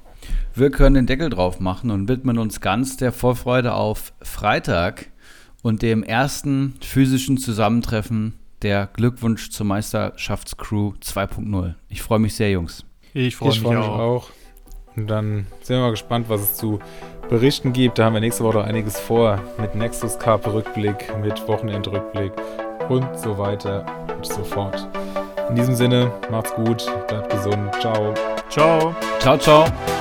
[0.55, 5.11] wir können den Deckel drauf machen und widmen uns ganz der Vorfreude auf Freitag
[5.63, 11.75] und dem ersten physischen Zusammentreffen der Glückwunsch zur Meisterschaftscrew 2.0.
[11.91, 12.87] Ich freue mich sehr, Jungs.
[13.13, 13.99] Ich freue mich, Ich freue mich auch.
[13.99, 14.31] auch.
[14.97, 16.81] Und dann sind wir mal gespannt, was es zu
[17.29, 17.99] berichten gibt.
[17.99, 22.33] Da haben wir nächste Woche noch einiges vor mit Nexus Cup Rückblick, mit Wochenendrückblick
[22.89, 24.89] und so weiter und so fort.
[25.49, 28.15] In diesem Sinne, macht's gut, bleibt gesund, ciao.
[28.49, 28.95] Ciao.
[29.21, 29.98] Ciao, ciao.